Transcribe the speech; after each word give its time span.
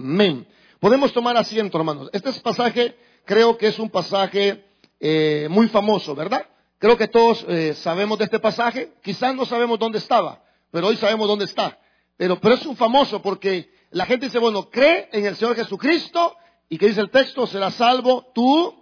Amén. 0.00 0.46
Podemos 0.78 1.12
tomar 1.12 1.36
asiento, 1.36 1.76
hermanos. 1.76 2.08
Este 2.14 2.32
pasaje 2.40 2.96
creo 3.26 3.58
que 3.58 3.66
es 3.66 3.78
un 3.78 3.90
pasaje 3.90 4.64
eh, 4.98 5.46
muy 5.50 5.68
famoso, 5.68 6.14
¿verdad? 6.14 6.46
Creo 6.78 6.96
que 6.96 7.06
todos 7.06 7.44
eh, 7.46 7.74
sabemos 7.74 8.18
de 8.18 8.24
este 8.24 8.38
pasaje. 8.38 8.94
Quizás 9.02 9.34
no 9.34 9.44
sabemos 9.44 9.78
dónde 9.78 9.98
estaba, 9.98 10.42
pero 10.70 10.86
hoy 10.86 10.96
sabemos 10.96 11.28
dónde 11.28 11.44
está. 11.44 11.78
Pero, 12.16 12.40
pero 12.40 12.54
es 12.54 12.64
un 12.64 12.78
famoso 12.78 13.20
porque 13.20 13.70
la 13.90 14.06
gente 14.06 14.24
dice, 14.24 14.38
bueno, 14.38 14.70
cree 14.70 15.10
en 15.12 15.26
el 15.26 15.36
Señor 15.36 15.54
Jesucristo 15.54 16.34
y 16.70 16.78
que 16.78 16.86
dice 16.86 17.02
el 17.02 17.10
texto, 17.10 17.46
será 17.46 17.70
salvo 17.70 18.32
tú 18.34 18.74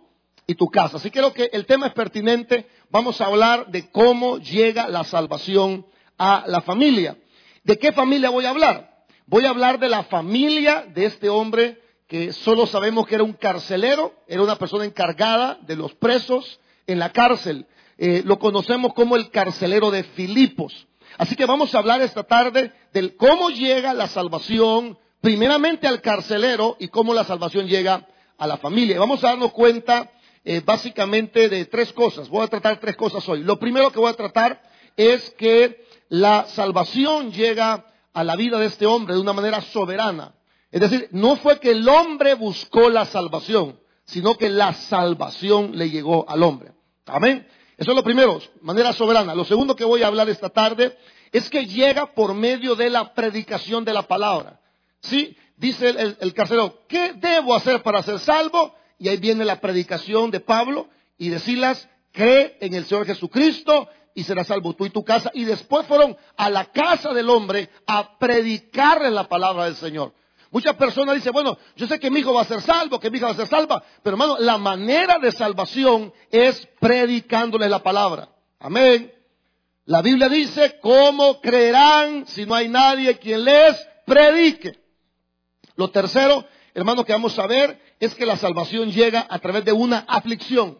y 0.47 0.55
tu 0.55 0.69
casa. 0.69 0.99
Así 0.99 1.11
creo 1.11 1.33
que 1.33 1.51
el 1.53 1.67
tema 1.67 1.89
es 1.89 1.95
pertinente. 1.95 2.69
Vamos 2.91 3.21
a 3.21 3.27
hablar 3.27 3.73
de 3.73 3.91
cómo 3.91 4.39
llega 4.39 4.87
la 4.87 5.03
salvación 5.03 5.85
a 6.17 6.45
la 6.47 6.61
familia. 6.61 7.19
¿De 7.65 7.77
qué 7.77 7.91
familia 7.91 8.31
voy 8.31 8.45
a 8.45 8.51
hablar? 8.51 8.88
Voy 9.31 9.45
a 9.45 9.51
hablar 9.51 9.79
de 9.79 9.91
la 9.91 10.05
familia 10.05 10.87
de 10.95 11.05
este 11.05 11.29
hombre 11.29 11.83
que 12.07 12.33
solo 12.33 12.67
sabemos 12.67 13.07
que 13.07 13.15
era 13.15 13.25
un 13.25 13.35
carcelero, 13.35 14.15
era 14.27 14.43
una 14.43 14.57
persona 14.57 14.87
encargada 14.87 15.59
de 15.67 15.77
los 15.77 15.93
presos 15.97 16.59
en 16.87 16.99
la 16.99 17.13
cárcel. 17.13 17.67
Eh, 17.99 18.23
lo 18.25 18.39
conocemos 18.39 18.95
como 18.95 19.17
el 19.17 19.29
carcelero 19.29 19.91
de 19.91 20.03
Filipos. 20.03 20.87
Así 21.19 21.37
que 21.37 21.45
vamos 21.45 21.75
a 21.75 21.79
hablar 21.79 22.01
esta 22.01 22.23
tarde 22.23 22.73
del 22.95 23.17
cómo 23.17 23.51
llega 23.51 23.93
la 23.93 24.07
salvación 24.07 24.97
primeramente 25.21 25.87
al 25.87 26.01
carcelero 26.01 26.79
y 26.81 26.89
cómo 26.89 27.13
la 27.13 27.25
salvación 27.25 27.67
llega 27.67 28.07
a 28.39 28.47
la 28.47 28.57
familia. 28.57 28.99
Vamos 28.99 29.23
a 29.23 29.29
darnos 29.29 29.53
cuenta 29.53 30.11
eh, 30.43 30.63
básicamente 30.65 31.51
de 31.51 31.67
tres 31.67 31.93
cosas. 31.93 32.31
Voy 32.31 32.45
a 32.45 32.49
tratar 32.49 32.81
tres 32.81 32.97
cosas 32.97 33.29
hoy. 33.29 33.45
Lo 33.45 33.59
primero 33.59 33.93
que 33.93 34.01
voy 34.01 34.11
a 34.11 34.17
tratar 34.17 34.63
es 34.97 35.29
que 35.37 35.85
la 36.09 36.47
salvación 36.47 37.31
llega 37.31 37.85
a 38.19 38.25
la 38.25 38.35
vida 38.35 38.59
de 38.59 38.67
este 38.67 38.85
hombre 38.85 39.15
de 39.15 39.21
una 39.21 39.33
manera 39.33 39.61
soberana. 39.61 40.35
Es 40.73 40.81
decir, 40.81 41.09
no 41.13 41.37
fue 41.37 41.61
que 41.61 41.71
el 41.71 41.89
hombre 41.89 42.35
buscó 42.35 42.91
la 42.91 43.07
salvación, 43.07 43.79
sino 44.07 44.37
que 44.37 44.49
la 44.49 44.73
salvación 44.75 45.79
le 45.79 45.89
llegó 45.89 46.29
al 46.29 46.43
hombre. 46.43 46.73
Amén. 47.07 47.47
Eso 47.77 47.93
es 47.93 47.97
lo 47.97 48.03
primero, 48.03 48.41
manera 48.61 48.93
soberana. 48.93 49.37
Lo 49.37 49.45
segundo 49.45 49.77
que 49.77 49.85
voy 49.85 50.03
a 50.03 50.09
hablar 50.09 50.29
esta 50.29 50.49
tarde 50.49 50.99
es 51.31 51.49
que 51.49 51.67
llega 51.67 52.13
por 52.13 52.35
medio 52.35 52.75
de 52.75 52.91
la 52.91 53.15
predicación 53.15 53.85
de 53.85 53.93
la 53.93 54.03
palabra. 54.03 54.61
Sí, 55.01 55.37
dice 55.57 55.91
el, 55.91 56.17
el 56.21 56.35
carcelero, 56.35 56.87
¿qué 56.89 57.13
debo 57.13 57.55
hacer 57.55 57.85
para 57.85 58.03
ser 58.03 58.19
salvo? 58.19 58.75
Y 58.99 59.09
ahí 59.09 59.19
viene 59.19 59.45
la 59.45 59.61
predicación 59.61 60.33
de 60.33 60.41
Pablo 60.41 60.89
y 61.19 61.29
decirlas, 61.29 61.89
cree 62.11 62.57
en 62.61 62.75
el 62.75 62.85
Señor 62.87 63.07
Jesucristo 63.07 63.89
y 64.19 64.25
serás 64.25 64.49
salvo 64.49 64.73
tú 64.75 64.85
y 64.85 64.91
tu 64.91 65.05
casa. 65.05 65.31
Y 65.33 65.45
después 65.45 65.87
fueron 65.87 66.17
a 66.37 66.51
la 66.51 66.65
casa 66.65 67.15
del 67.15 67.31
hombre 67.31 67.71
a 67.87 68.19
predicarle 68.19 69.13
la 69.13 69.29
palabra 69.29 69.67
del 69.67 69.77
Señor. 69.77 70.13
Muchas 70.51 70.75
personas 70.75 71.15
dicen, 71.15 71.33
bueno, 71.33 71.57
yo 71.77 71.87
sé 71.87 72.01
que 72.01 72.11
mi 72.11 72.19
hijo 72.19 72.35
va 72.35 72.41
a 72.41 72.47
ser 72.47 72.61
salvo, 72.61 72.99
que 72.99 73.11
mi 73.11 73.19
hija 73.19 73.27
va 73.27 73.33
a 73.33 73.37
ser 73.37 73.47
salva, 73.47 73.81
pero 74.03 74.15
hermano, 74.15 74.37
la 74.41 74.59
manera 74.59 75.21
de 75.21 75.31
salvación 75.31 76.13
es 76.33 76.67
predicándole 76.81 77.69
la 77.69 77.81
palabra. 77.81 78.29
Amén. 78.59 79.13
La 79.85 80.03
Biblia 80.03 80.29
dice, 80.29 80.81
¿cómo 80.81 81.41
creerán 81.41 82.27
si 82.27 82.45
no 82.45 82.57
hay 82.57 82.69
nadie 82.69 83.19
quien 83.19 83.45
les 83.45 83.77
predique? 84.05 84.81
Lo 85.77 85.91
tercero, 85.91 86.45
hermano, 86.75 87.05
que 87.05 87.13
vamos 87.13 87.39
a 87.39 87.47
ver 87.47 87.81
es 88.01 88.17
que 88.17 88.27
la 88.27 88.37
salvación 88.37 88.91
llega 88.91 89.29
a 89.31 89.39
través 89.39 89.65
de 89.65 89.71
una 89.71 90.05
aflicción. 90.09 90.77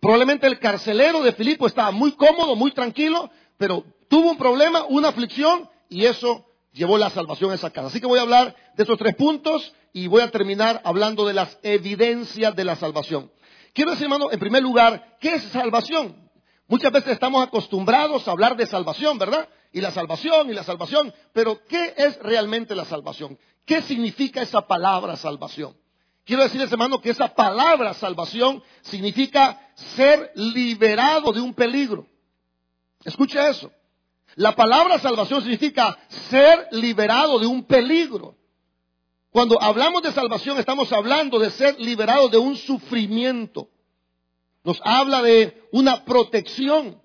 Probablemente 0.00 0.46
el 0.46 0.58
carcelero 0.58 1.22
de 1.22 1.32
Filipo 1.32 1.66
estaba 1.66 1.90
muy 1.90 2.12
cómodo, 2.12 2.54
muy 2.54 2.72
tranquilo, 2.72 3.30
pero 3.56 3.84
tuvo 4.08 4.30
un 4.30 4.38
problema, 4.38 4.84
una 4.88 5.08
aflicción, 5.08 5.68
y 5.88 6.04
eso 6.04 6.44
llevó 6.72 6.98
la 6.98 7.10
salvación 7.10 7.50
a 7.50 7.54
esa 7.54 7.70
casa. 7.70 7.88
Así 7.88 8.00
que 8.00 8.06
voy 8.06 8.18
a 8.18 8.22
hablar 8.22 8.54
de 8.76 8.82
estos 8.82 8.98
tres 8.98 9.14
puntos 9.16 9.72
y 9.92 10.08
voy 10.08 10.20
a 10.20 10.30
terminar 10.30 10.82
hablando 10.84 11.26
de 11.26 11.32
las 11.32 11.58
evidencias 11.62 12.54
de 12.54 12.64
la 12.64 12.76
salvación. 12.76 13.30
Quiero 13.72 13.92
decir, 13.92 14.04
hermano, 14.04 14.30
en 14.30 14.38
primer 14.38 14.62
lugar, 14.62 15.16
¿qué 15.20 15.34
es 15.34 15.42
salvación? 15.44 16.30
Muchas 16.68 16.92
veces 16.92 17.12
estamos 17.12 17.46
acostumbrados 17.46 18.26
a 18.26 18.32
hablar 18.32 18.56
de 18.56 18.66
salvación, 18.66 19.18
¿verdad? 19.18 19.48
Y 19.72 19.80
la 19.80 19.90
salvación 19.90 20.50
y 20.50 20.54
la 20.54 20.64
salvación, 20.64 21.14
pero 21.32 21.60
¿qué 21.66 21.94
es 21.96 22.18
realmente 22.20 22.74
la 22.74 22.84
salvación? 22.84 23.38
¿Qué 23.64 23.82
significa 23.82 24.42
esa 24.42 24.66
palabra 24.66 25.16
salvación? 25.16 25.76
Quiero 26.26 26.42
decirles, 26.42 26.72
hermano, 26.72 27.00
que 27.00 27.10
esa 27.10 27.28
palabra 27.32 27.94
salvación 27.94 28.60
significa 28.82 29.60
ser 29.94 30.32
liberado 30.34 31.30
de 31.30 31.40
un 31.40 31.54
peligro. 31.54 32.04
Escucha 33.04 33.48
eso. 33.48 33.70
La 34.34 34.56
palabra 34.56 34.98
salvación 34.98 35.40
significa 35.42 35.96
ser 36.28 36.66
liberado 36.72 37.38
de 37.38 37.46
un 37.46 37.62
peligro. 37.64 38.34
Cuando 39.30 39.56
hablamos 39.62 40.02
de 40.02 40.10
salvación 40.10 40.58
estamos 40.58 40.92
hablando 40.92 41.38
de 41.38 41.50
ser 41.50 41.78
liberado 41.78 42.28
de 42.28 42.38
un 42.38 42.56
sufrimiento. 42.56 43.68
Nos 44.64 44.80
habla 44.82 45.22
de 45.22 45.68
una 45.70 46.04
protección. 46.04 47.00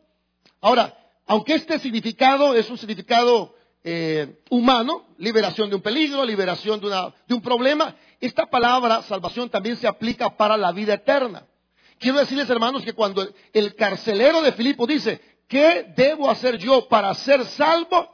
Ahora, 0.61 0.97
aunque 1.27 1.53
este 1.53 1.77
significado 1.77 2.55
es 2.55 2.67
un 2.71 2.77
significado 2.79 3.53
eh, 3.83 4.41
humano, 4.49 5.07
liberación 5.17 5.69
de 5.69 5.75
un 5.75 5.81
peligro, 5.81 6.23
liberación 6.25 6.79
de, 6.79 6.89
de 7.27 7.33
un 7.33 7.41
problema, 7.41 7.95
esta 8.19 8.45
palabra 8.45 9.01
salvación 9.03 9.49
también 9.49 9.77
se 9.77 9.87
aplica 9.87 10.29
para 10.35 10.57
la 10.57 10.71
vida 10.71 10.93
eterna. 10.93 11.45
Quiero 11.97 12.19
decirles, 12.19 12.49
hermanos, 12.49 12.83
que 12.83 12.93
cuando 12.93 13.27
el 13.53 13.75
carcelero 13.75 14.41
de 14.41 14.51
Filipo 14.53 14.87
dice, 14.87 15.21
¿qué 15.47 15.93
debo 15.95 16.29
hacer 16.29 16.57
yo 16.57 16.87
para 16.87 17.13
ser 17.13 17.45
salvo? 17.45 18.09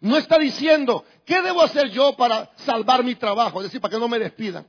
No 0.00 0.16
está 0.16 0.38
diciendo, 0.38 1.04
¿qué 1.24 1.42
debo 1.42 1.62
hacer 1.62 1.90
yo 1.90 2.16
para 2.16 2.50
salvar 2.56 3.02
mi 3.02 3.14
trabajo? 3.14 3.60
Es 3.60 3.66
decir, 3.66 3.80
para 3.80 3.92
que 3.94 4.00
no 4.00 4.08
me 4.08 4.18
despidan. 4.18 4.68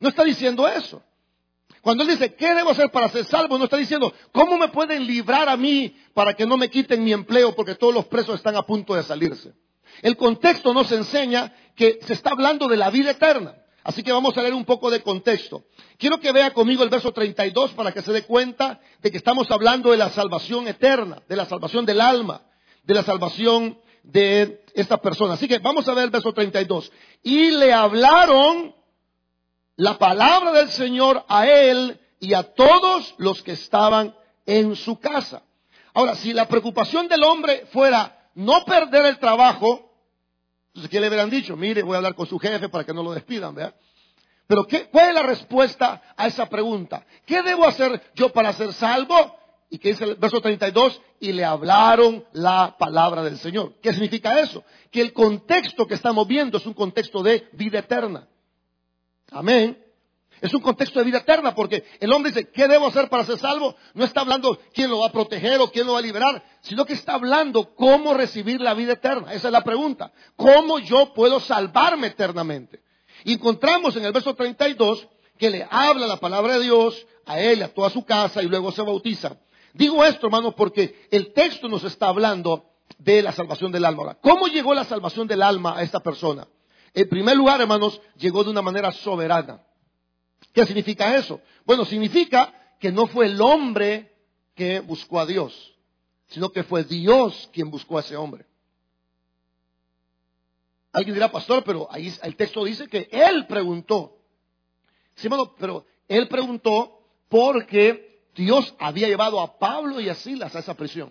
No 0.00 0.08
está 0.08 0.24
diciendo 0.24 0.66
eso. 0.68 1.02
Cuando 1.80 2.04
él 2.04 2.10
dice, 2.10 2.34
¿qué 2.34 2.54
debo 2.54 2.70
hacer 2.70 2.90
para 2.90 3.08
ser 3.08 3.24
salvo? 3.24 3.58
No 3.58 3.64
está 3.64 3.76
diciendo, 3.76 4.12
¿cómo 4.30 4.56
me 4.56 4.68
pueden 4.68 5.06
librar 5.06 5.48
a 5.48 5.56
mí 5.56 5.96
para 6.14 6.34
que 6.34 6.46
no 6.46 6.56
me 6.56 6.70
quiten 6.70 7.02
mi 7.02 7.12
empleo 7.12 7.54
porque 7.54 7.74
todos 7.74 7.94
los 7.94 8.06
presos 8.06 8.36
están 8.36 8.56
a 8.56 8.62
punto 8.62 8.94
de 8.94 9.02
salirse? 9.02 9.52
El 10.00 10.16
contexto 10.16 10.72
nos 10.72 10.90
enseña 10.92 11.52
que 11.74 11.98
se 12.06 12.12
está 12.12 12.30
hablando 12.30 12.68
de 12.68 12.76
la 12.76 12.90
vida 12.90 13.10
eterna. 13.10 13.56
Así 13.84 14.02
que 14.02 14.12
vamos 14.12 14.36
a 14.36 14.42
leer 14.42 14.54
un 14.54 14.64
poco 14.64 14.90
de 14.90 15.02
contexto. 15.02 15.64
Quiero 15.98 16.20
que 16.20 16.30
vea 16.30 16.52
conmigo 16.52 16.84
el 16.84 16.88
verso 16.88 17.12
32 17.12 17.72
para 17.72 17.92
que 17.92 18.02
se 18.02 18.12
dé 18.12 18.22
cuenta 18.22 18.80
de 19.00 19.10
que 19.10 19.16
estamos 19.16 19.50
hablando 19.50 19.90
de 19.90 19.96
la 19.96 20.10
salvación 20.10 20.68
eterna, 20.68 21.22
de 21.28 21.36
la 21.36 21.46
salvación 21.46 21.84
del 21.84 22.00
alma, 22.00 22.42
de 22.84 22.94
la 22.94 23.02
salvación 23.02 23.78
de 24.04 24.62
esta 24.74 24.98
persona. 24.98 25.34
Así 25.34 25.48
que 25.48 25.58
vamos 25.58 25.86
a 25.88 25.94
ver 25.94 26.04
el 26.04 26.10
verso 26.10 26.32
32. 26.32 26.92
Y 27.24 27.50
le 27.50 27.72
hablaron 27.72 28.74
la 29.82 29.98
palabra 29.98 30.52
del 30.52 30.70
Señor 30.70 31.24
a 31.26 31.48
él 31.48 31.98
y 32.20 32.34
a 32.34 32.44
todos 32.54 33.16
los 33.18 33.42
que 33.42 33.50
estaban 33.50 34.14
en 34.46 34.76
su 34.76 35.00
casa. 35.00 35.42
Ahora, 35.92 36.14
si 36.14 36.32
la 36.32 36.46
preocupación 36.46 37.08
del 37.08 37.24
hombre 37.24 37.66
fuera 37.72 38.30
no 38.36 38.64
perder 38.64 39.06
el 39.06 39.18
trabajo, 39.18 39.90
entonces, 40.68 40.88
¿qué 40.88 41.00
le 41.00 41.08
hubieran 41.08 41.30
dicho? 41.30 41.56
Mire, 41.56 41.82
voy 41.82 41.94
a 41.94 41.96
hablar 41.96 42.14
con 42.14 42.28
su 42.28 42.38
jefe 42.38 42.68
para 42.68 42.84
que 42.84 42.94
no 42.94 43.02
lo 43.02 43.10
despidan, 43.12 43.56
¿verdad? 43.56 43.74
Pero 44.46 44.68
¿qué, 44.68 44.86
¿cuál 44.86 45.08
es 45.08 45.14
la 45.14 45.24
respuesta 45.24 46.00
a 46.16 46.28
esa 46.28 46.48
pregunta? 46.48 47.04
¿Qué 47.26 47.42
debo 47.42 47.66
hacer 47.66 48.00
yo 48.14 48.32
para 48.32 48.52
ser 48.52 48.72
salvo? 48.74 49.36
Y 49.68 49.78
que 49.78 49.88
dice 49.88 50.04
el 50.04 50.14
verso 50.14 50.40
32, 50.40 51.00
y 51.18 51.32
le 51.32 51.44
hablaron 51.44 52.24
la 52.34 52.76
palabra 52.78 53.24
del 53.24 53.36
Señor. 53.38 53.72
¿Qué 53.82 53.92
significa 53.92 54.38
eso? 54.38 54.62
Que 54.92 55.00
el 55.00 55.12
contexto 55.12 55.88
que 55.88 55.94
estamos 55.94 56.28
viendo 56.28 56.58
es 56.58 56.66
un 56.66 56.74
contexto 56.74 57.20
de 57.20 57.48
vida 57.54 57.80
eterna. 57.80 58.28
Amén. 59.32 59.78
Es 60.40 60.52
un 60.54 60.60
contexto 60.60 60.98
de 60.98 61.04
vida 61.04 61.18
eterna 61.18 61.54
porque 61.54 61.84
el 62.00 62.12
hombre 62.12 62.32
dice, 62.32 62.50
¿qué 62.50 62.66
debo 62.66 62.88
hacer 62.88 63.08
para 63.08 63.24
ser 63.24 63.38
salvo? 63.38 63.76
No 63.94 64.04
está 64.04 64.22
hablando 64.22 64.58
quién 64.74 64.90
lo 64.90 64.98
va 64.98 65.06
a 65.06 65.12
proteger 65.12 65.60
o 65.60 65.70
quién 65.70 65.86
lo 65.86 65.92
va 65.92 66.00
a 66.00 66.02
liberar, 66.02 66.42
sino 66.62 66.84
que 66.84 66.94
está 66.94 67.14
hablando 67.14 67.74
cómo 67.76 68.12
recibir 68.12 68.60
la 68.60 68.74
vida 68.74 68.94
eterna. 68.94 69.32
Esa 69.32 69.48
es 69.48 69.52
la 69.52 69.62
pregunta. 69.62 70.12
¿Cómo 70.34 70.80
yo 70.80 71.14
puedo 71.14 71.38
salvarme 71.38 72.08
eternamente? 72.08 72.82
Y 73.24 73.34
encontramos 73.34 73.94
en 73.94 74.04
el 74.04 74.12
verso 74.12 74.34
32 74.34 75.06
que 75.38 75.48
le 75.48 75.66
habla 75.70 76.08
la 76.08 76.16
palabra 76.16 76.54
de 76.54 76.64
Dios 76.64 77.06
a 77.24 77.38
él, 77.38 77.62
a 77.62 77.68
toda 77.68 77.90
su 77.90 78.04
casa 78.04 78.42
y 78.42 78.48
luego 78.48 78.72
se 78.72 78.82
bautiza. 78.82 79.36
Digo 79.74 80.04
esto, 80.04 80.26
hermanos, 80.26 80.54
porque 80.54 81.06
el 81.12 81.32
texto 81.32 81.68
nos 81.68 81.84
está 81.84 82.08
hablando 82.08 82.64
de 82.98 83.22
la 83.22 83.30
salvación 83.30 83.70
del 83.70 83.84
alma. 83.84 84.18
¿cómo 84.20 84.48
llegó 84.48 84.74
la 84.74 84.84
salvación 84.84 85.28
del 85.28 85.42
alma 85.42 85.76
a 85.76 85.82
esta 85.82 86.00
persona? 86.00 86.48
En 86.94 87.08
primer 87.08 87.36
lugar, 87.36 87.60
hermanos, 87.60 88.00
llegó 88.16 88.44
de 88.44 88.50
una 88.50 88.62
manera 88.62 88.92
soberana. 88.92 89.62
¿Qué 90.52 90.66
significa 90.66 91.16
eso? 91.16 91.40
Bueno, 91.64 91.84
significa 91.84 92.52
que 92.78 92.92
no 92.92 93.06
fue 93.06 93.26
el 93.26 93.40
hombre 93.40 94.12
que 94.54 94.80
buscó 94.80 95.20
a 95.20 95.26
Dios, 95.26 95.74
sino 96.28 96.50
que 96.50 96.62
fue 96.62 96.84
Dios 96.84 97.48
quien 97.52 97.70
buscó 97.70 97.96
a 97.96 98.00
ese 98.00 98.16
hombre. 98.16 98.44
Alguien 100.92 101.14
dirá, 101.14 101.32
pastor, 101.32 101.64
pero 101.64 101.88
ahí 101.90 102.12
el 102.22 102.36
texto 102.36 102.64
dice 102.64 102.86
que 102.86 103.08
él 103.10 103.46
preguntó. 103.46 104.18
Sí, 105.14 105.26
hermano, 105.26 105.54
pero 105.58 105.86
él 106.06 106.28
preguntó 106.28 107.00
porque 107.28 108.26
Dios 108.34 108.74
había 108.78 109.08
llevado 109.08 109.40
a 109.40 109.58
Pablo 109.58 110.00
y 110.00 110.10
a 110.10 110.14
Silas 110.14 110.54
a 110.54 110.58
esa 110.58 110.74
prisión. 110.74 111.10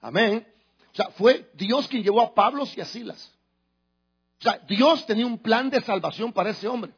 Amén. 0.00 0.46
O 0.92 0.94
sea, 0.94 1.08
fue 1.10 1.50
Dios 1.54 1.88
quien 1.88 2.04
llevó 2.04 2.20
a 2.20 2.32
Pablo 2.32 2.64
y 2.76 2.80
a 2.80 2.84
Silas. 2.84 3.32
O 4.40 4.42
sea, 4.42 4.58
Dios 4.66 5.04
tenía 5.06 5.26
un 5.26 5.38
plan 5.38 5.68
de 5.68 5.82
salvación 5.82 6.32
para 6.32 6.50
ese 6.50 6.66
hombre. 6.66 6.92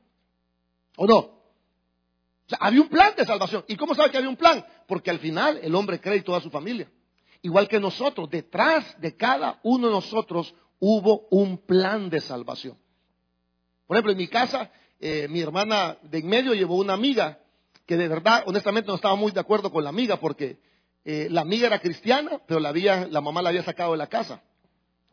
¿O 0.96 1.06
no? 1.06 1.18
O 1.18 2.46
sea, 2.46 2.58
había 2.60 2.80
un 2.80 2.88
plan 2.88 3.14
de 3.16 3.24
salvación. 3.24 3.64
¿Y 3.66 3.76
cómo 3.76 3.94
sabe 3.94 4.10
que 4.10 4.18
había 4.18 4.28
un 4.28 4.36
plan? 4.36 4.64
Porque 4.86 5.10
al 5.10 5.18
final 5.18 5.58
el 5.60 5.74
hombre 5.74 6.00
cree 6.00 6.18
y 6.18 6.22
toda 6.22 6.40
su 6.40 6.50
familia. 6.50 6.88
Igual 7.42 7.66
que 7.66 7.80
nosotros, 7.80 8.30
detrás 8.30 8.98
de 9.00 9.16
cada 9.16 9.58
uno 9.64 9.88
de 9.88 9.92
nosotros 9.92 10.54
hubo 10.78 11.26
un 11.30 11.58
plan 11.58 12.08
de 12.08 12.20
salvación. 12.20 12.78
Por 13.88 13.96
ejemplo, 13.96 14.12
en 14.12 14.18
mi 14.18 14.28
casa, 14.28 14.70
eh, 15.00 15.26
mi 15.28 15.40
hermana 15.40 15.98
de 16.02 16.18
en 16.18 16.28
medio 16.28 16.54
llevó 16.54 16.76
una 16.76 16.92
amiga 16.92 17.40
que 17.86 17.96
de 17.96 18.06
verdad, 18.06 18.44
honestamente, 18.46 18.88
no 18.88 18.94
estaba 18.94 19.16
muy 19.16 19.32
de 19.32 19.40
acuerdo 19.40 19.72
con 19.72 19.82
la 19.82 19.90
amiga 19.90 20.18
porque 20.18 20.60
eh, 21.04 21.26
la 21.28 21.40
amiga 21.40 21.66
era 21.66 21.80
cristiana, 21.80 22.40
pero 22.46 22.60
la, 22.60 22.68
había, 22.68 23.08
la 23.08 23.20
mamá 23.20 23.42
la 23.42 23.48
había 23.48 23.64
sacado 23.64 23.92
de 23.92 23.98
la 23.98 24.06
casa. 24.06 24.40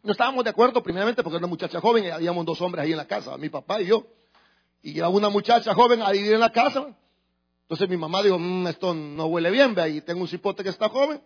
No 0.04 0.12
estábamos 0.12 0.44
de 0.44 0.50
acuerdo, 0.50 0.82
primeramente, 0.82 1.24
porque 1.24 1.36
era 1.36 1.46
una 1.46 1.50
muchacha 1.50 1.82
joven 1.82 2.06
y 2.06 2.10
habíamos 2.10 2.46
dos 2.46 2.62
hombres 2.62 2.84
ahí 2.84 2.92
en 2.92 2.98
la 2.98 3.08
casa, 3.08 3.38
mi 3.38 3.50
papá 3.50 3.82
y 3.82 3.88
yo. 3.88 4.06
Y 4.82 4.94
llevaba 4.94 5.14
una 5.14 5.30
muchacha 5.30 5.74
joven 5.74 6.02
a 6.02 6.12
vivir 6.12 6.34
en 6.34 6.40
la 6.40 6.52
casa. 6.52 6.96
Entonces 7.64 7.90
mi 7.90 7.98
mamá 7.98 8.24
dijo, 8.24 8.40
mm, 8.40 8.68
esto 8.68 8.94
no 8.94 9.26
huele 9.26 9.52
bien, 9.52 9.76
ve 9.76 9.82
ahí 9.82 10.02
tengo 10.02 10.22
un 10.22 10.28
cipote 10.28 10.64
que 10.64 10.70
está 10.70 10.90
joven. 10.90 11.22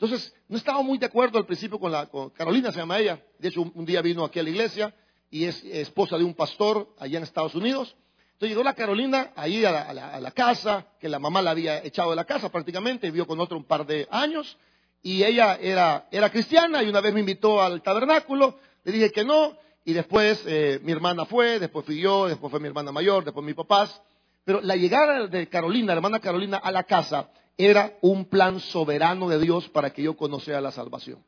Entonces, 0.00 0.32
no 0.46 0.56
estaba 0.56 0.80
muy 0.80 0.96
de 0.96 1.06
acuerdo 1.06 1.38
al 1.38 1.46
principio 1.46 1.80
con 1.80 1.90
la 1.90 2.06
con 2.06 2.30
Carolina, 2.30 2.70
se 2.70 2.78
llama 2.78 3.00
ella. 3.00 3.20
De 3.36 3.48
hecho, 3.48 3.62
un, 3.62 3.84
día 3.84 4.00
vino 4.00 4.24
aquí 4.24 4.38
a 4.38 4.44
la 4.44 4.50
iglesia 4.50 4.94
y 5.28 5.44
es 5.44 5.64
esposa 5.64 6.16
de 6.16 6.22
un 6.22 6.34
pastor 6.34 6.94
allá 7.00 7.18
en 7.18 7.24
Estados 7.24 7.56
Unidos. 7.56 7.96
Entonces 8.34 8.50
llegó 8.50 8.62
la 8.62 8.74
Carolina 8.74 9.32
ahí 9.34 9.64
a 9.64 9.92
la, 9.92 10.30
casa, 10.30 10.86
que 11.00 11.08
la 11.08 11.18
mamá 11.18 11.42
la 11.42 11.50
había 11.50 11.84
echado 11.84 12.10
de 12.10 12.16
la 12.16 12.24
casa 12.24 12.48
prácticamente, 12.48 13.08
vivió 13.08 13.26
con 13.26 13.40
otro 13.40 13.56
un 13.56 13.64
par 13.64 13.84
de 13.84 14.06
años. 14.12 14.56
Y 15.02 15.22
ella 15.22 15.58
era, 15.60 16.08
era 16.10 16.30
cristiana 16.30 16.82
y 16.82 16.88
una 16.88 17.00
vez 17.00 17.14
me 17.14 17.20
invitó 17.20 17.62
al 17.62 17.82
tabernáculo, 17.82 18.58
le 18.84 18.92
dije 18.92 19.10
que 19.10 19.24
no, 19.24 19.56
y 19.84 19.92
después 19.92 20.42
eh, 20.46 20.80
mi 20.82 20.92
hermana 20.92 21.24
fue, 21.24 21.58
después 21.58 21.86
fui 21.86 22.00
yo, 22.00 22.28
después 22.28 22.50
fue 22.50 22.60
mi 22.60 22.68
hermana 22.68 22.92
mayor, 22.92 23.24
después 23.24 23.44
mis 23.44 23.54
papás. 23.54 24.02
Pero 24.44 24.60
la 24.60 24.76
llegada 24.76 25.26
de 25.26 25.48
Carolina, 25.48 25.88
la 25.88 25.98
hermana 25.98 26.20
Carolina, 26.20 26.58
a 26.58 26.70
la 26.72 26.84
casa 26.84 27.30
era 27.56 27.96
un 28.00 28.26
plan 28.26 28.60
soberano 28.60 29.28
de 29.28 29.38
Dios 29.38 29.68
para 29.68 29.90
que 29.90 30.02
yo 30.02 30.16
conociera 30.16 30.60
la 30.60 30.72
salvación. 30.72 31.24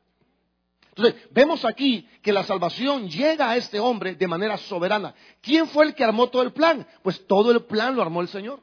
Entonces, 0.95 1.21
vemos 1.31 1.63
aquí 1.65 2.07
que 2.21 2.33
la 2.33 2.43
salvación 2.43 3.09
llega 3.09 3.49
a 3.49 3.57
este 3.57 3.79
hombre 3.79 4.15
de 4.15 4.27
manera 4.27 4.57
soberana. 4.57 5.15
¿Quién 5.41 5.67
fue 5.67 5.85
el 5.85 5.95
que 5.95 6.03
armó 6.03 6.29
todo 6.29 6.41
el 6.41 6.51
plan? 6.51 6.85
Pues 7.01 7.25
todo 7.27 7.51
el 7.51 7.63
plan 7.63 7.95
lo 7.95 8.01
armó 8.01 8.21
el 8.21 8.27
Señor. 8.27 8.59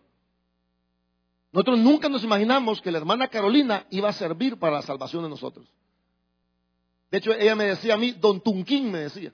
Nosotros 1.53 1.79
nunca 1.79 2.09
nos 2.09 2.23
imaginamos 2.25 2.81
que 2.81 2.91
la 2.91 2.99
hermana 2.99 3.29
Carolina 3.29 3.87
iba 3.91 4.09
a 4.09 4.12
servir 4.12 4.59
para 4.59 4.77
la 4.77 4.83
salvación 4.83 5.23
de 5.23 5.31
nosotros. 5.31 5.67
De 7.11 7.19
hecho, 7.19 7.33
ella 7.33 7.56
me 7.56 7.65
decía 7.65 7.95
a 7.95 7.97
mí, 7.97 8.12
Don 8.12 8.41
Tunquín 8.41 8.91
me 8.91 9.00
decía. 9.00 9.33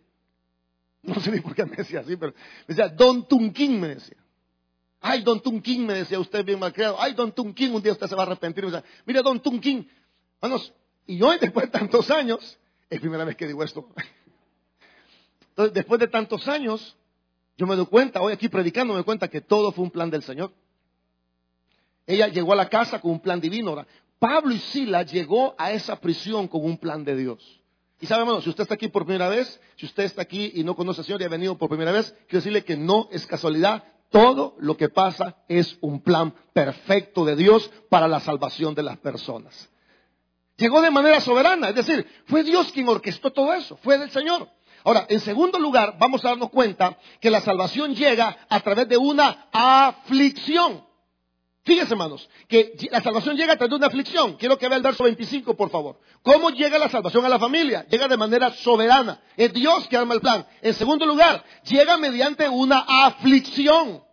No 1.03 1.21
sé 1.21 1.31
ni 1.31 1.41
por 1.41 1.55
qué 1.55 1.65
me 1.67 1.77
decía 1.77 2.01
así, 2.01 2.17
pero 2.17 2.33
me 2.33 2.75
decía, 2.75 2.89
Don 2.89 3.27
Tunquín 3.27 3.81
me 3.81 3.89
decía. 3.89 4.17
Ay, 5.07 5.21
don 5.21 5.39
Tunquín, 5.43 5.85
me 5.85 5.93
decía 5.93 6.19
usted 6.19 6.43
bien 6.47 6.59
mal 6.59 6.73
creado. 6.73 6.97
Ay, 6.99 7.13
don 7.13 7.31
Tunquín, 7.31 7.75
un 7.75 7.83
día 7.83 7.93
usted 7.93 8.07
se 8.07 8.15
va 8.15 8.23
a 8.23 8.27
arrepentir. 8.27 8.65
Me 8.65 8.71
decía, 8.71 8.89
mire, 9.05 9.21
don 9.21 9.39
Tunquín. 9.39 9.87
Vamos, 10.41 10.73
y 11.07 11.21
hoy, 11.21 11.37
después 11.39 11.67
de 11.67 11.73
tantos 11.79 12.11
años, 12.11 12.59
es 12.89 13.01
primera 13.01 13.23
vez 13.25 13.37
que 13.37 13.47
digo 13.47 13.63
esto. 13.63 13.87
Entonces, 15.51 15.75
después 15.75 16.01
de 16.01 16.09
tantos 16.09 16.49
años, 16.49 16.97
yo 17.59 17.67
me 17.67 17.77
doy 17.77 17.85
cuenta, 17.85 18.23
hoy 18.23 18.33
aquí 18.33 18.49
predicando, 18.49 18.95
me 18.95 18.99
doy 18.99 19.05
cuenta 19.05 19.29
que 19.29 19.43
todo 19.43 19.73
fue 19.73 19.85
un 19.85 19.91
plan 19.91 20.09
del 20.09 20.23
Señor. 20.23 20.53
Ella 22.07 22.29
llegó 22.29 22.53
a 22.53 22.57
la 22.57 22.69
casa 22.69 23.01
con 23.01 23.13
un 23.13 23.21
plan 23.21 23.41
divino. 23.41 23.85
Pablo 24.19 24.53
y 24.53 24.59
Sila 24.59 25.03
llegó 25.03 25.55
a 25.59 25.73
esa 25.73 26.01
prisión 26.01 26.49
con 26.49 26.65
un 26.65 26.79
plan 26.79 27.05
de 27.05 27.17
Dios. 27.17 27.61
Y 28.01 28.07
sabemos, 28.07 28.45
si 28.45 28.51
usted 28.51 28.63
está 28.63 28.75
aquí 28.75 28.89
por 28.89 29.05
primera 29.05 29.29
vez, 29.29 29.61
si 29.77 29.87
usted 29.87 30.05
está 30.05 30.23
aquí 30.23 30.53
y 30.55 30.65
no 30.65 30.77
conoce 30.77 31.01
al 31.01 31.07
Señor 31.07 31.23
y 31.23 31.25
ha 31.25 31.29
venido 31.29 31.57
por 31.57 31.69
primera 31.69 31.93
vez, 31.93 32.13
quiero 32.29 32.41
decirle 32.41 32.65
que 32.65 32.77
no 32.77 33.09
es 33.11 33.27
casualidad, 33.27 33.85
todo 34.11 34.57
lo 34.59 34.77
que 34.77 34.89
pasa 34.89 35.37
es 35.49 35.79
un 35.81 36.01
plan 36.01 36.35
perfecto 36.53 37.25
de 37.25 37.37
Dios 37.37 37.71
para 37.89 38.07
la 38.09 38.21
salvación 38.21 38.75
de 38.75 38.83
las 38.83 38.99
personas. 38.99 39.71
Llegó 40.57 40.81
de 40.83 40.91
manera 40.91 41.21
soberana, 41.21 41.71
es 41.71 41.75
decir, 41.75 42.07
fue 42.27 42.45
Dios 42.45 42.71
quien 42.73 42.89
orquestó 42.89 43.33
todo 43.33 43.53
eso, 43.55 43.77
fue 43.79 43.99
del 43.99 44.11
Señor. 44.11 44.49
Ahora, 44.85 45.07
en 45.09 45.21
segundo 45.21 45.59
lugar, 45.59 45.97
vamos 45.99 46.25
a 46.25 46.29
darnos 46.29 46.51
cuenta 46.51 46.97
que 47.21 47.31
la 47.31 47.41
salvación 47.41 47.95
llega 47.95 48.37
a 48.49 48.61
través 48.61 48.87
de 48.87 48.99
una 48.99 49.49
aflicción. 49.51 50.85
Fíjense, 51.65 51.95
hermanos, 51.95 52.29
que 52.47 52.77
la 52.91 53.01
salvación 53.01 53.37
llega 53.37 53.55
a 53.55 53.57
través 53.57 53.71
de 53.71 53.77
una 53.77 53.87
aflicción. 53.87 54.35
Quiero 54.35 54.59
que 54.59 54.69
vea 54.69 54.77
el 54.77 54.83
verso 54.83 55.05
25, 55.05 55.57
por 55.57 55.71
favor. 55.71 55.99
¿Cómo 56.23 56.51
llega 56.51 56.79
la 56.79 56.91
salvación 56.91 57.25
a 57.25 57.29
la 57.31 57.39
familia? 57.39 57.87
Llega 57.89 58.07
de 58.07 58.19
manera 58.19 58.53
soberana. 58.53 59.23
Es 59.35 59.51
Dios 59.55 59.89
que 59.89 59.97
arma 59.97 60.13
el 60.13 60.21
plan. 60.21 60.47
En 60.61 60.75
segundo 60.75 61.07
lugar, 61.07 61.43
llega 61.65 61.97
mediante 61.97 62.47
una 62.51 62.85
aflicción. 62.87 64.05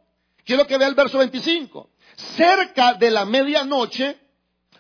Quiero 0.46 0.66
que 0.66 0.78
vea 0.78 0.88
el 0.88 0.96
verso 0.96 1.18
25. 1.18 1.90
Cerca 2.38 2.94
de 2.94 3.12
la 3.12 3.26
medianoche, 3.26 4.18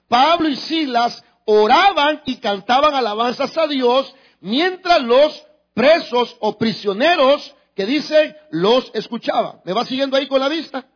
Pablo 0.07 0.47
y 0.47 0.55
Silas 0.55 1.25
oraban 1.43 2.21
y 2.25 2.37
cantaban 2.37 2.95
alabanzas 2.95 3.57
a 3.57 3.67
Dios 3.67 4.15
mientras 4.39 5.01
los 5.01 5.45
presos 5.73 6.37
o 6.39 6.57
prisioneros 6.57 7.53
que 7.75 7.85
dicen 7.85 8.33
los 8.49 8.91
escuchaban. 8.93 9.59
¿Me 9.65 9.73
va 9.73 9.83
siguiendo 9.83 10.15
ahí 10.15 10.27
con 10.27 10.39
la 10.39 10.47
vista? 10.47 10.87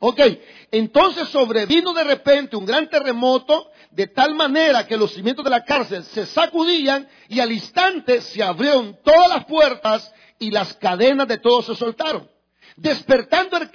Ok, 0.00 0.20
entonces 0.70 1.28
sobrevino 1.28 1.92
de 1.92 2.04
repente 2.04 2.56
un 2.56 2.64
gran 2.64 2.88
terremoto 2.88 3.70
de 3.90 4.06
tal 4.06 4.34
manera 4.34 4.86
que 4.86 4.96
los 4.96 5.12
cimientos 5.12 5.44
de 5.44 5.50
la 5.50 5.64
cárcel 5.64 6.04
se 6.04 6.24
sacudían 6.26 7.08
y 7.28 7.40
al 7.40 7.50
instante 7.50 8.20
se 8.20 8.42
abrieron 8.42 8.96
todas 9.02 9.28
las 9.28 9.44
puertas 9.46 10.12
y 10.38 10.52
las 10.52 10.74
cadenas 10.74 11.26
de 11.26 11.38
todos 11.38 11.66
se 11.66 11.74
soltaron. 11.74 12.30
Despertando 12.76 13.56
el, 13.56 13.68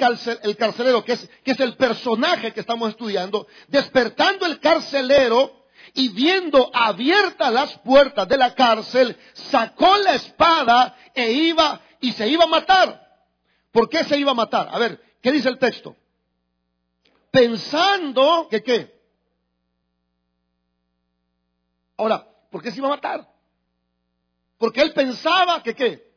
el 0.44 0.56
carcelero, 0.56 1.04
que 1.04 1.14
es, 1.14 1.30
que 1.44 1.52
es 1.52 1.60
el 1.60 1.76
personaje 1.76 2.54
que 2.54 2.62
estamos 2.62 2.90
estudiando, 2.90 3.48
despertando 3.68 4.46
el 4.46 4.62
carcelero 4.62 5.66
y 5.94 6.08
viendo 6.08 6.72
abiertas 6.74 7.52
las 7.52 7.78
puertas 7.80 8.30
de 8.30 8.38
la 8.38 8.56
cárcel, 8.56 9.18
sacó 9.34 9.98
la 9.98 10.16
espada 10.16 10.96
e 11.14 11.34
iba 11.34 11.82
y 12.00 12.14
se 12.14 12.30
iba 12.30 12.46
a 12.46 12.48
matar. 12.48 13.04
¿Por 13.74 13.90
qué 13.90 14.06
se 14.06 14.18
iba 14.18 14.32
a 14.32 14.36
matar? 14.36 14.70
A 14.72 14.80
ver, 14.80 15.02
¿qué 15.22 15.34
dice 15.34 15.50
el 15.50 15.58
texto? 15.58 15.98
Pensando 17.34 18.48
que 18.48 18.62
qué. 18.62 18.94
Ahora, 21.98 22.28
¿por 22.52 22.62
qué 22.62 22.70
se 22.70 22.78
iba 22.78 22.88
a 22.88 22.92
matar? 22.92 23.28
Porque 24.60 24.82
él 24.82 24.94
pensaba 24.94 25.64
que 25.64 25.74
qué. 25.74 26.14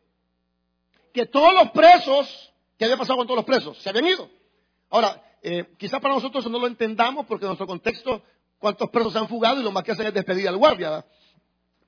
Que 1.14 1.24
todos 1.24 1.54
los 1.54 1.70
presos, 1.70 2.52
¿qué 2.76 2.84
había 2.84 2.98
pasado 2.98 3.16
con 3.16 3.26
todos 3.26 3.38
los 3.38 3.46
presos? 3.46 3.78
Se 3.78 3.88
habían 3.88 4.08
ido. 4.08 4.28
Ahora, 4.91 5.22
eh, 5.41 5.74
quizás 5.79 6.00
para 6.00 6.14
nosotros 6.14 6.46
no 6.50 6.58
lo 6.58 6.67
entendamos 6.67 7.24
porque 7.24 7.46
en 7.46 7.48
nuestro 7.48 7.67
contexto, 7.67 8.22
cuántos 8.58 8.91
presos 8.91 9.14
se 9.14 9.19
han 9.19 9.29
fugado 9.29 9.58
y 9.58 9.64
lo 9.64 9.72
más 9.72 9.84
que 9.84 9.93
hacen 9.93 10.06
es 10.06 10.12
despedir 10.12 10.46
al 10.48 10.58
guardia. 10.58 11.06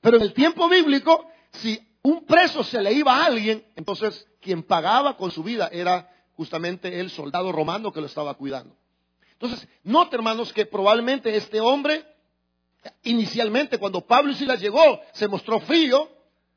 Pero 0.00 0.16
en 0.16 0.22
el 0.22 0.32
tiempo 0.32 0.70
bíblico, 0.70 1.26
si 1.52 1.78
un 2.00 2.24
preso 2.24 2.64
se 2.64 2.80
le 2.80 2.94
iba 2.94 3.14
a 3.14 3.26
alguien, 3.26 3.62
entonces 3.76 4.26
quien 4.40 4.62
pagaba 4.62 5.18
con 5.18 5.30
su 5.30 5.42
vida 5.42 5.68
era 5.70 6.10
justamente 6.34 6.98
el 6.98 7.10
soldado 7.10 7.52
romano 7.52 7.92
que 7.92 8.00
lo 8.00 8.06
estaba 8.06 8.32
cuidando. 8.32 8.74
Entonces, 9.40 9.68
note 9.84 10.16
hermanos 10.16 10.52
que 10.52 10.66
probablemente 10.66 11.36
este 11.36 11.60
hombre, 11.60 12.04
inicialmente 13.04 13.78
cuando 13.78 14.04
Pablo 14.04 14.32
y 14.32 14.34
Silas 14.34 14.60
llegó, 14.60 15.00
se 15.12 15.28
mostró 15.28 15.60
frío, 15.60 16.10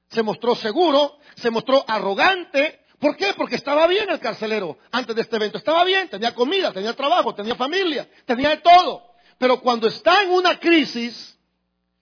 se 0.09 0.23
mostró 0.23 0.55
seguro, 0.55 1.17
se 1.35 1.51
mostró 1.51 1.85
arrogante. 1.87 2.81
¿Por 2.99 3.15
qué? 3.15 3.33
Porque 3.37 3.55
estaba 3.55 3.85
bien 3.85 4.09
el 4.09 4.19
carcelero 4.19 4.79
antes 4.91 5.15
de 5.15 5.21
este 5.21 5.35
evento. 5.35 5.59
Estaba 5.59 5.83
bien, 5.83 6.09
tenía 6.09 6.33
comida, 6.33 6.71
tenía 6.71 6.95
trabajo, 6.95 7.35
tenía 7.35 7.55
familia, 7.55 8.09
tenía 8.25 8.49
de 8.49 8.57
todo. 8.57 9.11
Pero 9.37 9.61
cuando 9.61 9.87
está 9.87 10.23
en 10.23 10.31
una 10.31 10.59
crisis, 10.59 11.37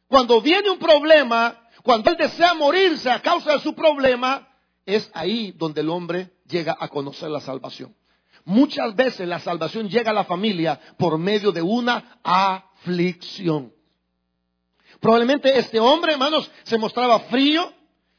cuando 0.07 0.41
viene 0.41 0.69
un 0.69 0.79
problema, 0.79 1.61
cuando 1.83 2.09
él 2.09 2.17
desea 2.17 2.53
morirse 2.53 3.11
a 3.11 3.21
causa 3.21 3.51
de 3.51 3.59
su 3.59 3.75
problema, 3.75 4.47
es 4.85 5.11
ahí 5.13 5.51
donde 5.51 5.81
el 5.81 5.89
hombre 5.89 6.31
llega 6.45 6.75
a 6.79 6.87
conocer 6.87 7.29
la 7.29 7.41
salvación. 7.41 7.95
Muchas 8.49 8.95
veces 8.95 9.27
la 9.27 9.37
salvación 9.37 9.87
llega 9.89 10.09
a 10.09 10.13
la 10.13 10.23
familia 10.23 10.79
por 10.97 11.19
medio 11.19 11.51
de 11.51 11.61
una 11.61 12.19
aflicción. 12.23 13.71
Probablemente 14.99 15.55
este 15.59 15.79
hombre, 15.79 16.13
hermanos, 16.13 16.49
se 16.63 16.79
mostraba 16.79 17.19
frío, 17.19 17.71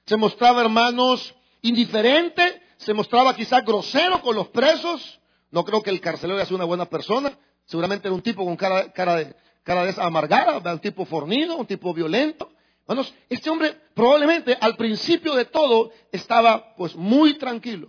se 0.07 0.17
mostraba, 0.17 0.61
hermanos, 0.61 1.35
indiferente, 1.63 2.63
se 2.77 2.95
mostraba 2.95 3.35
quizás 3.35 3.65
grosero 3.65 4.23
con 4.23 4.37
los 4.37 4.47
presos. 4.51 5.19
No 5.51 5.65
creo 5.65 5.83
que 5.83 5.91
el 5.91 6.01
carcelero 6.01 6.47
sea 6.47 6.55
una 6.55 6.65
buena 6.65 6.85
persona. 6.85 7.37
Seguramente 7.65 8.07
era 8.07 8.15
un 8.15 8.23
tipo 8.23 8.45
con 8.45 8.55
cara, 8.55 8.93
cara 8.93 9.17
de, 9.17 9.35
cara 9.65 9.85
de 9.85 10.01
amargada, 10.01 10.73
un 10.73 10.79
tipo 10.79 11.05
fornido, 11.07 11.57
un 11.57 11.67
tipo 11.67 11.93
violento. 11.93 12.53
Hermanos, 12.83 13.13
este 13.29 13.51
hombre 13.51 13.77
probablemente 13.95 14.57
al 14.61 14.77
principio 14.77 15.35
de 15.35 15.47
todo 15.47 15.91
estaba 16.13 16.77
pues 16.77 16.95
muy 16.95 17.37
tranquilo, 17.37 17.89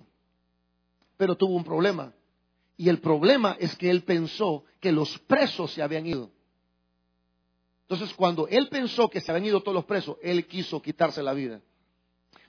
pero 1.18 1.38
tuvo 1.38 1.54
un 1.54 1.64
problema. 1.64 2.12
Y 2.82 2.90
el 2.90 3.00
problema 3.00 3.56
es 3.60 3.76
que 3.76 3.92
él 3.92 4.02
pensó 4.02 4.64
que 4.80 4.92
los 4.92 5.20
presos 5.20 5.72
se 5.72 5.84
habían 5.84 6.08
ido. 6.08 6.32
Entonces, 7.84 8.12
cuando 8.16 8.48
él 8.48 8.70
pensó 8.70 9.08
que 9.08 9.22
se 9.22 9.30
habían 9.30 9.46
ido 9.46 9.62
todos 9.62 9.76
los 9.76 9.86
presos, 9.86 10.18
él 10.24 10.48
quiso 10.48 10.82
quitarse 10.82 11.22
la 11.22 11.34
vida. 11.34 11.62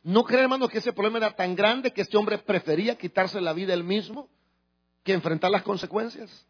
¿No 0.02 0.24
cree, 0.24 0.40
hermano, 0.40 0.68
que 0.68 0.78
ese 0.78 0.94
problema 0.94 1.18
era 1.18 1.36
tan 1.36 1.54
grande 1.54 1.92
que 1.92 2.00
este 2.00 2.16
hombre 2.16 2.38
prefería 2.38 2.96
quitarse 2.96 3.42
la 3.42 3.52
vida 3.52 3.74
él 3.74 3.84
mismo 3.84 4.26
que 5.02 5.12
enfrentar 5.12 5.50
las 5.50 5.64
consecuencias? 5.64 6.46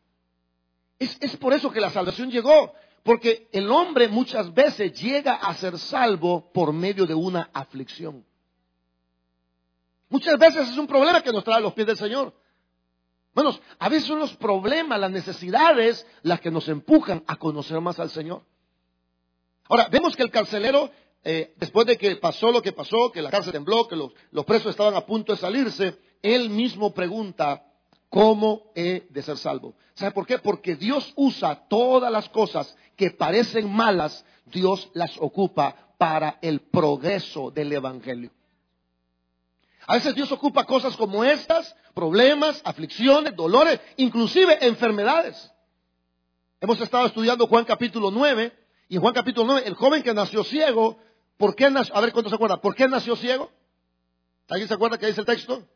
Es, 0.97 1.17
es 1.21 1.37
por 1.37 1.53
eso 1.53 1.69
que 1.73 1.81
la 1.81 1.91
salvación 1.91 2.31
llegó. 2.31 2.73
Porque 3.03 3.49
el 3.51 3.69
hombre 3.69 4.07
muchas 4.07 4.55
veces 4.55 4.93
llega 4.93 5.35
a 5.35 5.53
ser 5.55 5.77
salvo 5.77 6.53
por 6.53 6.73
medio 6.73 7.05
de 7.05 7.15
una 7.15 7.51
aflicción. 7.53 8.25
Muchas 10.09 10.39
veces 10.39 10.69
es 10.69 10.79
un 10.79 10.87
problema 10.87 11.21
que 11.21 11.33
nos 11.33 11.43
trae 11.43 11.57
a 11.57 11.61
los 11.61 11.73
pies 11.73 11.89
del 11.89 11.97
Señor. 11.97 12.33
Bueno, 13.35 13.59
a 13.79 13.89
veces 13.89 14.07
son 14.07 14.19
los 14.19 14.37
problemas, 14.37 15.01
las 15.01 15.11
necesidades, 15.11 16.07
las 16.23 16.41
que 16.41 16.51
nos 16.51 16.69
empujan 16.69 17.25
a 17.27 17.37
conocer 17.37 17.81
más 17.81 17.99
al 17.99 18.11
Señor. 18.11 18.43
Ahora, 19.69 19.89
vemos 19.91 20.15
que 20.15 20.23
el 20.23 20.31
carcelero, 20.31 20.91
eh, 21.25 21.55
después 21.57 21.87
de 21.87 21.97
que 21.97 22.17
pasó 22.17 22.53
lo 22.53 22.61
que 22.61 22.73
pasó, 22.73 23.11
que 23.11 23.23
la 23.23 23.31
cárcel 23.31 23.53
tembló, 23.53 23.89
que 23.89 23.97
los, 23.97 24.13
los 24.33 24.45
presos 24.45 24.71
estaban 24.71 24.95
a 24.95 25.07
punto 25.07 25.33
de 25.33 25.39
salirse, 25.39 25.99
él 26.21 26.51
mismo 26.51 26.93
pregunta, 26.93 27.65
¿cómo 28.11 28.71
he 28.75 29.07
de 29.09 29.23
ser 29.23 29.39
salvo? 29.39 29.75
¿Sabe 29.95 30.13
por 30.13 30.27
qué? 30.27 30.39
Porque 30.39 30.77
Dios 30.77 31.13
usa 31.17 31.67
todas 31.69 32.13
las 32.13 32.29
cosas 32.29 32.77
que 32.97 33.11
parecen 33.11 33.73
malas, 33.73 34.27
Dios 34.45 34.91
las 34.93 35.17
ocupa 35.19 35.95
para 35.97 36.39
el 36.43 36.61
progreso 36.61 37.51
del 37.51 37.73
Evangelio. 37.73 38.31
A 39.87 39.95
veces 39.95 40.15
Dios 40.15 40.31
ocupa 40.31 40.65
cosas 40.65 40.97
como 40.97 41.25
estas, 41.25 41.75
problemas, 41.95 42.61
aflicciones, 42.65 43.35
dolores, 43.37 43.81
inclusive 43.97 44.59
enfermedades. 44.67 45.51
Hemos 46.61 46.81
estado 46.81 47.07
estudiando 47.07 47.47
Juan 47.47 47.65
capítulo 47.65 48.11
9 48.11 48.53
y 48.89 48.97
en 48.97 49.01
Juan 49.01 49.15
capítulo 49.15 49.47
9 49.47 49.67
el 49.67 49.75
joven 49.75 50.03
que 50.03 50.15
nació 50.15 50.45
ciego, 50.45 50.99
¿por 51.37 51.55
qué 51.55 51.71
nació? 51.71 51.97
A 51.97 52.01
ver 52.01 52.13
cuántos 52.13 52.31
se 52.31 52.37
acuerdan, 52.37 52.61
¿por 52.61 52.75
qué 52.75 52.89
nació 52.89 53.17
ciego? 53.17 53.51
¿Alguien 54.49 54.69
se 54.69 54.75
acuerda 54.75 54.99
que 54.99 55.07
dice 55.07 55.21
el 55.21 55.27
texto? 55.27 55.67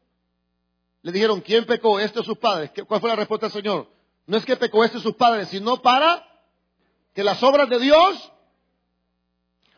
Le 1.02 1.12
dijeron, 1.12 1.40
¿quién 1.40 1.64
pecó? 1.64 2.00
Este 2.00 2.20
o 2.20 2.24
sus 2.24 2.38
padres. 2.38 2.70
¿Cuál 2.86 3.00
fue 3.00 3.10
la 3.10 3.16
respuesta 3.16 3.46
del 3.46 3.52
Señor? 3.52 3.88
No 4.26 4.36
es 4.36 4.44
que 4.44 4.56
pecó 4.56 4.84
este 4.84 4.98
o 4.98 5.00
sus 5.00 5.14
padres, 5.14 5.48
sino 5.48 5.80
para 5.80 6.26
que 7.14 7.22
las 7.22 7.42
obras 7.42 7.68
de 7.68 7.78
Dios. 7.78 8.32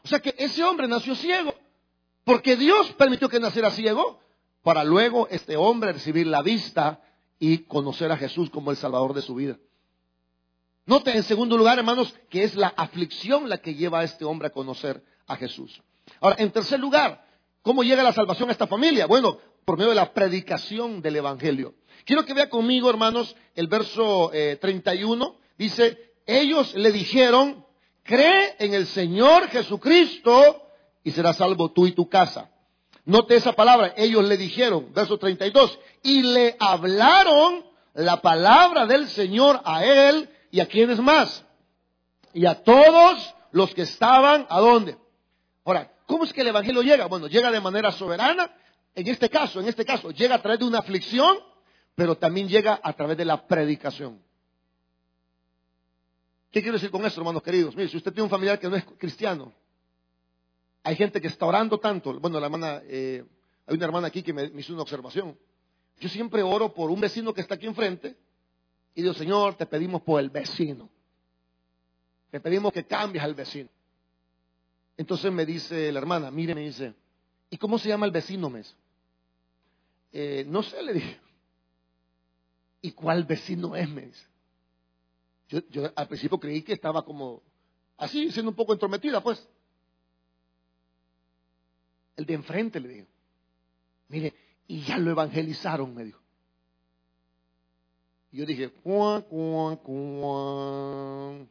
O 0.02 0.08
sea 0.08 0.20
que 0.20 0.34
ese 0.38 0.64
hombre 0.64 0.88
nació 0.88 1.14
ciego. 1.14 1.54
Porque 2.24 2.56
Dios 2.56 2.92
permitió 2.92 3.28
que 3.28 3.40
naciera 3.40 3.70
ciego 3.70 4.20
para 4.62 4.84
luego 4.84 5.28
este 5.28 5.56
hombre 5.56 5.92
recibir 5.92 6.26
la 6.26 6.42
vista 6.42 7.00
y 7.38 7.58
conocer 7.58 8.10
a 8.12 8.16
Jesús 8.16 8.50
como 8.50 8.70
el 8.70 8.76
Salvador 8.76 9.14
de 9.14 9.22
su 9.22 9.34
vida. 9.34 9.58
Note 10.86 11.16
en 11.16 11.22
segundo 11.22 11.56
lugar, 11.56 11.78
hermanos, 11.78 12.14
que 12.30 12.44
es 12.44 12.54
la 12.54 12.68
aflicción 12.68 13.48
la 13.48 13.58
que 13.58 13.74
lleva 13.74 14.00
a 14.00 14.04
este 14.04 14.24
hombre 14.24 14.48
a 14.48 14.52
conocer 14.52 15.02
a 15.26 15.36
Jesús. 15.36 15.80
Ahora, 16.20 16.36
en 16.38 16.50
tercer 16.50 16.80
lugar, 16.80 17.26
¿cómo 17.62 17.82
llega 17.82 18.02
la 18.02 18.12
salvación 18.12 18.48
a 18.48 18.52
esta 18.52 18.66
familia? 18.66 19.06
Bueno, 19.06 19.38
por 19.64 19.76
medio 19.76 19.90
de 19.90 19.96
la 19.96 20.14
predicación 20.14 21.02
del 21.02 21.16
Evangelio. 21.16 21.74
Quiero 22.06 22.24
que 22.24 22.32
vea 22.32 22.48
conmigo, 22.48 22.88
hermanos, 22.88 23.36
el 23.54 23.66
verso 23.66 24.30
31. 24.60 25.24
Eh, 25.24 25.48
Dice, 25.58 26.12
ellos 26.24 26.72
le 26.74 26.92
dijeron, 26.92 27.66
cree 28.04 28.54
en 28.60 28.74
el 28.74 28.86
Señor 28.86 29.48
Jesucristo 29.48 30.62
y 31.02 31.10
serás 31.10 31.36
salvo 31.36 31.72
tú 31.72 31.86
y 31.86 31.92
tu 31.92 32.08
casa. 32.08 32.50
Note 33.08 33.36
esa 33.36 33.54
palabra, 33.54 33.94
ellos 33.96 34.22
le 34.22 34.36
dijeron, 34.36 34.92
verso 34.92 35.16
32, 35.16 35.78
y 36.02 36.20
le 36.20 36.56
hablaron 36.60 37.64
la 37.94 38.20
palabra 38.20 38.84
del 38.84 39.08
Señor 39.08 39.62
a 39.64 39.82
él 39.82 40.28
y 40.50 40.60
a 40.60 40.66
quienes 40.66 40.98
más. 41.00 41.42
Y 42.34 42.44
a 42.44 42.62
todos 42.62 43.34
los 43.50 43.72
que 43.72 43.80
estaban, 43.80 44.46
¿a 44.50 44.60
dónde? 44.60 44.98
Ahora, 45.64 45.90
¿cómo 46.04 46.24
es 46.24 46.34
que 46.34 46.42
el 46.42 46.48
Evangelio 46.48 46.82
llega? 46.82 47.06
Bueno, 47.06 47.28
llega 47.28 47.50
de 47.50 47.62
manera 47.62 47.92
soberana. 47.92 48.54
En 48.94 49.08
este 49.08 49.30
caso, 49.30 49.60
en 49.60 49.68
este 49.68 49.86
caso, 49.86 50.10
llega 50.10 50.34
a 50.34 50.42
través 50.42 50.58
de 50.58 50.66
una 50.66 50.80
aflicción, 50.80 51.38
pero 51.94 52.14
también 52.14 52.46
llega 52.46 52.78
a 52.82 52.92
través 52.92 53.16
de 53.16 53.24
la 53.24 53.46
predicación. 53.46 54.20
¿Qué 56.50 56.60
quiero 56.60 56.74
decir 56.74 56.90
con 56.90 57.06
esto, 57.06 57.22
hermanos 57.22 57.42
queridos? 57.42 57.74
Mire, 57.74 57.88
si 57.88 57.96
usted 57.96 58.12
tiene 58.12 58.24
un 58.24 58.30
familiar 58.30 58.58
que 58.58 58.68
no 58.68 58.76
es 58.76 58.84
cristiano, 58.98 59.50
hay 60.82 60.96
gente 60.96 61.20
que 61.20 61.28
está 61.28 61.46
orando 61.46 61.78
tanto. 61.78 62.18
Bueno, 62.20 62.40
la 62.40 62.46
hermana, 62.46 62.82
eh, 62.84 63.24
hay 63.66 63.76
una 63.76 63.84
hermana 63.84 64.08
aquí 64.08 64.22
que 64.22 64.32
me, 64.32 64.44
hizo 64.44 64.72
una 64.72 64.82
observación. 64.82 65.38
Yo 66.00 66.08
siempre 66.08 66.42
oro 66.42 66.72
por 66.72 66.90
un 66.90 67.00
vecino 67.00 67.34
que 67.34 67.40
está 67.40 67.56
aquí 67.56 67.66
enfrente 67.66 68.16
y 68.94 69.02
digo, 69.02 69.14
Señor, 69.14 69.54
te 69.56 69.66
pedimos 69.66 70.02
por 70.02 70.20
el 70.20 70.30
vecino. 70.30 70.88
Te 72.30 72.40
pedimos 72.40 72.72
que 72.72 72.84
cambies 72.84 73.24
al 73.24 73.34
vecino. 73.34 73.68
Entonces 74.96 75.32
me 75.32 75.46
dice 75.46 75.92
la 75.92 75.98
hermana, 75.98 76.30
mire, 76.30 76.54
me 76.54 76.62
dice, 76.62 76.94
¿y 77.50 77.56
cómo 77.56 77.78
se 77.78 77.88
llama 77.88 78.06
el 78.06 78.12
vecino, 78.12 78.50
mes? 78.50 78.74
Eh, 80.12 80.44
no 80.46 80.62
sé, 80.62 80.82
le 80.82 80.92
dije. 80.94 81.20
¿Y 82.80 82.92
cuál 82.92 83.24
vecino 83.24 83.76
es, 83.76 83.88
me 83.88 84.02
dice? 84.02 84.26
Yo, 85.48 85.90
al 85.94 86.08
principio 86.08 86.38
creí 86.38 86.62
que 86.62 86.74
estaba 86.74 87.04
como 87.04 87.42
así, 87.96 88.30
siendo 88.30 88.50
un 88.50 88.56
poco 88.56 88.72
entrometida, 88.72 89.22
pues. 89.22 89.46
El 92.18 92.26
de 92.26 92.34
enfrente 92.34 92.80
le 92.80 92.88
dijo, 92.88 93.06
mire, 94.08 94.34
y 94.66 94.80
ya 94.82 94.98
lo 94.98 95.12
evangelizaron, 95.12 95.94
me 95.94 96.02
dijo. 96.02 96.20
Y 98.32 98.38
yo 98.38 98.44
dije, 98.44 98.70
cuán, 98.70 99.22
cuán, 99.22 99.76
cuán. 99.76 101.48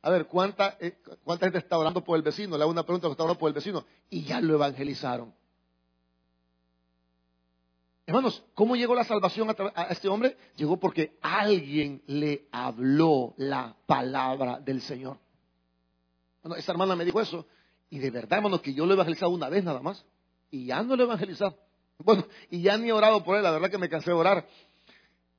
A 0.00 0.10
ver, 0.10 0.26
¿cuánta, 0.26 0.76
eh, 0.78 0.96
¿cuánta 1.24 1.46
gente 1.46 1.58
está 1.58 1.76
orando 1.76 2.04
por 2.04 2.16
el 2.16 2.22
vecino? 2.22 2.56
Le 2.56 2.62
hago 2.62 2.70
una 2.70 2.84
pregunta, 2.84 3.08
¿está 3.08 3.24
orando 3.24 3.36
por 3.36 3.48
el 3.48 3.54
vecino? 3.54 3.84
Y 4.10 4.22
ya 4.22 4.40
lo 4.40 4.54
evangelizaron. 4.54 5.34
Hermanos, 8.06 8.44
¿cómo 8.54 8.76
llegó 8.76 8.94
la 8.94 9.02
salvación 9.02 9.48
a, 9.74 9.82
este 9.90 10.08
hombre? 10.08 10.36
Llegó 10.54 10.76
porque 10.78 11.18
alguien 11.20 12.00
le 12.06 12.46
habló 12.52 13.34
la 13.38 13.74
palabra 13.86 14.60
del 14.60 14.80
Señor. 14.82 15.18
Bueno, 16.44 16.54
esa 16.54 16.70
hermana 16.70 16.94
me 16.94 17.04
dijo 17.04 17.20
eso. 17.20 17.44
Y 17.94 18.00
de 18.00 18.10
verdad, 18.10 18.38
hermano, 18.38 18.60
que 18.60 18.74
yo 18.74 18.86
lo 18.86 18.90
he 18.90 18.94
evangelizado 18.94 19.30
una 19.30 19.48
vez 19.48 19.62
nada 19.62 19.80
más. 19.80 20.04
Y 20.50 20.66
ya 20.66 20.82
no 20.82 20.96
lo 20.96 21.04
he 21.04 21.06
evangelizado. 21.06 21.56
Bueno, 21.98 22.26
y 22.50 22.60
ya 22.60 22.76
ni 22.76 22.88
he 22.88 22.92
orado 22.92 23.22
por 23.22 23.36
él. 23.36 23.44
La 23.44 23.52
verdad 23.52 23.70
que 23.70 23.78
me 23.78 23.88
cansé 23.88 24.10
de 24.10 24.16
orar. 24.16 24.48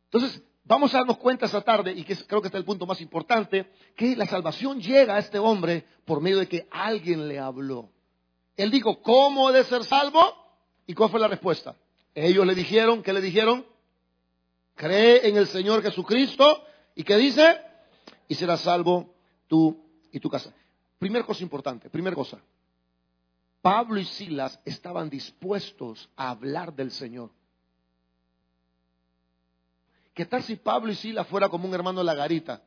Entonces, 0.06 0.42
vamos 0.64 0.96
a 0.96 1.00
darnos 1.00 1.18
cuenta 1.18 1.48
esta 1.48 1.60
tarde, 1.60 1.92
y 1.92 2.06
que 2.06 2.16
creo 2.16 2.40
que 2.40 2.48
está 2.48 2.58
el 2.58 2.64
punto 2.64 2.86
más 2.86 3.02
importante, 3.02 3.70
que 3.98 4.16
la 4.16 4.26
salvación 4.26 4.80
llega 4.80 5.18
a 5.18 5.20
este 5.20 5.38
hombre 5.38 5.84
por 6.06 6.22
medio 6.22 6.40
de 6.40 6.48
que 6.48 6.66
alguien 6.72 7.28
le 7.28 7.40
habló. 7.40 7.90
Él 8.56 8.72
dijo, 8.72 9.02
¿cómo 9.02 9.50
he 9.50 9.54
de 9.54 9.66
ser 9.66 9.84
salvo? 9.84 10.22
¿Y 10.88 10.94
cuál 10.94 11.10
fue 11.10 11.20
la 11.20 11.28
respuesta? 11.28 11.76
Ellos 12.14 12.48
le 12.48 12.56
dijeron, 12.56 13.04
¿qué 13.04 13.12
le 13.12 13.20
dijeron? 13.20 13.66
Cree 14.76 15.28
en 15.28 15.36
el 15.36 15.48
Señor 15.48 15.84
Jesucristo. 15.84 16.64
¿Y 16.96 17.04
qué 17.04 17.18
dice? 17.18 17.58
Y 18.30 18.36
serás 18.36 18.62
salvo 18.62 19.14
tú 19.50 19.78
y 20.10 20.22
tu 20.22 20.30
casa. 20.30 20.54
Primera 21.00 21.26
cosa 21.26 21.44
importante, 21.44 21.90
primera 21.90 22.16
cosa. 22.16 22.40
Pablo 23.62 24.00
y 24.00 24.06
Silas 24.06 24.60
estaban 24.64 25.10
dispuestos 25.10 26.10
a 26.16 26.30
hablar 26.30 26.74
del 26.74 26.92
Señor. 26.92 27.32
¿Qué 30.14 30.26
tal 30.26 30.44
si 30.44 30.56
Pablo 30.56 30.92
y 30.92 30.96
Silas 30.96 31.28
fuera 31.28 31.50
como 31.50 31.68
un 31.68 31.74
hermano 31.74 32.00
de 32.00 32.06
la 32.06 32.16
garita? 32.16 32.62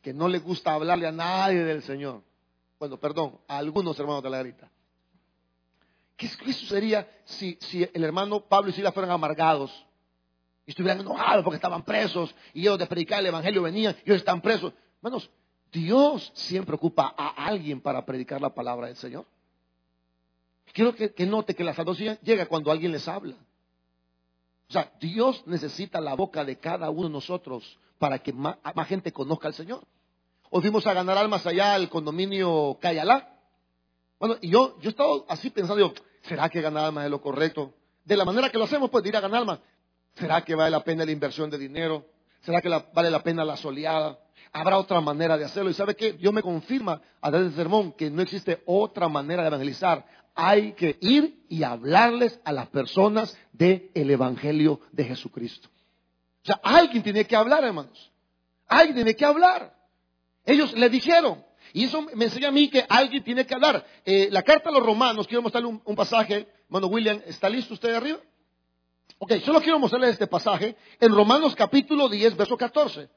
Que 0.00 0.14
no 0.14 0.28
le 0.28 0.38
gusta 0.38 0.72
hablarle 0.72 1.06
a 1.06 1.12
nadie 1.12 1.64
del 1.64 1.82
Señor. 1.82 2.22
Bueno, 2.78 2.98
perdón, 2.98 3.38
a 3.46 3.58
algunos 3.58 3.98
hermanos 3.98 4.22
de 4.22 4.30
la 4.30 4.38
garita. 4.38 4.70
¿Qué, 6.16 6.28
sucedería 6.28 7.08
si, 7.24 7.58
el 7.92 8.04
hermano 8.04 8.40
Pablo 8.40 8.70
y 8.70 8.72
Silas 8.72 8.94
fueran 8.94 9.10
amargados? 9.10 9.70
Y 10.66 10.70
estuvieran 10.70 11.00
enojados 11.00 11.42
porque 11.42 11.56
estaban 11.56 11.82
presos 11.84 12.32
y 12.54 12.60
ellos 12.60 12.78
de 12.78 12.86
predicar 12.86 13.18
el 13.18 13.26
Evangelio 13.26 13.60
venían 13.62 13.96
y 14.04 14.10
ellos 14.10 14.18
están 14.18 14.40
presos. 14.40 14.72
Hermanos, 15.02 15.28
Dios 15.72 16.30
siempre 16.34 16.76
ocupa 16.76 17.12
a 17.16 17.46
alguien 17.46 17.80
para 17.80 18.06
predicar 18.06 18.40
la 18.40 18.54
palabra 18.54 18.86
del 18.86 18.96
Señor. 18.96 19.26
Quiero 20.72 20.94
que, 20.94 21.26
note 21.26 21.54
que 21.56 21.64
la 21.64 21.74
salvación 21.74 22.18
llega 22.22 22.46
cuando 22.46 22.70
alguien 22.70 22.92
les 22.92 23.08
habla. 23.08 23.34
O 24.68 24.72
sea, 24.72 24.92
Dios 25.00 25.42
necesita 25.46 26.00
la 26.00 26.14
boca 26.14 26.44
de 26.44 26.56
cada 26.56 26.88
uno 26.88 27.08
de 27.08 27.14
nosotros 27.14 27.78
para 27.98 28.20
que 28.20 28.32
más, 28.32 28.56
gente 28.86 29.12
conozca 29.12 29.48
al 29.48 29.54
Señor. 29.54 29.82
Hoy 30.50 30.62
fuimos 30.62 30.86
a 30.86 30.92
ganar 30.92 31.18
almas 31.18 31.44
allá 31.46 31.74
al 31.74 31.88
condominio 31.88 32.78
Cayalá. 32.80 33.40
Bueno, 34.20 34.36
y 34.40 34.50
yo, 34.50 34.78
yo 34.80 34.88
he 34.88 34.90
estado 34.90 35.26
así 35.28 35.50
pensando, 35.50 35.92
¿será 36.22 36.48
que 36.48 36.60
ganar 36.60 36.84
almas 36.84 37.06
es 37.06 37.10
lo 37.10 37.20
correcto? 37.20 37.74
De 38.04 38.16
la 38.16 38.24
manera 38.24 38.50
que 38.50 38.58
lo 38.58 38.64
hacemos, 38.64 38.88
pues, 38.88 39.02
de 39.02 39.08
ir 39.08 39.16
a 39.16 39.20
ganar 39.20 39.40
almas. 39.40 39.58
¿Será 40.14 40.42
que 40.42 40.54
vale 40.54 40.70
la 40.70 40.84
pena 40.84 41.04
la 41.04 41.10
inversión 41.10 41.50
de 41.50 41.58
dinero? 41.58 42.06
¿Será 42.42 42.60
que 42.60 42.68
vale 42.68 43.10
la 43.10 43.22
pena 43.22 43.44
la 43.44 43.56
soleada? 43.56 44.21
Habrá 44.52 44.76
otra 44.76 45.00
manera 45.00 45.38
de 45.38 45.44
hacerlo. 45.46 45.70
Y 45.70 45.74
sabe 45.74 45.96
qué? 45.96 46.12
Dios 46.12 46.32
me 46.32 46.42
confirma 46.42 47.00
a 47.20 47.30
través 47.30 47.48
del 47.48 47.56
sermón 47.56 47.92
que 47.92 48.10
no 48.10 48.20
existe 48.20 48.62
otra 48.66 49.08
manera 49.08 49.42
de 49.42 49.48
evangelizar. 49.48 50.04
Hay 50.34 50.72
que 50.72 50.98
ir 51.00 51.44
y 51.48 51.62
hablarles 51.62 52.38
a 52.44 52.52
las 52.52 52.68
personas 52.68 53.36
del 53.52 53.90
Evangelio 53.94 54.80
de 54.92 55.04
Jesucristo. 55.04 55.68
O 56.42 56.46
sea, 56.46 56.60
alguien 56.62 57.02
tiene 57.02 57.24
que 57.24 57.36
hablar, 57.36 57.64
hermanos. 57.64 58.10
Alguien 58.66 58.96
tiene 58.96 59.16
que 59.16 59.24
hablar. 59.24 59.74
Ellos 60.44 60.72
le 60.74 60.88
dijeron, 60.90 61.42
Y 61.72 61.84
eso 61.84 62.02
me 62.14 62.24
enseña 62.26 62.48
a 62.48 62.52
mí 62.52 62.68
que 62.68 62.84
alguien 62.88 63.22
tiene 63.24 63.46
que 63.46 63.54
hablar. 63.54 63.86
Eh, 64.04 64.28
la 64.30 64.42
carta 64.42 64.68
a 64.68 64.72
los 64.72 64.84
romanos, 64.84 65.26
quiero 65.26 65.42
mostrarle 65.42 65.68
un, 65.68 65.80
un 65.84 65.96
pasaje. 65.96 66.46
Hermano 66.66 66.88
William, 66.88 67.20
¿está 67.26 67.48
listo 67.48 67.72
usted 67.74 67.90
de 67.90 67.96
arriba? 67.96 68.18
Ok, 69.18 69.34
solo 69.44 69.60
quiero 69.60 69.78
mostrarle 69.78 70.10
este 70.10 70.26
pasaje 70.26 70.76
en 71.00 71.14
Romanos 71.14 71.54
capítulo 71.54 72.08
10, 72.08 72.36
verso 72.36 72.56
14. 72.56 73.08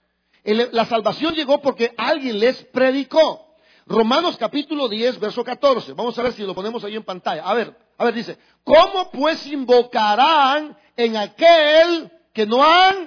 La 0.53 0.85
salvación 0.85 1.33
llegó 1.33 1.61
porque 1.61 1.93
alguien 1.97 2.39
les 2.39 2.63
predicó. 2.65 3.45
Romanos 3.87 4.37
capítulo 4.37 4.87
10, 4.87 5.19
verso 5.19 5.43
14. 5.43 5.93
Vamos 5.93 6.17
a 6.17 6.23
ver 6.23 6.33
si 6.33 6.43
lo 6.43 6.55
ponemos 6.55 6.83
ahí 6.83 6.95
en 6.95 7.03
pantalla. 7.03 7.43
A 7.43 7.53
ver, 7.53 7.75
a 7.97 8.05
ver, 8.05 8.13
dice, 8.13 8.37
¿cómo 8.63 9.11
pues 9.11 9.45
invocarán 9.47 10.77
en 10.95 11.17
aquel 11.17 12.11
que 12.33 12.45
no 12.45 12.63
han? 12.63 13.05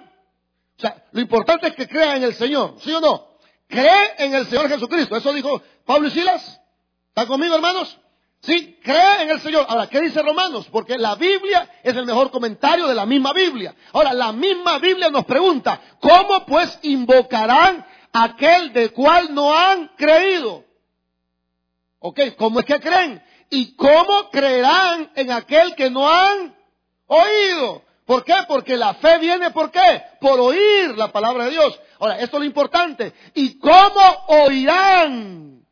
O 0.76 0.80
sea, 0.80 1.04
lo 1.12 1.20
importante 1.20 1.68
es 1.68 1.74
que 1.74 1.88
crean 1.88 2.18
en 2.18 2.24
el 2.24 2.34
Señor, 2.34 2.76
¿sí 2.80 2.92
o 2.92 3.00
no? 3.00 3.28
Cree 3.66 4.14
en 4.18 4.34
el 4.34 4.46
Señor 4.46 4.68
Jesucristo. 4.68 5.16
Eso 5.16 5.32
dijo 5.32 5.60
Pablo 5.84 6.08
y 6.08 6.10
Silas. 6.12 6.60
¿Están 7.08 7.26
conmigo, 7.26 7.54
hermanos? 7.56 7.98
Sí, 8.40 8.78
cree 8.82 9.22
en 9.22 9.30
el 9.30 9.40
Señor. 9.40 9.66
Ahora, 9.68 9.88
¿qué 9.88 10.00
dice 10.00 10.22
Romanos? 10.22 10.68
Porque 10.70 10.96
la 10.96 11.16
Biblia 11.16 11.68
es 11.82 11.96
el 11.96 12.06
mejor 12.06 12.30
comentario 12.30 12.86
de 12.86 12.94
la 12.94 13.04
misma 13.04 13.32
Biblia. 13.32 13.74
Ahora, 13.92 14.12
la 14.12 14.32
misma 14.32 14.78
Biblia 14.78 15.10
nos 15.10 15.24
pregunta, 15.24 15.80
¿cómo 16.00 16.46
pues 16.46 16.78
invocarán 16.82 17.84
aquel 18.12 18.72
de 18.72 18.90
cual 18.90 19.34
no 19.34 19.52
han 19.52 19.88
creído? 19.96 20.64
¿Ok? 21.98 22.20
¿Cómo 22.36 22.60
es 22.60 22.66
que 22.66 22.78
creen? 22.78 23.22
¿Y 23.50 23.74
cómo 23.74 24.30
creerán 24.30 25.10
en 25.16 25.32
aquel 25.32 25.74
que 25.74 25.90
no 25.90 26.08
han 26.08 26.54
oído? 27.06 27.82
¿Por 28.06 28.24
qué? 28.24 28.36
Porque 28.46 28.76
la 28.76 28.94
fe 28.94 29.18
viene, 29.18 29.50
¿por 29.50 29.70
qué? 29.70 30.02
Por 30.20 30.38
oír 30.38 30.96
la 30.96 31.10
palabra 31.10 31.44
de 31.44 31.50
Dios. 31.50 31.78
Ahora, 31.98 32.20
esto 32.20 32.36
es 32.36 32.40
lo 32.40 32.46
importante. 32.46 33.12
¿Y 33.34 33.58
cómo 33.58 34.00
oirán? 34.28 35.66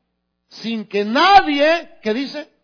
Sin 0.48 0.86
que 0.86 1.04
nadie, 1.04 1.98
¿qué 2.02 2.12
dice? 2.12 2.55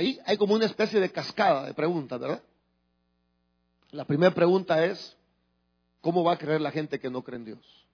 Ahí 0.00 0.18
hay 0.24 0.38
como 0.38 0.54
una 0.54 0.64
especie 0.64 0.98
de 0.98 1.12
cascada 1.12 1.66
de 1.66 1.74
preguntas, 1.74 2.18
¿verdad? 2.18 2.42
La 3.90 4.06
primera 4.06 4.34
pregunta 4.34 4.82
es, 4.82 5.14
¿cómo 6.00 6.24
va 6.24 6.32
a 6.32 6.38
creer 6.38 6.62
la 6.62 6.70
gente 6.70 6.98
que 6.98 7.10
no 7.10 7.22
cree 7.22 7.36
en 7.36 7.44
Dios? 7.44 7.86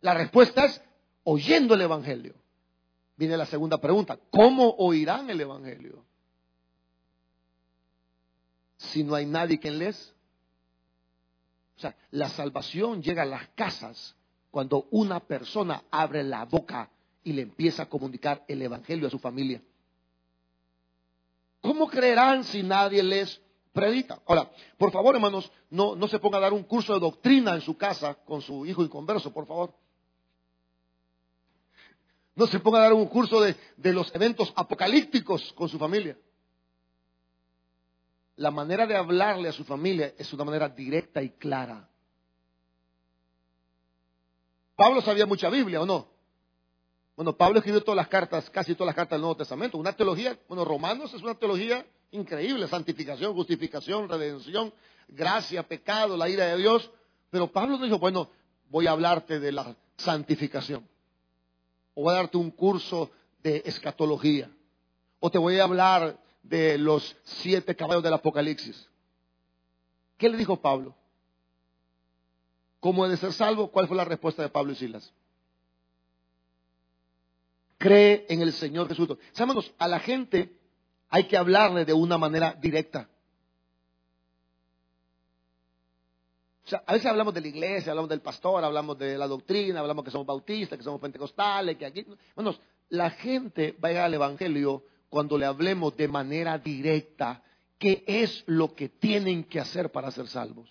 La 0.00 0.12
respuesta 0.12 0.64
es, 0.64 0.82
oyendo 1.22 1.74
el 1.74 1.82
Evangelio. 1.82 2.34
Viene 3.16 3.36
la 3.36 3.46
segunda 3.46 3.78
pregunta, 3.80 4.18
¿cómo 4.32 4.70
oirán 4.70 5.30
el 5.30 5.40
Evangelio? 5.40 6.04
Si 8.78 9.04
no 9.04 9.14
hay 9.14 9.24
nadie 9.24 9.60
que 9.60 9.70
les. 9.70 10.12
O 11.76 11.80
sea, 11.80 11.94
la 12.10 12.28
salvación 12.30 13.04
llega 13.04 13.22
a 13.22 13.26
las 13.26 13.46
casas 13.50 14.16
cuando 14.50 14.88
una 14.90 15.20
persona 15.20 15.84
abre 15.92 16.24
la 16.24 16.44
boca 16.44 16.90
y 17.22 17.34
le 17.34 17.42
empieza 17.42 17.84
a 17.84 17.88
comunicar 17.88 18.44
el 18.48 18.62
Evangelio 18.62 19.06
a 19.06 19.10
su 19.12 19.20
familia. 19.20 19.62
¿Cómo 21.60 21.88
creerán 21.88 22.44
si 22.44 22.62
nadie 22.62 23.02
les 23.02 23.40
predica? 23.72 24.20
Ahora, 24.26 24.50
por 24.78 24.90
favor, 24.90 25.14
hermanos, 25.14 25.50
no, 25.68 25.94
no 25.94 26.08
se 26.08 26.18
ponga 26.18 26.38
a 26.38 26.42
dar 26.42 26.52
un 26.52 26.64
curso 26.64 26.94
de 26.94 27.00
doctrina 27.00 27.54
en 27.54 27.60
su 27.60 27.76
casa 27.76 28.14
con 28.14 28.40
su 28.40 28.64
hijo 28.66 28.82
inconverso, 28.82 29.32
por 29.32 29.46
favor. 29.46 29.74
No 32.34 32.46
se 32.46 32.60
ponga 32.60 32.78
a 32.78 32.82
dar 32.82 32.92
un 32.94 33.06
curso 33.06 33.40
de, 33.40 33.54
de 33.76 33.92
los 33.92 34.14
eventos 34.14 34.52
apocalípticos 34.56 35.52
con 35.52 35.68
su 35.68 35.78
familia. 35.78 36.16
La 38.36 38.50
manera 38.50 38.86
de 38.86 38.96
hablarle 38.96 39.50
a 39.50 39.52
su 39.52 39.64
familia 39.64 40.14
es 40.16 40.32
una 40.32 40.44
manera 40.44 40.68
directa 40.68 41.22
y 41.22 41.30
clara. 41.30 41.86
Pablo 44.74 45.02
sabía 45.02 45.26
mucha 45.26 45.50
Biblia, 45.50 45.82
¿o 45.82 45.84
no? 45.84 46.08
Bueno, 47.20 47.36
Pablo 47.36 47.58
escribió 47.58 47.82
todas 47.82 47.96
las 47.96 48.08
cartas, 48.08 48.48
casi 48.48 48.74
todas 48.74 48.86
las 48.86 48.94
cartas 48.94 49.18
del 49.18 49.20
Nuevo 49.20 49.36
Testamento. 49.36 49.76
Una 49.76 49.92
teología, 49.92 50.38
bueno, 50.48 50.64
Romanos 50.64 51.12
es 51.12 51.20
una 51.20 51.34
teología 51.34 51.84
increíble, 52.12 52.66
santificación, 52.66 53.34
justificación, 53.34 54.08
redención, 54.08 54.72
gracia, 55.06 55.62
pecado, 55.62 56.16
la 56.16 56.30
ira 56.30 56.46
de 56.46 56.56
Dios. 56.56 56.90
Pero 57.28 57.52
Pablo 57.52 57.76
dijo, 57.76 57.98
bueno, 57.98 58.30
voy 58.70 58.86
a 58.86 58.92
hablarte 58.92 59.38
de 59.38 59.52
la 59.52 59.76
santificación. 59.98 60.88
O 61.92 62.04
voy 62.04 62.14
a 62.14 62.16
darte 62.16 62.38
un 62.38 62.50
curso 62.50 63.10
de 63.42 63.64
escatología. 63.66 64.50
O 65.18 65.30
te 65.30 65.36
voy 65.36 65.58
a 65.58 65.64
hablar 65.64 66.18
de 66.42 66.78
los 66.78 67.14
siete 67.22 67.76
caballos 67.76 68.02
del 68.02 68.14
Apocalipsis. 68.14 68.88
¿Qué 70.16 70.30
le 70.30 70.38
dijo 70.38 70.56
Pablo? 70.56 70.94
¿Cómo 72.80 73.06
de 73.06 73.18
ser 73.18 73.34
salvo? 73.34 73.70
¿Cuál 73.70 73.88
fue 73.88 73.96
la 73.98 74.06
respuesta 74.06 74.40
de 74.40 74.48
Pablo 74.48 74.72
y 74.72 74.76
Silas? 74.76 75.12
Cree 77.80 78.26
en 78.28 78.42
el 78.42 78.52
Señor 78.52 78.88
Jesús. 78.88 79.08
Hermanos, 79.34 79.72
a 79.78 79.88
la 79.88 80.00
gente 80.00 80.52
hay 81.08 81.24
que 81.24 81.38
hablarle 81.38 81.86
de 81.86 81.94
una 81.94 82.18
manera 82.18 82.52
directa. 82.60 83.08
O 86.66 86.68
sea, 86.68 86.84
a 86.86 86.92
veces 86.92 87.10
hablamos 87.10 87.32
de 87.32 87.40
la 87.40 87.48
iglesia, 87.48 87.92
hablamos 87.92 88.10
del 88.10 88.20
pastor, 88.20 88.62
hablamos 88.62 88.98
de 88.98 89.16
la 89.16 89.26
doctrina, 89.26 89.80
hablamos 89.80 90.04
que 90.04 90.10
somos 90.10 90.26
bautistas, 90.26 90.76
que 90.76 90.84
somos 90.84 91.00
pentecostales, 91.00 91.78
que 91.78 91.86
aquí. 91.86 92.06
Hermanos, 92.36 92.60
la 92.90 93.10
gente 93.10 93.74
va 93.82 93.88
a 93.88 93.92
llegar 93.92 94.04
al 94.04 94.14
Evangelio 94.14 94.84
cuando 95.08 95.38
le 95.38 95.46
hablemos 95.46 95.96
de 95.96 96.06
manera 96.06 96.58
directa 96.58 97.42
qué 97.78 98.04
es 98.06 98.44
lo 98.46 98.74
que 98.74 98.90
tienen 98.90 99.44
que 99.44 99.58
hacer 99.58 99.90
para 99.90 100.10
ser 100.10 100.28
salvos. 100.28 100.70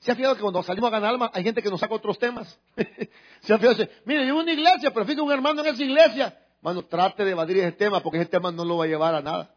¿Se 0.00 0.10
ha 0.10 0.16
fijado 0.16 0.34
que 0.34 0.40
cuando 0.40 0.62
salimos 0.62 0.88
a 0.88 0.92
ganar 0.92 1.10
alma 1.10 1.30
hay 1.32 1.42
gente 1.44 1.62
que 1.62 1.68
nos 1.68 1.78
saca 1.78 1.94
otros 1.94 2.18
temas? 2.18 2.58
¿Se 3.42 3.52
ha 3.52 3.58
fijado? 3.58 3.86
Mire, 4.04 4.26
yo 4.26 4.36
una 4.36 4.52
iglesia, 4.52 4.90
pero 4.92 5.04
fíjate 5.04 5.20
un 5.20 5.30
hermano 5.30 5.60
en 5.60 5.74
esa 5.74 5.82
iglesia. 5.82 6.38
Hermano, 6.58 6.84
trate 6.84 7.24
de 7.24 7.32
evadir 7.32 7.58
ese 7.58 7.72
tema 7.72 8.00
porque 8.00 8.18
ese 8.18 8.30
tema 8.30 8.50
no 8.50 8.64
lo 8.64 8.78
va 8.78 8.84
a 8.84 8.88
llevar 8.88 9.14
a 9.14 9.20
nada. 9.20 9.54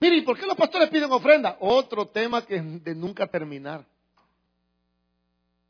Mire, 0.00 0.16
¿y 0.16 0.20
por 0.22 0.38
qué 0.38 0.46
los 0.46 0.56
pastores 0.56 0.90
piden 0.90 1.10
ofrenda? 1.12 1.56
Otro 1.60 2.06
tema 2.06 2.44
que 2.44 2.60
de 2.60 2.94
nunca 2.94 3.26
terminar. 3.26 3.84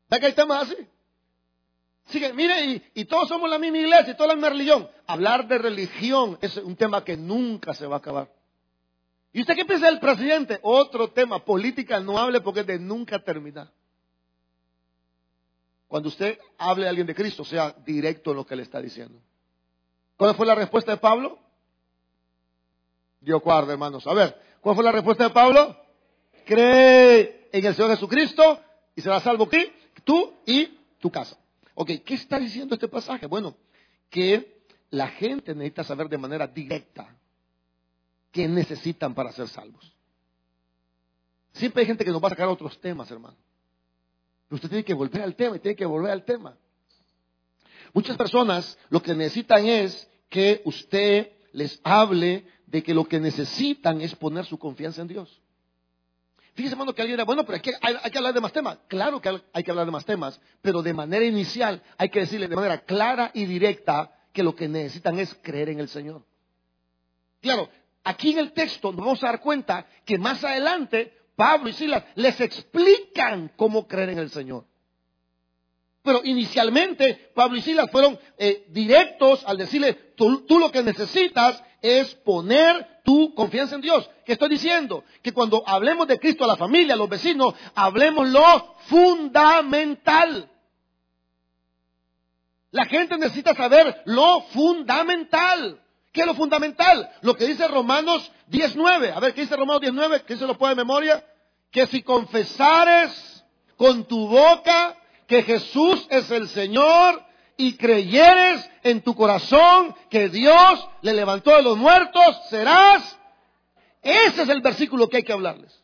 ¿Ve 0.09 0.19
que 0.19 0.25
hay 0.25 0.33
temas 0.33 0.69
así? 0.69 2.31
Mire, 2.33 2.65
y, 2.65 2.83
y, 2.95 3.05
todos 3.05 3.29
somos 3.29 3.49
la 3.49 3.57
misma 3.57 3.77
iglesia 3.77 4.11
y 4.11 4.17
toda 4.17 4.29
la 4.29 4.35
misma 4.35 4.49
religión. 4.49 4.89
Hablar 5.07 5.47
de 5.47 5.57
religión 5.57 6.37
es 6.41 6.57
un 6.57 6.75
tema 6.75 7.03
que 7.03 7.15
nunca 7.15 7.73
se 7.73 7.87
va 7.87 7.95
a 7.95 7.99
acabar. 7.99 8.27
¿Y 9.33 9.41
usted 9.41 9.55
qué 9.55 9.65
piensa 9.65 9.87
del 9.87 9.99
presidente? 9.99 10.59
Otro 10.61 11.09
tema, 11.09 11.43
política 11.43 11.99
no 11.99 12.19
hable 12.19 12.39
porque 12.39 12.59
es 12.59 12.67
de 12.67 12.77
nunca 12.77 13.17
terminar. 13.17 13.71
Cuando 15.87 16.09
usted 16.09 16.39
hable 16.59 16.85
a 16.85 16.89
alguien 16.89 17.07
de 17.07 17.15
Cristo, 17.15 17.43
sea 17.43 17.75
directo 17.83 18.29
en 18.31 18.37
lo 18.37 18.45
que 18.45 18.55
le 18.55 18.61
está 18.61 18.79
diciendo. 18.79 19.19
¿Cuál 20.15 20.35
fue 20.35 20.45
la 20.45 20.53
respuesta 20.53 20.91
de 20.91 20.97
Pablo? 20.97 21.39
Dios 23.19 23.41
guarda, 23.41 23.73
hermanos. 23.73 24.05
A 24.05 24.13
ver, 24.13 24.39
¿cuál 24.61 24.75
fue 24.75 24.83
la 24.83 24.91
respuesta 24.91 25.23
de 25.23 25.29
Pablo? 25.31 25.77
Cree 26.45 27.49
en 27.51 27.65
el 27.65 27.73
Señor 27.73 27.91
Jesucristo 27.91 28.61
y 28.95 29.01
será 29.01 29.19
salvo 29.19 29.49
¿qué? 29.49 29.73
tú 30.03 30.33
y 30.45 30.77
tu 30.99 31.09
casa. 31.09 31.37
Ok, 31.73 31.89
¿qué 32.05 32.13
está 32.13 32.37
diciendo 32.37 32.75
este 32.75 32.87
pasaje? 32.87 33.25
Bueno, 33.25 33.55
que 34.11 34.61
la 34.91 35.07
gente 35.07 35.55
necesita 35.55 35.83
saber 35.83 36.07
de 36.07 36.19
manera 36.19 36.45
directa 36.45 37.15
que 38.33 38.47
necesitan 38.47 39.13
para 39.13 39.31
ser 39.31 39.47
salvos. 39.47 39.95
Siempre 41.53 41.81
hay 41.81 41.87
gente 41.87 42.03
que 42.03 42.11
nos 42.11 42.21
va 42.21 42.27
a 42.27 42.31
sacar 42.31 42.47
otros 42.47 42.81
temas, 42.81 43.09
hermano. 43.11 43.37
Pero 44.47 44.55
usted 44.55 44.69
tiene 44.69 44.83
que 44.83 44.95
volver 44.95 45.21
al 45.21 45.35
tema 45.35 45.55
y 45.55 45.59
tiene 45.59 45.75
que 45.75 45.85
volver 45.85 46.11
al 46.11 46.25
tema. 46.25 46.57
Muchas 47.93 48.17
personas 48.17 48.77
lo 48.89 49.01
que 49.01 49.13
necesitan 49.13 49.65
es 49.67 50.09
que 50.29 50.63
usted 50.65 51.31
les 51.51 51.79
hable 51.83 52.47
de 52.65 52.81
que 52.81 52.95
lo 52.95 53.05
que 53.05 53.19
necesitan 53.19 54.01
es 54.01 54.15
poner 54.15 54.45
su 54.45 54.57
confianza 54.57 55.03
en 55.03 55.09
Dios. 55.09 55.39
Fíjese, 56.55 56.73
hermano, 56.73 56.93
que 56.93 57.03
alguien 57.03 57.17
dirá, 57.17 57.25
bueno, 57.25 57.45
pero 57.45 57.61
hay 57.81 58.11
que 58.11 58.17
hablar 58.17 58.33
de 58.33 58.41
más 58.41 58.51
temas. 58.51 58.79
Claro 58.87 59.21
que 59.21 59.41
hay 59.53 59.63
que 59.63 59.71
hablar 59.71 59.85
de 59.85 59.91
más 59.91 60.05
temas, 60.05 60.41
pero 60.61 60.81
de 60.81 60.93
manera 60.93 61.23
inicial 61.23 61.83
hay 61.97 62.09
que 62.09 62.21
decirle 62.21 62.47
de 62.47 62.55
manera 62.55 62.79
clara 62.79 63.29
y 63.35 63.45
directa 63.45 64.11
que 64.31 64.41
lo 64.41 64.55
que 64.55 64.67
necesitan 64.67 65.19
es 65.19 65.35
creer 65.43 65.69
en 65.69 65.79
el 65.79 65.87
Señor. 65.87 66.23
Claro, 67.41 67.69
aquí 68.03 68.31
en 68.31 68.39
el 68.39 68.51
texto 68.53 68.91
nos 68.91 68.99
vamos 68.99 69.23
a 69.23 69.27
dar 69.27 69.41
cuenta 69.41 69.87
que 70.05 70.17
más 70.17 70.43
adelante 70.43 71.13
Pablo 71.35 71.69
y 71.69 71.73
Silas 71.73 72.03
les 72.15 72.39
explican 72.41 73.51
cómo 73.55 73.87
creer 73.87 74.09
en 74.09 74.19
el 74.19 74.29
Señor. 74.29 74.65
Pero 76.03 76.21
inicialmente 76.23 77.31
Pablo 77.33 77.57
y 77.57 77.61
Silas 77.61 77.89
fueron 77.89 78.19
eh, 78.37 78.65
directos 78.69 79.43
al 79.45 79.57
decirle, 79.57 79.93
tú, 80.15 80.41
tú, 80.45 80.59
lo 80.59 80.71
que 80.71 80.83
necesitas 80.83 81.63
es 81.81 82.13
poner 82.15 83.01
tu 83.03 83.33
confianza 83.33 83.75
en 83.75 83.81
Dios. 83.81 84.09
¿Qué 84.25 84.33
estoy 84.33 84.49
diciendo? 84.49 85.03
Que 85.21 85.31
cuando 85.31 85.63
hablemos 85.65 86.07
de 86.07 86.19
Cristo 86.19 86.43
a 86.43 86.47
la 86.47 86.57
familia, 86.57 86.93
a 86.93 86.97
los 86.97 87.09
vecinos, 87.09 87.55
hablemos 87.73 88.27
lo 88.29 88.75
fundamental. 88.87 90.49
La 92.71 92.85
gente 92.85 93.17
necesita 93.17 93.53
saber 93.53 94.01
lo 94.05 94.41
fundamental. 94.49 95.82
¿Qué 96.13 96.21
es 96.21 96.27
lo 96.27 96.35
fundamental? 96.35 97.09
Lo 97.21 97.35
que 97.35 97.47
dice 97.47 97.67
Romanos 97.67 98.31
19. 98.47 99.11
A 99.11 99.19
ver, 99.19 99.33
¿qué 99.33 99.41
dice 99.41 99.57
Romanos 99.57 99.81
19? 99.81 100.21
¿Quién 100.21 100.37
se 100.37 100.45
lo 100.45 100.55
puede 100.57 100.75
de 100.75 100.81
memoria? 100.81 101.25
Que 101.71 101.87
si 101.87 102.03
confesares 102.03 103.43
con 103.75 104.05
tu 104.05 104.27
boca 104.27 104.95
que 105.27 105.41
Jesús 105.41 106.05
es 106.11 106.29
el 106.29 106.47
Señor 106.49 107.25
y 107.57 107.77
creyeres 107.77 108.69
en 108.83 109.01
tu 109.01 109.15
corazón 109.15 109.95
que 110.11 110.29
Dios 110.29 110.87
le 111.01 111.13
levantó 111.13 111.55
de 111.55 111.63
los 111.63 111.77
muertos, 111.77 112.37
serás. 112.47 113.17
Ese 114.03 114.43
es 114.43 114.49
el 114.49 114.61
versículo 114.61 115.09
que 115.09 115.17
hay 115.17 115.23
que 115.23 115.33
hablarles. 115.33 115.83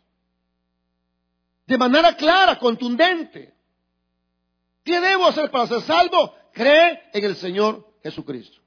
De 1.65 1.77
manera 1.79 2.15
clara, 2.15 2.59
contundente. 2.59 3.55
¿Qué 4.83 4.99
debo 4.99 5.25
hacer 5.25 5.49
para 5.49 5.65
ser 5.65 5.81
salvo? 5.81 6.35
Cree 6.53 7.01
en 7.13 7.25
el 7.25 7.35
Señor 7.35 7.95
Jesucristo. 8.03 8.58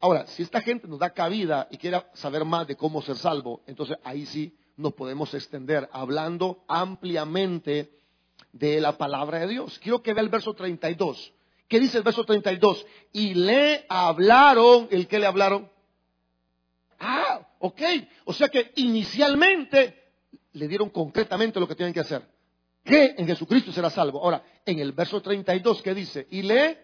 Ahora, 0.00 0.26
si 0.28 0.42
esta 0.42 0.60
gente 0.60 0.86
nos 0.86 1.00
da 1.00 1.10
cabida 1.10 1.66
y 1.70 1.76
quiere 1.76 2.02
saber 2.14 2.44
más 2.44 2.66
de 2.66 2.76
cómo 2.76 3.02
ser 3.02 3.16
salvo, 3.16 3.62
entonces 3.66 3.98
ahí 4.04 4.26
sí 4.26 4.56
nos 4.76 4.94
podemos 4.94 5.34
extender 5.34 5.88
hablando 5.92 6.64
ampliamente 6.68 7.90
de 8.52 8.80
la 8.80 8.96
palabra 8.96 9.40
de 9.40 9.48
Dios. 9.48 9.78
Quiero 9.80 10.02
que 10.02 10.14
vea 10.14 10.22
el 10.22 10.28
verso 10.28 10.54
32. 10.54 11.32
¿Qué 11.66 11.80
dice 11.80 11.98
el 11.98 12.04
verso 12.04 12.24
32? 12.24 12.86
Y 13.12 13.34
le 13.34 13.84
hablaron, 13.88 14.88
¿el 14.90 15.08
que 15.08 15.18
le 15.18 15.26
hablaron? 15.26 15.68
Ah, 17.00 17.46
ok. 17.58 17.82
O 18.24 18.32
sea 18.32 18.48
que 18.48 18.72
inicialmente 18.76 20.12
le 20.52 20.68
dieron 20.68 20.90
concretamente 20.90 21.58
lo 21.58 21.66
que 21.66 21.74
tienen 21.74 21.92
que 21.92 22.00
hacer. 22.00 22.22
Que 22.84 23.16
en 23.18 23.26
Jesucristo 23.26 23.72
será 23.72 23.90
salvo. 23.90 24.22
Ahora, 24.22 24.42
en 24.64 24.78
el 24.78 24.92
verso 24.92 25.20
32, 25.20 25.82
¿qué 25.82 25.92
dice? 25.92 26.26
Y 26.30 26.42
le, 26.42 26.78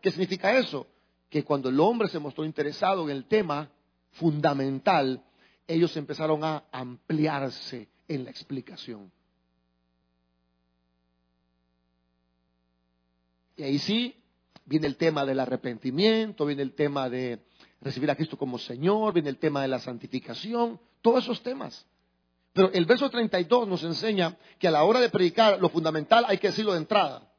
¿qué 0.00 0.10
significa 0.10 0.56
eso? 0.56 0.86
Que 1.32 1.44
cuando 1.44 1.70
el 1.70 1.80
hombre 1.80 2.08
se 2.08 2.18
mostró 2.18 2.44
interesado 2.44 3.04
en 3.04 3.16
el 3.16 3.24
tema 3.24 3.70
fundamental, 4.10 5.24
ellos 5.66 5.96
empezaron 5.96 6.44
a 6.44 6.64
ampliarse 6.70 7.88
en 8.06 8.24
la 8.24 8.30
explicación. 8.30 9.10
Y 13.56 13.62
ahí 13.62 13.78
sí 13.78 14.14
viene 14.66 14.86
el 14.86 14.98
tema 14.98 15.24
del 15.24 15.40
arrepentimiento, 15.40 16.44
viene 16.44 16.60
el 16.60 16.74
tema 16.74 17.08
de 17.08 17.40
recibir 17.80 18.10
a 18.10 18.14
Cristo 18.14 18.36
como 18.36 18.58
Señor, 18.58 19.14
viene 19.14 19.30
el 19.30 19.38
tema 19.38 19.62
de 19.62 19.68
la 19.68 19.78
santificación, 19.78 20.78
todos 21.00 21.24
esos 21.24 21.42
temas. 21.42 21.86
Pero 22.52 22.70
el 22.72 22.84
verso 22.84 23.08
32 23.08 23.66
nos 23.66 23.82
enseña 23.84 24.36
que 24.58 24.68
a 24.68 24.70
la 24.70 24.84
hora 24.84 25.00
de 25.00 25.08
predicar 25.08 25.58
lo 25.58 25.70
fundamental 25.70 26.26
hay 26.28 26.36
que 26.36 26.48
decirlo 26.48 26.72
de 26.72 26.78
entrada. 26.78 27.31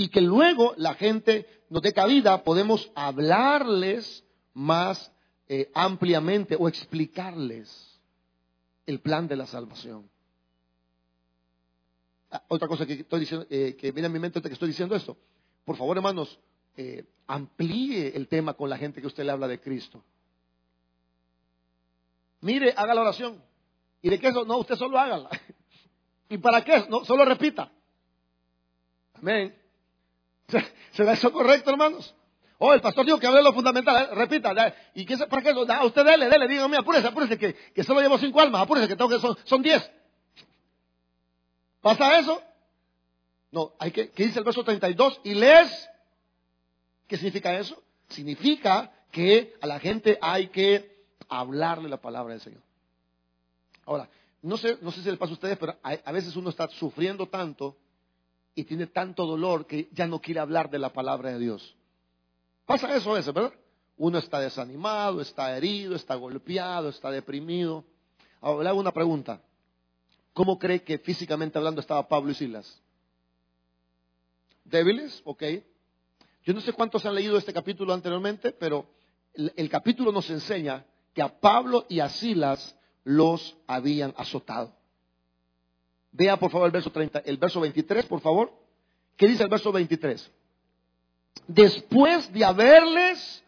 Y 0.00 0.08
que 0.08 0.22
luego 0.22 0.72
la 0.78 0.94
gente 0.94 1.46
nos 1.68 1.82
dé 1.82 1.92
cabida, 1.92 2.42
podemos 2.42 2.90
hablarles 2.94 4.24
más 4.54 5.12
eh, 5.46 5.70
ampliamente 5.74 6.56
o 6.58 6.68
explicarles 6.68 8.00
el 8.86 9.00
plan 9.00 9.28
de 9.28 9.36
la 9.36 9.44
salvación. 9.44 10.10
Ah, 12.30 12.42
otra 12.48 12.66
cosa 12.66 12.86
que, 12.86 12.94
estoy 12.94 13.20
diciendo, 13.20 13.46
eh, 13.50 13.76
que 13.78 13.92
viene 13.92 14.06
a 14.06 14.10
mi 14.10 14.18
mente 14.18 14.40
que 14.40 14.48
estoy 14.48 14.68
diciendo 14.68 14.96
esto. 14.96 15.18
Por 15.66 15.76
favor, 15.76 15.98
hermanos, 15.98 16.40
eh, 16.78 17.04
amplíe 17.26 18.16
el 18.16 18.26
tema 18.26 18.54
con 18.54 18.70
la 18.70 18.78
gente 18.78 19.02
que 19.02 19.06
usted 19.06 19.24
le 19.24 19.32
habla 19.32 19.48
de 19.48 19.60
Cristo. 19.60 20.02
Mire, 22.40 22.72
haga 22.74 22.94
la 22.94 23.02
oración. 23.02 23.44
¿Y 24.00 24.08
de 24.08 24.18
qué 24.18 24.28
eso? 24.28 24.46
No, 24.46 24.56
usted 24.56 24.76
solo 24.76 24.98
hágala. 24.98 25.28
¿Y 26.30 26.38
para 26.38 26.64
qué? 26.64 26.86
No, 26.88 27.04
solo 27.04 27.26
repita. 27.26 27.70
Amén. 29.12 29.59
¿Será 30.92 31.12
eso 31.12 31.32
correcto, 31.32 31.70
hermanos? 31.70 32.14
Oh, 32.58 32.74
el 32.74 32.80
pastor 32.80 33.06
dijo 33.06 33.18
que 33.18 33.26
hable 33.26 33.42
lo 33.42 33.52
fundamental. 33.52 34.10
Repita. 34.12 34.74
¿Y 34.94 35.06
qué, 35.06 35.16
para 35.16 35.42
qué? 35.42 35.54
Ah, 35.68 35.84
usted 35.84 36.04
dele, 36.04 36.28
dele. 36.28 36.46
Dígame, 36.46 36.76
apúrese, 36.76 37.08
apúrese, 37.08 37.38
que, 37.38 37.54
que 37.54 37.84
solo 37.84 38.00
llevo 38.00 38.18
cinco 38.18 38.40
almas. 38.40 38.62
Apúrese, 38.62 38.86
que 38.86 38.96
tengo 38.96 39.08
que 39.08 39.18
son, 39.18 39.36
son 39.44 39.62
diez. 39.62 39.90
¿Pasa 41.80 42.18
eso? 42.18 42.42
No, 43.50 43.72
hay 43.78 43.90
que, 43.90 44.10
¿qué 44.10 44.26
dice 44.26 44.38
el 44.38 44.44
verso 44.44 44.62
32? 44.62 45.20
Y 45.24 45.34
les, 45.34 45.88
¿qué 47.06 47.16
significa 47.16 47.58
eso? 47.58 47.82
Significa 48.08 48.92
que 49.10 49.54
a 49.60 49.66
la 49.66 49.80
gente 49.80 50.18
hay 50.20 50.48
que 50.48 51.04
hablarle 51.28 51.88
la 51.88 52.00
palabra 52.00 52.34
del 52.34 52.42
Señor. 52.42 52.62
Ahora, 53.86 54.08
no 54.42 54.56
sé, 54.56 54.78
no 54.80 54.92
sé 54.92 55.02
si 55.02 55.10
le 55.10 55.16
pasa 55.16 55.32
a 55.32 55.34
ustedes, 55.34 55.58
pero 55.58 55.76
a, 55.82 56.12
veces 56.12 56.36
uno 56.36 56.50
está 56.50 56.68
sufriendo 56.68 57.26
tanto 57.26 57.76
y 58.54 58.64
tiene 58.64 58.86
tanto 58.86 59.26
dolor 59.26 59.66
que 59.66 59.88
ya 59.92 60.06
no 60.06 60.20
quiere 60.20 60.40
hablar 60.40 60.70
de 60.70 60.78
la 60.78 60.92
palabra 60.92 61.30
de 61.30 61.38
Dios. 61.38 61.76
Pasa 62.66 62.94
eso 62.94 63.10
a 63.10 63.14
veces, 63.14 63.32
¿verdad? 63.32 63.52
Uno 63.96 64.18
está 64.18 64.40
desanimado, 64.40 65.20
está 65.20 65.56
herido, 65.56 65.94
está 65.94 66.14
golpeado, 66.14 66.88
está 66.88 67.10
deprimido. 67.10 67.84
Ahora, 68.40 68.64
le 68.64 68.68
hago 68.70 68.80
una 68.80 68.92
pregunta. 68.92 69.42
¿Cómo 70.32 70.58
cree 70.58 70.82
que 70.82 70.98
físicamente 70.98 71.58
hablando 71.58 71.80
estaba 71.80 72.08
Pablo 72.08 72.30
y 72.30 72.34
Silas? 72.34 72.80
Débiles, 74.64 75.20
ok. 75.24 75.42
Yo 76.44 76.54
no 76.54 76.60
sé 76.60 76.72
cuántos 76.72 77.04
han 77.04 77.14
leído 77.14 77.36
este 77.36 77.52
capítulo 77.52 77.92
anteriormente, 77.92 78.52
pero 78.52 78.86
el 79.34 79.68
capítulo 79.68 80.12
nos 80.12 80.30
enseña 80.30 80.86
que 81.12 81.22
a 81.22 81.40
Pablo 81.40 81.86
y 81.88 82.00
a 82.00 82.08
Silas 82.08 82.76
los 83.04 83.56
habían 83.66 84.14
azotado. 84.16 84.79
Vea 86.12 86.36
por 86.38 86.50
favor 86.50 86.66
el 86.66 86.72
verso 86.72 86.90
30, 86.90 87.20
el 87.20 87.36
verso 87.36 87.60
23, 87.60 88.06
por 88.06 88.20
favor. 88.20 88.52
¿Qué 89.16 89.26
dice 89.26 89.42
el 89.44 89.48
verso 89.48 89.70
23? 89.70 90.30
Después 91.46 92.32
de 92.32 92.44
haberles 92.44 93.44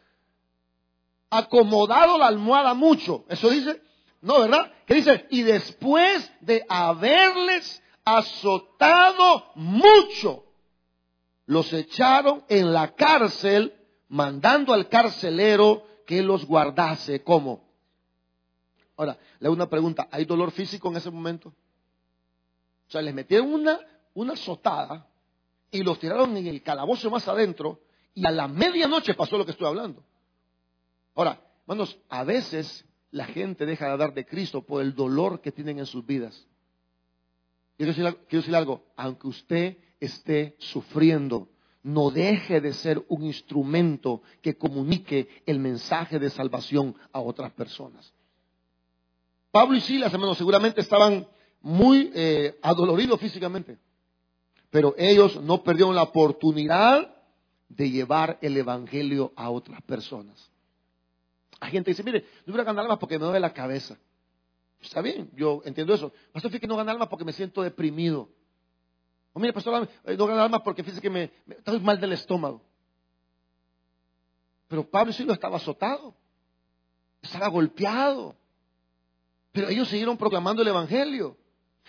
acomodado 1.30 2.18
la 2.18 2.26
almohada 2.26 2.74
mucho, 2.74 3.24
eso 3.28 3.50
dice, 3.50 3.82
no, 4.20 4.40
¿verdad? 4.40 4.72
¿Qué 4.86 4.94
dice? 4.94 5.26
Y 5.30 5.42
después 5.42 6.30
de 6.40 6.64
haberles 6.68 7.82
azotado 8.04 9.52
mucho, 9.54 10.44
los 11.46 11.72
echaron 11.72 12.44
en 12.48 12.72
la 12.72 12.94
cárcel, 12.94 13.74
mandando 14.08 14.72
al 14.72 14.88
carcelero 14.88 15.84
que 16.06 16.22
los 16.22 16.44
guardase 16.44 17.22
como 17.22 17.72
Ahora, 18.96 19.18
le 19.40 19.46
hago 19.46 19.54
una 19.54 19.68
pregunta. 19.68 20.06
¿Hay 20.10 20.24
dolor 20.24 20.50
físico 20.50 20.88
en 20.88 20.96
ese 20.96 21.10
momento? 21.10 21.52
O 22.92 22.98
sea, 23.00 23.00
les 23.00 23.14
metieron 23.14 23.54
una, 23.54 23.80
una 24.12 24.34
azotada 24.34 25.06
y 25.70 25.82
los 25.82 25.98
tiraron 25.98 26.36
en 26.36 26.46
el 26.46 26.62
calabozo 26.62 27.10
más 27.10 27.26
adentro 27.26 27.80
y 28.12 28.26
a 28.26 28.30
la 28.30 28.46
medianoche 28.46 29.14
pasó 29.14 29.38
lo 29.38 29.46
que 29.46 29.52
estoy 29.52 29.66
hablando. 29.66 30.04
Ahora, 31.14 31.40
hermanos, 31.62 31.98
a 32.10 32.22
veces 32.24 32.84
la 33.10 33.24
gente 33.24 33.64
deja 33.64 33.86
de 33.86 33.92
hablar 33.92 34.12
de 34.12 34.26
Cristo 34.26 34.60
por 34.60 34.82
el 34.82 34.94
dolor 34.94 35.40
que 35.40 35.52
tienen 35.52 35.78
en 35.78 35.86
sus 35.86 36.04
vidas. 36.04 36.46
Quiero 37.78 37.94
decir, 37.94 38.04
quiero 38.28 38.42
decir 38.42 38.56
algo, 38.56 38.84
aunque 38.94 39.26
usted 39.26 39.78
esté 39.98 40.56
sufriendo, 40.58 41.48
no 41.82 42.10
deje 42.10 42.60
de 42.60 42.74
ser 42.74 43.02
un 43.08 43.24
instrumento 43.24 44.20
que 44.42 44.58
comunique 44.58 45.42
el 45.46 45.60
mensaje 45.60 46.18
de 46.18 46.28
salvación 46.28 46.94
a 47.10 47.20
otras 47.20 47.52
personas. 47.52 48.12
Pablo 49.50 49.78
y 49.78 49.80
Silas, 49.80 50.12
hermanos, 50.12 50.36
seguramente 50.36 50.82
estaban 50.82 51.26
muy 51.62 52.10
eh, 52.14 52.58
adoloridos 52.62 53.20
físicamente, 53.20 53.78
pero 54.70 54.94
ellos 54.98 55.40
no 55.42 55.62
perdieron 55.62 55.94
la 55.94 56.02
oportunidad 56.02 57.14
de 57.68 57.90
llevar 57.90 58.38
el 58.42 58.56
evangelio 58.56 59.32
a 59.36 59.50
otras 59.50 59.80
personas. 59.82 60.50
Hay 61.60 61.70
gente 61.70 61.86
que 61.86 61.92
dice, 61.92 62.02
mire, 62.02 62.26
no 62.44 62.60
a 62.60 62.64
ganar 62.64 62.84
almas 62.84 62.98
porque 62.98 63.18
me 63.18 63.24
duele 63.24 63.40
la 63.40 63.52
cabeza. 63.52 63.96
Está 64.80 65.00
bien, 65.00 65.30
yo 65.36 65.62
entiendo 65.64 65.94
eso. 65.94 66.12
Pastor, 66.32 66.50
fíjate 66.50 66.60
que 66.60 66.66
no 66.66 66.76
ganar 66.76 66.94
almas 66.94 67.08
porque 67.08 67.24
me 67.24 67.32
siento 67.32 67.62
deprimido. 67.62 68.28
O 69.32 69.38
mire, 69.38 69.52
pastor, 69.52 69.88
eh, 70.04 70.16
no 70.16 70.26
ganar 70.26 70.44
almas 70.44 70.62
porque 70.62 70.82
fíjese 70.82 71.00
que 71.00 71.08
me, 71.08 71.30
me 71.46 71.54
estoy 71.54 71.78
mal 71.80 72.00
del 72.00 72.12
estómago. 72.12 72.62
Pero 74.66 74.88
Pablo 74.88 75.10
y 75.10 75.14
Silas 75.14 75.34
estaba 75.34 75.56
azotado, 75.56 76.14
estaba 77.20 77.48
golpeado. 77.48 78.34
Pero 79.52 79.68
ellos 79.68 79.88
siguieron 79.88 80.16
proclamando 80.16 80.62
el 80.62 80.68
Evangelio. 80.68 81.36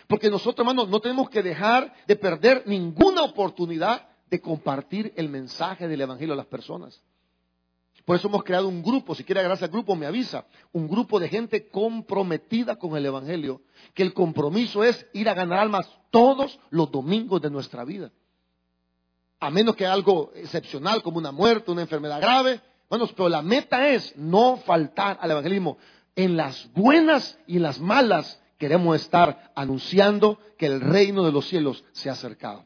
Porque 0.08 0.30
nosotros, 0.30 0.66
hermanos, 0.66 0.90
no 0.90 1.00
tenemos 1.00 1.30
que 1.30 1.44
dejar 1.44 1.94
de 2.08 2.16
perder 2.16 2.64
ninguna 2.66 3.24
oportunidad 3.24 4.08
de 4.30 4.42
compartir 4.42 5.14
el 5.16 5.30
mensaje 5.30 5.88
del 5.88 6.02
Evangelio 6.02 6.34
a 6.34 6.38
las 6.38 6.48
personas. 6.48 7.02
Por 8.06 8.18
eso 8.18 8.28
hemos 8.28 8.44
creado 8.44 8.68
un 8.68 8.84
grupo, 8.84 9.16
si 9.16 9.24
quiere 9.24 9.40
agarrarse 9.40 9.66
al 9.66 9.72
grupo, 9.72 9.96
me 9.96 10.06
avisa, 10.06 10.46
un 10.74 10.90
grupo 10.90 11.20
de 11.20 11.30
gente 11.30 11.70
comprometida 11.70 12.76
con 12.76 12.98
el 12.98 13.06
Evangelio, 13.06 13.62
que 13.94 14.04
el 14.04 14.14
compromiso 14.14 14.84
es 14.84 15.08
ir 15.14 15.30
a 15.30 15.34
ganar 15.34 15.60
almas 15.60 15.90
todos 16.12 16.60
los 16.70 16.92
domingos 16.92 17.42
de 17.42 17.50
nuestra 17.50 17.86
vida. 17.86 18.12
A 19.40 19.50
menos 19.50 19.76
que 19.76 19.86
algo 19.86 20.32
excepcional 20.36 21.02
como 21.02 21.18
una 21.18 21.32
muerte, 21.32 21.72
una 21.72 21.82
enfermedad 21.84 22.20
grave, 22.20 22.62
bueno, 22.90 23.08
pero 23.16 23.30
la 23.30 23.42
meta 23.42 23.88
es 23.90 24.16
no 24.18 24.58
faltar 24.58 25.18
al 25.22 25.32
evangelismo 25.32 25.78
en 26.16 26.36
las 26.36 26.72
buenas 26.74 27.40
y 27.48 27.58
en 27.58 27.64
las 27.64 27.80
malas 27.80 28.43
queremos 28.64 28.96
estar 28.96 29.52
anunciando 29.56 30.40
que 30.58 30.68
el 30.68 30.80
reino 30.80 31.26
de 31.26 31.34
los 31.34 31.50
cielos 31.50 31.84
se 31.92 32.10
ha 32.10 32.14
acercado. 32.14 32.64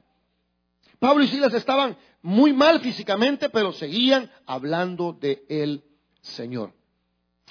Pablo 0.99 1.23
y 1.23 1.27
Silas 1.27 1.55
estaban 1.55 1.97
muy 2.21 2.53
mal 2.53 2.81
físicamente, 2.81 3.49
pero 3.49 3.73
seguían 3.73 4.29
hablando 4.45 5.13
de 5.13 5.43
el 5.49 5.83
Señor. 6.21 6.71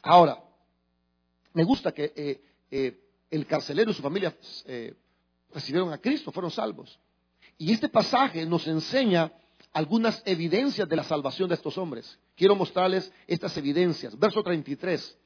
Ahora, 0.01 0.45
me 1.55 1.65
gusta 1.65 1.91
que 1.91 2.13
eh, 2.15 2.41
eh, 2.71 3.01
el 3.33 3.49
carcelero 3.49 3.91
y 3.91 3.95
su 3.95 4.03
familia 4.03 4.33
eh, 4.67 4.95
recibieron 5.53 5.93
a 5.93 5.99
Cristo, 5.99 6.31
fueron 6.31 6.53
salvos. 6.53 7.01
Y 7.59 7.73
este 7.73 7.89
pasaje 7.89 8.47
nos 8.47 8.65
enseña 8.69 9.33
algunas 9.73 10.23
evidencias 10.25 10.89
de 10.89 10.95
la 10.95 11.03
salvación 11.03 11.49
de 11.49 11.57
estos 11.57 11.77
hombres. 11.79 12.17
Quiero 12.37 12.55
mostrarles 12.55 13.13
estas 13.27 13.57
evidencias. 13.57 14.17
Verso 14.17 14.41
33. 14.41 15.19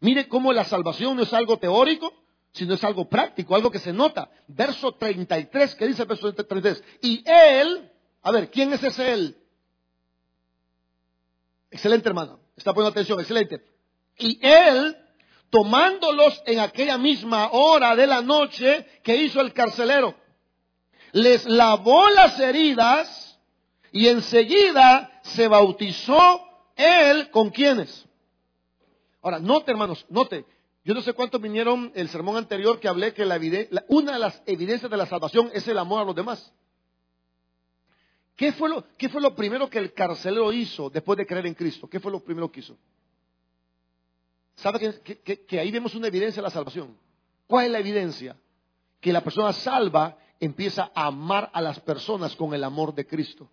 Mire 0.00 0.28
cómo 0.28 0.52
la 0.52 0.64
salvación 0.64 1.16
no 1.16 1.22
es 1.22 1.32
algo 1.32 1.58
teórico, 1.58 2.12
sino 2.52 2.74
es 2.74 2.84
algo 2.84 3.08
práctico, 3.08 3.54
algo 3.54 3.70
que 3.70 3.78
se 3.78 3.92
nota. 3.92 4.30
Verso 4.46 4.92
33, 4.94 5.74
¿qué 5.74 5.86
dice 5.86 6.02
el 6.02 6.08
verso 6.08 6.32
33? 6.32 6.82
Y 7.02 7.22
él, 7.26 7.90
a 8.22 8.30
ver, 8.30 8.50
¿quién 8.50 8.72
es 8.72 8.82
ese 8.82 9.12
él? 9.12 9.36
Excelente 11.70 12.08
hermano, 12.08 12.40
está 12.56 12.72
poniendo 12.72 12.90
atención, 12.90 13.20
excelente. 13.20 13.62
Y 14.16 14.38
él, 14.42 14.96
tomándolos 15.50 16.42
en 16.46 16.60
aquella 16.60 16.96
misma 16.96 17.50
hora 17.52 17.94
de 17.94 18.06
la 18.06 18.22
noche 18.22 18.86
que 19.02 19.16
hizo 19.16 19.40
el 19.40 19.52
carcelero, 19.52 20.14
les 21.12 21.44
lavó 21.46 22.08
las 22.10 22.38
heridas 22.38 23.38
y 23.92 24.08
enseguida 24.08 25.20
se 25.22 25.48
bautizó 25.48 26.40
él 26.76 27.30
con 27.30 27.50
quienes. 27.50 28.07
Ahora, 29.22 29.38
note 29.38 29.70
hermanos, 29.70 30.06
note, 30.08 30.44
yo 30.84 30.94
no 30.94 31.02
sé 31.02 31.12
cuántos 31.12 31.40
vinieron 31.40 31.92
el 31.94 32.08
sermón 32.08 32.36
anterior 32.36 32.80
que 32.80 32.88
hablé 32.88 33.12
que 33.12 33.24
la, 33.24 33.38
una 33.88 34.12
de 34.12 34.18
las 34.18 34.42
evidencias 34.46 34.90
de 34.90 34.96
la 34.96 35.06
salvación 35.06 35.50
es 35.52 35.66
el 35.68 35.78
amor 35.78 36.00
a 36.00 36.04
los 36.04 36.14
demás. 36.14 36.52
¿Qué 38.36 38.52
fue, 38.52 38.68
lo, 38.68 38.84
¿Qué 38.96 39.08
fue 39.08 39.20
lo 39.20 39.34
primero 39.34 39.68
que 39.68 39.78
el 39.78 39.92
carcelero 39.92 40.52
hizo 40.52 40.88
después 40.88 41.18
de 41.18 41.26
creer 41.26 41.46
en 41.46 41.54
Cristo? 41.54 41.88
¿Qué 41.88 41.98
fue 41.98 42.12
lo 42.12 42.20
primero 42.20 42.50
que 42.50 42.60
hizo? 42.60 42.76
¿Sabe 44.54 45.00
que, 45.02 45.44
que 45.44 45.60
ahí 45.60 45.70
vemos 45.70 45.94
una 45.94 46.06
evidencia 46.06 46.40
de 46.40 46.46
la 46.46 46.50
salvación? 46.50 46.96
¿Cuál 47.46 47.66
es 47.66 47.72
la 47.72 47.78
evidencia? 47.80 48.36
Que 49.00 49.12
la 49.12 49.22
persona 49.22 49.52
salva 49.52 50.16
empieza 50.40 50.90
a 50.94 51.06
amar 51.06 51.50
a 51.52 51.60
las 51.60 51.80
personas 51.80 52.34
con 52.36 52.54
el 52.54 52.62
amor 52.62 52.94
de 52.94 53.06
Cristo. 53.06 53.48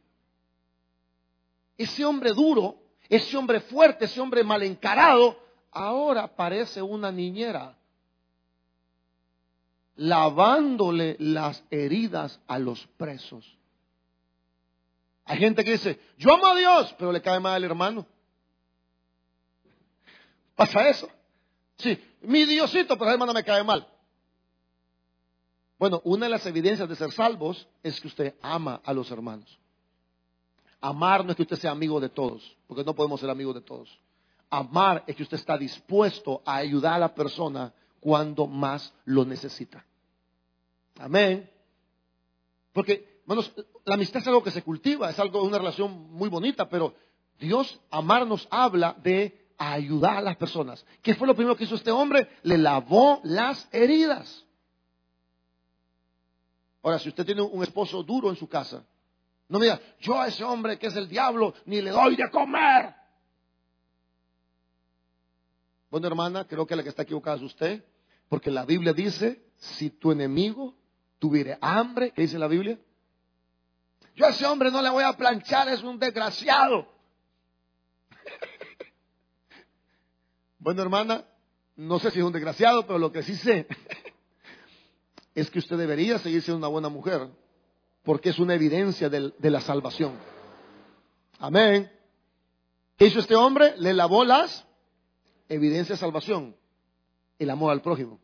Ese 1.77 2.05
hombre 2.05 2.31
duro, 2.31 2.77
ese 3.09 3.35
hombre 3.35 3.59
fuerte, 3.59 4.05
ese 4.05 4.21
hombre 4.21 4.43
mal 4.43 4.63
encarado, 4.63 5.44
ahora 5.75 6.33
parece 6.35 6.81
una 6.81 7.11
niñera, 7.11 7.77
lavándole 9.97 11.17
las 11.19 11.63
heridas 11.69 12.39
a 12.47 12.57
los 12.57 12.87
presos. 12.97 13.45
Hay 15.25 15.37
gente 15.37 15.63
que 15.63 15.73
dice, 15.73 15.99
yo 16.17 16.33
amo 16.33 16.47
a 16.47 16.55
Dios, 16.55 16.95
pero 16.97 17.11
le 17.11 17.21
cae 17.21 17.39
mal 17.39 17.53
al 17.53 17.63
hermano. 17.63 18.05
¿Pasa 20.55 20.87
eso? 20.87 21.09
Sí, 21.77 22.01
mi 22.21 22.45
Diosito, 22.45 22.97
pero 22.97 23.09
el 23.09 23.15
hermano 23.15 23.33
me 23.33 23.43
cae 23.43 23.63
mal. 23.63 23.85
Bueno, 25.77 26.01
una 26.05 26.27
de 26.27 26.31
las 26.31 26.45
evidencias 26.45 26.87
de 26.87 26.95
ser 26.95 27.11
salvos 27.11 27.67
es 27.83 27.99
que 27.99 28.07
usted 28.07 28.35
ama 28.41 28.81
a 28.85 28.93
los 28.93 29.11
hermanos. 29.11 29.59
Amar 30.79 31.25
no 31.25 31.31
es 31.31 31.35
que 31.35 31.43
usted 31.43 31.57
sea 31.57 31.71
amigo 31.71 31.99
de 31.99 32.09
todos, 32.09 32.55
porque 32.67 32.83
no 32.85 32.95
podemos 32.95 33.19
ser 33.19 33.29
amigos 33.29 33.55
de 33.55 33.61
todos. 33.61 33.89
Amar 34.57 35.03
es 35.07 35.15
que 35.15 35.23
usted 35.23 35.37
está 35.37 35.57
dispuesto 35.57 36.41
a 36.45 36.55
ayudar 36.57 36.93
a 36.93 36.99
la 36.99 37.15
persona 37.15 37.73
cuando 37.99 38.47
más 38.47 38.93
lo 39.05 39.25
necesita. 39.25 39.85
Amén. 40.99 41.49
Porque, 42.71 43.21
hermanos, 43.21 43.51
la 43.83 43.95
amistad 43.95 44.21
es 44.21 44.27
algo 44.27 44.43
que 44.43 44.51
se 44.51 44.63
cultiva, 44.63 45.09
es 45.09 45.19
algo, 45.19 45.43
una 45.43 45.57
relación 45.57 46.11
muy 46.11 46.29
bonita, 46.29 46.69
pero 46.69 46.93
Dios, 47.39 47.79
amar 47.89 48.25
nos 48.27 48.47
habla 48.51 48.95
de 49.01 49.49
ayudar 49.57 50.17
a 50.17 50.21
las 50.21 50.37
personas. 50.37 50.85
¿Qué 51.01 51.15
fue 51.15 51.27
lo 51.27 51.35
primero 51.35 51.55
que 51.55 51.63
hizo 51.63 51.75
este 51.75 51.91
hombre? 51.91 52.29
Le 52.43 52.57
lavó 52.57 53.21
las 53.23 53.67
heridas. 53.71 54.45
Ahora, 56.83 56.99
si 56.99 57.09
usted 57.09 57.25
tiene 57.25 57.41
un 57.41 57.63
esposo 57.63 58.03
duro 58.03 58.29
en 58.29 58.35
su 58.35 58.47
casa, 58.47 58.85
no 59.47 59.59
me 59.59 59.65
diga, 59.65 59.79
yo 59.99 60.19
a 60.19 60.27
ese 60.27 60.43
hombre 60.43 60.77
que 60.77 60.87
es 60.87 60.95
el 60.95 61.07
diablo 61.07 61.53
ni 61.65 61.81
le 61.81 61.91
doy 61.91 62.15
de 62.15 62.29
comer. 62.29 62.93
Bueno, 65.95 66.09
hermana, 66.09 66.45
creo 66.45 66.67
que 66.67 66.75
la 66.75 66.83
que 66.83 66.89
está 66.89 67.03
equivocada 67.03 67.37
es 67.37 67.43
usted, 67.43 67.81
porque 68.27 68.51
la 68.51 68.65
Biblia 68.65 68.91
dice, 68.91 69.41
si 69.55 69.89
tu 69.89 70.11
enemigo 70.11 70.75
tuviera 71.19 71.57
hambre, 71.61 72.11
¿qué 72.11 72.23
dice 72.23 72.37
la 72.37 72.49
Biblia? 72.49 72.77
Yo 74.13 74.25
a 74.25 74.31
ese 74.31 74.45
hombre 74.45 74.71
no 74.71 74.81
le 74.81 74.89
voy 74.89 75.05
a 75.05 75.13
planchar, 75.13 75.69
es 75.69 75.81
un 75.83 75.97
desgraciado. 75.97 76.85
bueno, 80.59 80.81
hermana, 80.81 81.23
no 81.77 81.97
sé 81.99 82.11
si 82.11 82.19
es 82.19 82.25
un 82.25 82.33
desgraciado, 82.33 82.85
pero 82.85 82.99
lo 82.99 83.13
que 83.13 83.23
sí 83.23 83.37
sé 83.37 83.65
es 85.33 85.49
que 85.49 85.59
usted 85.59 85.77
debería 85.77 86.19
seguir 86.19 86.41
siendo 86.41 86.57
una 86.57 86.67
buena 86.67 86.89
mujer, 86.89 87.29
porque 88.03 88.31
es 88.31 88.39
una 88.39 88.55
evidencia 88.55 89.07
de, 89.07 89.49
la 89.49 89.61
salvación. 89.61 90.11
Amén. 91.39 91.89
¿Qué 92.97 93.05
hizo 93.05 93.19
este 93.19 93.37
hombre? 93.37 93.75
Le 93.77 93.93
lavó 93.93 94.25
las 94.25 94.64
evidencias 95.49 95.99
de 95.99 96.05
salvación, 96.05 96.55
el 97.39 97.49
amor 97.49 97.71
al 97.71 97.81
prójimo. 97.81 98.19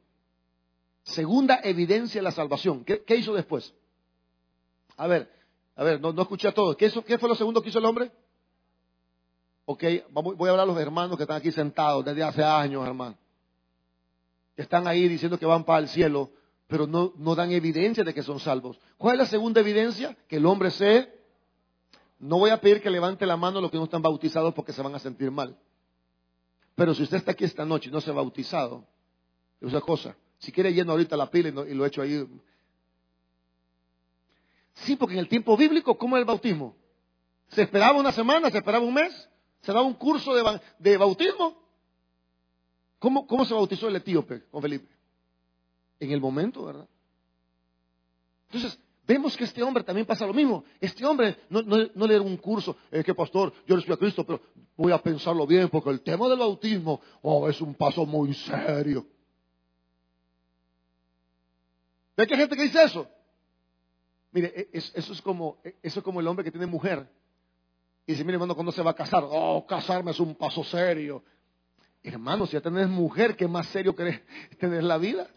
Segunda 1.03 1.59
evidencia 1.63 2.19
de 2.19 2.23
la 2.23 2.31
salvación. 2.31 2.85
¿Qué, 2.85 3.15
hizo 3.15 3.33
después? 3.33 3.73
A 4.97 5.07
ver, 5.07 5.31
a 5.75 5.83
ver, 5.83 5.99
no, 5.99 6.19
escuché 6.21 6.47
a 6.47 6.53
todos. 6.53 6.75
¿Qué, 6.75 6.91
¿Qué, 7.05 7.17
fue 7.17 7.29
lo 7.29 7.35
segundo 7.35 7.61
que 7.61 7.69
hizo 7.69 7.79
el 7.79 7.85
hombre? 7.85 8.11
Ok, 9.65 9.83
voy 10.11 10.47
a 10.47 10.51
hablar 10.51 10.61
a 10.61 10.71
los 10.71 10.77
hermanos 10.77 11.17
que 11.17 11.23
están 11.23 11.37
aquí 11.37 11.51
sentados 11.51 12.05
desde 12.05 12.23
hace 12.23 12.43
años, 12.43 12.85
hermano. 12.85 13.17
Que 14.55 14.61
están 14.63 14.87
ahí 14.87 15.07
diciendo 15.07 15.39
que 15.39 15.45
van 15.45 15.63
para 15.63 15.79
el 15.79 15.87
cielo 15.87 16.31
pero 16.71 16.87
no, 16.87 17.11
no 17.17 17.35
dan 17.35 17.51
evidencia 17.51 18.01
de 18.01 18.13
que 18.13 18.23
son 18.23 18.39
salvos. 18.39 18.79
¿Cuál 18.97 19.15
es 19.15 19.19
la 19.19 19.25
segunda 19.25 19.59
evidencia? 19.59 20.17
Que 20.29 20.37
el 20.37 20.45
hombre 20.45 20.71
se... 20.71 21.13
No 22.17 22.39
voy 22.39 22.49
a 22.49 22.61
pedir 22.61 22.81
que 22.81 22.89
levante 22.89 23.25
la 23.25 23.35
mano 23.35 23.59
los 23.59 23.69
que 23.69 23.75
no 23.75 23.83
están 23.83 24.01
bautizados 24.01 24.53
porque 24.53 24.71
se 24.71 24.81
van 24.81 24.95
a 24.95 24.99
sentir 24.99 25.31
mal. 25.31 25.59
Pero 26.81 26.95
si 26.95 27.03
usted 27.03 27.17
está 27.17 27.33
aquí 27.33 27.43
esta 27.43 27.63
noche 27.63 27.89
y 27.89 27.91
no 27.91 28.01
se 28.01 28.09
ha 28.09 28.13
bautizado, 28.13 28.83
es 29.59 29.69
una 29.69 29.81
cosa. 29.81 30.15
Si 30.39 30.51
quiere 30.51 30.73
lleno 30.73 30.93
ahorita 30.93 31.15
la 31.15 31.29
pila 31.29 31.49
y, 31.69 31.75
lo 31.75 31.85
echo 31.85 32.01
ahí. 32.01 32.27
Sí, 34.73 34.95
porque 34.95 35.13
en 35.13 35.19
el 35.19 35.27
tiempo 35.27 35.55
bíblico, 35.55 35.95
¿cómo 35.95 36.17
es 36.17 36.21
el 36.21 36.25
bautismo? 36.25 36.75
¿Se 37.49 37.61
esperaba 37.61 37.99
una 37.99 38.11
semana? 38.11 38.49
¿Se 38.49 38.57
esperaba 38.57 38.83
un 38.83 38.95
mes? 38.95 39.29
¿Se 39.61 39.71
daba 39.71 39.85
un 39.85 39.93
curso 39.93 40.33
de, 40.33 40.59
de 40.79 40.97
bautismo? 40.97 41.55
¿Cómo, 42.97 43.27
¿Cómo 43.27 43.45
se 43.45 43.53
bautizó 43.53 43.87
el 43.87 43.97
etíope 43.97 44.45
con 44.49 44.63
Felipe? 44.63 44.91
en 45.99 46.11
el 46.11 46.19
momento, 46.19 46.65
¿verdad? 46.65 46.89
Entonces, 48.47 48.79
vemos 49.11 49.35
que 49.35 49.43
este 49.43 49.61
hombre 49.61 49.83
también 49.83 50.05
pasa 50.05 50.25
lo 50.25 50.33
mismo. 50.33 50.63
Este 50.79 51.05
hombre 51.05 51.37
no, 51.49 51.61
le 52.07 52.15
da 52.15 52.21
un 52.21 52.37
curso, 52.37 52.77
es 52.89 53.03
que 53.03 53.13
pastor, 53.13 53.53
yo 53.67 53.75
le 53.75 53.93
a 53.93 53.97
Cristo, 53.97 54.25
pero 54.25 54.41
voy 54.77 54.91
a 54.91 55.01
pensarlo 55.01 55.45
bien 55.45 55.67
porque 55.69 55.89
el 55.89 56.01
tema 56.01 56.29
del 56.29 56.39
bautismo, 56.39 57.01
oh, 57.21 57.49
es 57.49 57.59
un 57.59 57.75
paso 57.75 58.05
muy 58.05 58.33
serio. 58.33 59.05
¿Ve 62.15 62.25
que 62.25 62.33
hay 62.33 62.39
gente 62.39 62.55
que 62.55 62.63
dice 62.63 62.83
eso? 62.83 63.07
Mire, 64.31 64.53
e, 64.55 64.69
eso 64.71 65.13
es 65.13 65.21
como, 65.21 65.57
e, 65.63 65.75
eso 65.81 65.99
es 65.99 66.03
como 66.05 66.21
el 66.21 66.27
hombre 66.27 66.45
que 66.45 66.51
tiene 66.51 66.65
mujer. 66.65 67.05
Y 68.05 68.13
dice, 68.13 68.23
mire 68.23 68.35
hermano, 68.35 68.55
¿cuándo 68.55 68.71
se 68.71 68.81
va 68.81 68.91
a 68.91 68.95
casar? 68.95 69.23
Oh, 69.25 69.65
casarme 69.67 70.11
es 70.11 70.19
un 70.19 70.35
paso 70.35 70.63
serio. 70.63 71.23
Hermano, 72.01 72.45
si 72.45 72.53
ya 72.53 72.61
tenés 72.61 72.87
mujer, 72.87 73.35
¿qué 73.35 73.47
más 73.47 73.67
serio 73.67 73.93
querés 73.95 74.21
tener 74.59 74.83
la 74.83 74.97
vida? 74.97 75.27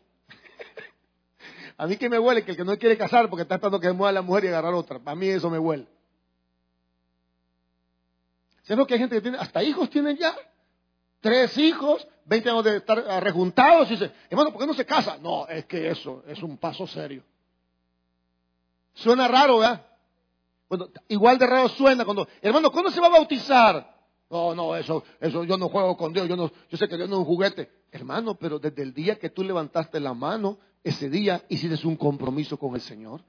A 1.76 1.87
mí 1.87 1.96
que 1.96 2.08
me 2.08 2.18
huele 2.18 2.44
que 2.44 2.52
el 2.52 2.56
que 2.56 2.64
no 2.64 2.76
quiere 2.78 2.96
casar 2.96 3.28
porque 3.28 3.42
está 3.42 3.56
esperando 3.56 3.80
que 3.80 3.92
mueva 3.92 4.12
la 4.12 4.22
mujer 4.22 4.44
y 4.44 4.48
agarrar 4.48 4.74
otra. 4.74 5.00
A 5.04 5.14
mí 5.14 5.28
eso 5.28 5.50
me 5.50 5.58
huele. 5.58 5.87
¿Sabes 8.62 8.87
que 8.87 8.94
hay 8.94 9.00
gente 9.00 9.16
que 9.16 9.22
tiene, 9.22 9.38
hasta 9.38 9.62
hijos 9.62 9.90
tienen 9.90 10.16
ya? 10.16 10.34
Tres 11.20 11.56
hijos, 11.58 12.06
veinte 12.24 12.48
años 12.48 12.64
de 12.64 12.76
estar 12.76 12.98
rejuntados 13.22 13.88
y 13.88 13.94
dice, 13.94 14.12
hermano, 14.30 14.50
¿por 14.50 14.60
qué 14.60 14.66
no 14.66 14.74
se 14.74 14.87
casa? 14.87 15.18
No, 15.18 15.46
es 15.48 15.66
que 15.66 15.88
eso 15.88 16.22
es 16.26 16.42
un 16.42 16.56
paso 16.56 16.87
serio. 16.87 17.22
Suena 18.94 19.26
raro, 19.28 19.58
¿verdad? 19.58 19.84
Bueno, 20.68 20.88
igual 21.08 21.38
de 21.38 21.46
raro 21.46 21.68
suena 21.68 22.04
cuando, 22.04 22.26
hermano, 22.40 22.70
¿cuándo 22.70 22.90
se 22.90 23.00
va 23.00 23.08
a 23.08 23.10
bautizar? 23.10 23.94
No, 24.30 24.54
no, 24.54 24.74
eso, 24.76 25.04
eso, 25.20 25.44
yo 25.44 25.58
no 25.58 25.68
juego 25.68 25.96
con 25.96 26.12
Dios, 26.12 26.28
yo 26.28 26.37
no, 26.37 26.50
yo 26.70 26.76
sé 26.78 26.88
que 26.88 26.96
Dios 26.96 27.08
no 27.08 27.16
es 27.16 27.20
un 27.20 27.26
juguete. 27.26 27.70
Hermano, 27.92 28.34
pero 28.34 28.58
desde 28.58 28.82
el 28.82 28.94
día 28.94 29.18
que 29.18 29.30
tú 29.30 29.44
levantaste 29.44 30.00
la 30.00 30.14
mano, 30.14 30.58
ese 30.84 31.08
día 31.08 31.42
hiciste 31.48 31.86
un 31.86 31.96
compromiso 31.96 32.58
con 32.58 32.74
el 32.74 32.82
Señor. 32.82 33.22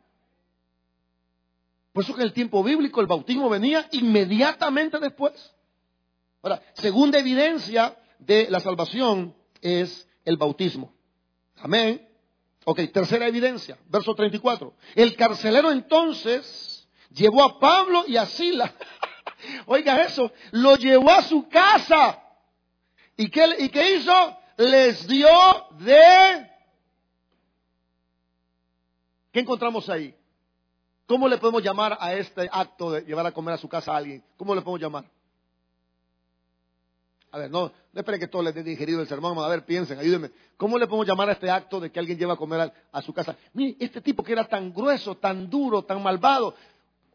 Por 1.93 2.03
eso 2.03 2.13
que 2.13 2.21
en 2.21 2.27
el 2.27 2.33
tiempo 2.33 2.61
bíblico 2.61 2.99
el 2.99 3.07
bautismo 3.07 3.49
venía 3.49 3.87
inmediatamente 3.93 4.99
después. 4.99 5.55
Ahora, 6.43 6.61
segunda 6.73 7.17
evidencia 7.17 7.97
de 8.19 8.49
la 8.49 8.59
salvación 8.59 9.33
es 9.61 10.05
el 10.25 10.35
bautismo. 10.35 10.93
Amén. 11.55 12.05
Ok, 12.65 12.81
tercera 12.91 13.27
evidencia, 13.27 13.77
verso 13.87 14.13
34. 14.13 14.73
El 14.93 15.15
carcelero 15.15 15.71
entonces 15.71 16.87
llevó 17.11 17.41
a 17.43 17.57
Pablo 17.57 18.03
y 18.05 18.17
a 18.17 18.25
Sila. 18.25 18.73
Oiga 19.65 20.03
eso, 20.03 20.31
lo 20.51 20.75
llevó 20.75 21.11
a 21.11 21.21
su 21.21 21.47
casa. 21.47 22.21
¿Y 23.15 23.29
qué, 23.29 23.55
¿Y 23.59 23.69
qué 23.69 23.95
hizo? 23.95 24.37
Les 24.57 25.07
dio 25.07 25.29
de 25.79 26.54
¿Qué 29.35 29.41
encontramos 29.41 29.89
ahí? 29.89 30.15
¿Cómo 31.05 31.27
le 31.27 31.37
podemos 31.37 31.61
llamar 31.61 31.97
a 31.99 32.13
este 32.13 32.47
acto 32.49 32.91
de 32.91 33.01
llevar 33.01 33.25
a 33.25 33.33
comer 33.33 33.55
a 33.55 33.57
su 33.57 33.67
casa 33.67 33.91
a 33.91 33.97
alguien? 33.97 34.23
¿Cómo 34.37 34.55
le 34.55 34.61
podemos 34.61 34.79
llamar? 34.79 35.11
A 37.31 37.39
ver, 37.39 37.51
no, 37.51 37.69
no 37.91 37.99
esperen 37.99 38.21
que 38.21 38.29
todos 38.29 38.45
les 38.45 38.55
den 38.55 38.63
digerido 38.63 39.01
el 39.01 39.09
sermón. 39.09 39.37
A 39.39 39.49
ver, 39.49 39.65
piensen, 39.65 39.99
ayúdenme. 39.99 40.31
¿Cómo 40.55 40.77
le 40.77 40.87
podemos 40.87 41.05
llamar 41.05 41.27
a 41.27 41.33
este 41.33 41.51
acto 41.51 41.81
de 41.81 41.91
que 41.91 41.99
alguien 41.99 42.17
lleva 42.17 42.35
a 42.35 42.37
comer 42.37 42.71
a, 42.89 43.01
su 43.01 43.13
casa? 43.13 43.35
Mire, 43.51 43.75
este 43.77 43.99
tipo 43.99 44.23
que 44.23 44.31
era 44.31 44.47
tan 44.47 44.73
grueso, 44.73 45.17
tan 45.17 45.49
duro, 45.49 45.83
tan 45.83 46.01
malvado, 46.01 46.55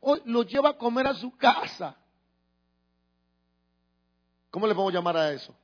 hoy 0.03 0.21
lo 0.27 0.43
lleva 0.43 0.69
a 0.69 0.77
comer 0.77 1.07
a 1.07 1.15
su 1.15 1.35
casa. 1.39 1.97
¿Cómo 4.51 4.67
le 4.67 4.75
podemos 4.75 4.93
llamar 4.93 5.17
a 5.17 5.33
eso? 5.33 5.55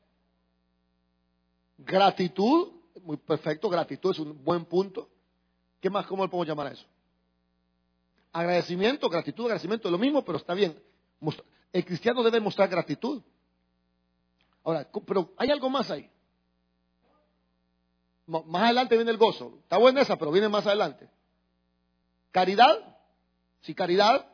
Gratitud, 1.77 2.69
muy 3.03 3.19
perfecto, 3.19 3.69
gratitud 3.69 4.13
es 4.13 4.21
un 4.21 4.43
buen 4.43 4.65
punto. 4.65 5.11
¿Qué 5.81 5.91
más? 5.91 6.07
¿Cómo 6.07 6.25
le 6.25 6.29
podemos 6.29 6.47
llamar 6.47 6.69
a 6.69 6.73
eso? 6.73 6.87
Agradecimiento, 8.33 9.09
gratitud, 9.09 9.45
agradecimiento, 9.45 9.89
es 9.89 9.93
lo 9.93 9.99
mismo, 9.99 10.25
pero 10.25 10.39
está 10.39 10.55
bien. 10.55 10.81
El 11.73 11.85
cristiano 11.85 12.23
debe 12.23 12.41
mostrar 12.41 12.69
gratitud. 12.69 13.23
Ahora, 14.65 14.89
pero 15.07 15.33
hay 15.37 15.51
algo 15.51 15.71
más 15.71 15.91
ahí. 15.91 16.11
Más 18.27 18.63
adelante 18.65 18.97
viene 18.97 19.11
el 19.11 19.17
gozo. 19.17 19.59
Está 19.63 19.79
buena 19.79 20.01
esa, 20.01 20.17
pero 20.17 20.33
viene 20.33 20.49
más 20.49 20.67
adelante. 20.67 21.09
Caridad. 22.33 22.99
Sí, 23.61 23.75
caridad. 23.75 24.27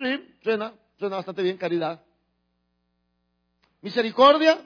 Sí, 0.00 0.36
suena, 0.42 0.74
suena 0.98 1.16
bastante 1.16 1.42
bien, 1.42 1.56
caridad. 1.56 2.04
Misericordia. 3.80 4.58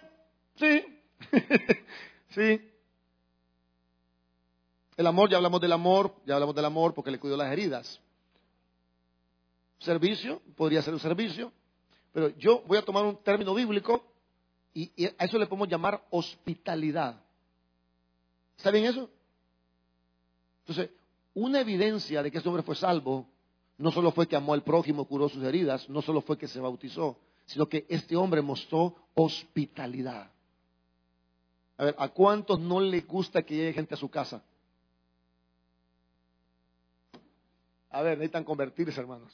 Sí. 0.57 0.85
sí. 2.31 2.73
El 4.97 5.07
amor, 5.07 5.29
ya 5.29 5.37
hablamos 5.37 5.61
del 5.61 5.73
amor, 5.73 6.15
ya 6.25 6.35
hablamos 6.35 6.55
del 6.55 6.65
amor 6.65 6.95
porque 6.95 7.11
le 7.11 7.19
cuidó 7.19 7.37
las 7.37 7.53
heridas. 7.53 8.01
Servicio, 9.79 10.41
podría 10.57 10.81
ser 10.83 10.95
un 10.95 11.01
servicio, 11.01 11.53
pero 12.13 12.31
yo 12.39 12.63
voy 12.67 12.79
a 12.79 12.83
tomar 12.83 13.05
un 13.05 13.23
término 13.23 13.55
bíblico 13.55 14.03
y, 14.73 14.91
a 15.19 15.25
eso 15.25 15.39
le 15.39 15.47
podemos 15.47 15.69
llamar 15.69 16.03
hospitalidad. 16.11 17.21
¿Está 18.57 18.71
bien 18.71 18.87
eso? 18.87 19.11
Entonces, 20.61 20.91
una 21.35 21.61
evidencia 21.61 22.23
de 22.23 22.31
que 22.31 22.39
ese 22.39 22.49
hombre 22.49 22.63
fue 22.63 22.75
salvo 22.75 23.27
no 23.79 23.91
solo 23.93 24.11
fue 24.13 24.27
que 24.27 24.37
amó 24.37 24.55
al 24.55 24.63
prójimo, 24.63 25.05
curó 25.05 25.29
sus 25.29 25.43
heridas, 25.45 25.89
no 25.91 26.01
solo 26.01 26.23
fue 26.23 26.39
que 26.39 26.49
se 26.49 26.61
bautizó, 26.61 27.19
sino 27.45 27.69
que 27.69 27.85
este 27.91 28.17
hombre 28.17 28.41
mostró 28.41 28.97
hospitalidad. 29.15 30.31
A 31.77 31.85
ver, 31.85 31.95
¿a 31.99 32.09
cuántos 32.09 32.59
no 32.59 32.81
le 32.81 33.03
gusta 33.03 33.43
que 33.43 33.55
llegue 33.55 33.75
gente 33.75 33.95
a 33.95 33.99
su 33.99 34.09
casa? 34.09 34.43
A 37.97 38.03
ver, 38.03 38.19
necesitan 38.19 38.45
convertirse, 38.45 39.01
hermanos. 39.01 39.33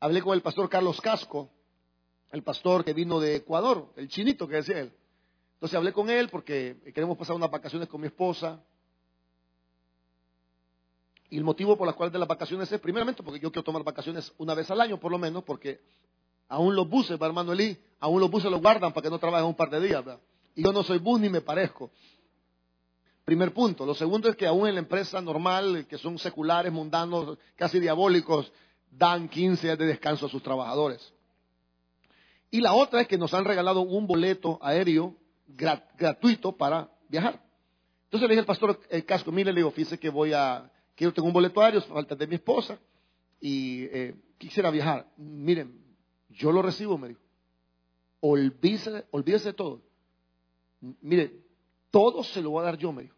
Hablé 0.00 0.22
con 0.22 0.32
el 0.32 0.40
pastor 0.40 0.70
Carlos 0.70 1.02
Casco, 1.02 1.50
el 2.32 2.42
pastor 2.42 2.82
que 2.82 2.94
vino 2.94 3.20
de 3.20 3.36
Ecuador, 3.36 3.92
el 3.96 4.08
chinito 4.08 4.48
que 4.48 4.56
decía 4.56 4.80
él. 4.80 4.90
Entonces 5.52 5.76
hablé 5.76 5.92
con 5.92 6.08
él 6.08 6.30
porque 6.30 6.78
queremos 6.94 7.18
pasar 7.18 7.36
unas 7.36 7.50
vacaciones 7.50 7.88
con 7.88 8.00
mi 8.00 8.06
esposa. 8.06 8.58
Y 11.28 11.36
el 11.36 11.44
motivo 11.44 11.76
por 11.76 11.86
el 11.86 11.94
cual 11.94 12.10
de 12.10 12.18
las 12.18 12.26
vacaciones 12.26 12.72
es, 12.72 12.80
primeramente, 12.80 13.22
porque 13.22 13.38
yo 13.38 13.52
quiero 13.52 13.64
tomar 13.64 13.84
vacaciones 13.84 14.32
una 14.38 14.54
vez 14.54 14.70
al 14.70 14.80
año, 14.80 14.98
por 14.98 15.12
lo 15.12 15.18
menos, 15.18 15.44
porque 15.44 15.82
aún 16.48 16.74
los 16.74 16.88
buses, 16.88 17.20
hermano 17.20 17.52
Eli, 17.52 17.78
aún 18.00 18.18
los 18.18 18.30
buses 18.30 18.50
los 18.50 18.62
guardan 18.62 18.94
para 18.94 19.02
que 19.02 19.10
no 19.10 19.18
trabajen 19.18 19.46
un 19.46 19.54
par 19.54 19.68
de 19.68 19.78
días. 19.78 20.02
Y 20.54 20.64
yo 20.64 20.72
no 20.72 20.82
soy 20.82 20.96
bus 20.96 21.20
ni 21.20 21.28
me 21.28 21.42
parezco. 21.42 21.90
Primer 23.24 23.54
punto. 23.54 23.86
Lo 23.86 23.94
segundo 23.94 24.28
es 24.28 24.36
que 24.36 24.46
aún 24.46 24.68
en 24.68 24.74
la 24.74 24.80
empresa 24.80 25.20
normal, 25.20 25.86
que 25.88 25.96
son 25.96 26.18
seculares, 26.18 26.70
mundanos, 26.72 27.38
casi 27.56 27.80
diabólicos, 27.80 28.52
dan 28.90 29.28
15 29.28 29.66
días 29.66 29.78
de 29.78 29.86
descanso 29.86 30.26
a 30.26 30.28
sus 30.28 30.42
trabajadores. 30.42 31.12
Y 32.50 32.60
la 32.60 32.74
otra 32.74 33.00
es 33.00 33.08
que 33.08 33.18
nos 33.18 33.32
han 33.34 33.44
regalado 33.44 33.80
un 33.80 34.06
boleto 34.06 34.58
aéreo 34.62 35.16
gratuito 35.46 36.56
para 36.56 36.90
viajar. 37.08 37.42
Entonces 38.04 38.28
le 38.28 38.34
dije 38.34 38.40
al 38.40 38.46
pastor 38.46 38.80
el 38.90 39.04
casco, 39.04 39.32
mire, 39.32 39.52
le 39.52 39.60
digo, 39.60 39.70
fíjese 39.70 39.98
que 39.98 40.10
voy 40.10 40.32
a, 40.32 40.70
quiero 40.94 41.12
tener 41.12 41.26
un 41.26 41.32
boleto 41.32 41.60
aéreo, 41.60 41.80
falta 41.80 42.14
de 42.14 42.26
mi 42.26 42.36
esposa, 42.36 42.78
y 43.40 43.84
eh, 43.84 44.14
quisiera 44.38 44.70
viajar. 44.70 45.08
Miren, 45.16 45.82
yo 46.28 46.52
lo 46.52 46.62
recibo, 46.62 46.96
me 46.98 47.08
dijo. 47.08 47.20
Olvídese, 48.20 49.04
olvídese 49.10 49.48
de 49.48 49.52
todo. 49.54 49.82
Mire, 51.00 51.43
todo 51.94 52.24
se 52.24 52.42
lo 52.42 52.50
voy 52.50 52.62
a 52.62 52.64
dar 52.64 52.76
yo, 52.76 52.90
me 52.90 53.02
dijo. 53.04 53.14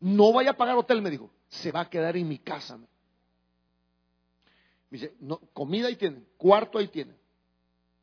No 0.00 0.32
vaya 0.32 0.52
a 0.52 0.56
pagar 0.56 0.78
hotel, 0.78 1.02
me 1.02 1.10
dijo. 1.10 1.28
Se 1.48 1.70
va 1.70 1.80
a 1.80 1.90
quedar 1.90 2.16
en 2.16 2.26
mi 2.26 2.38
casa. 2.38 2.78
Me 2.78 2.86
dice, 4.88 5.12
comida 5.52 5.88
ahí 5.88 5.96
tienen, 5.96 6.26
cuarto 6.38 6.78
ahí 6.78 6.88
tienen. 6.88 7.18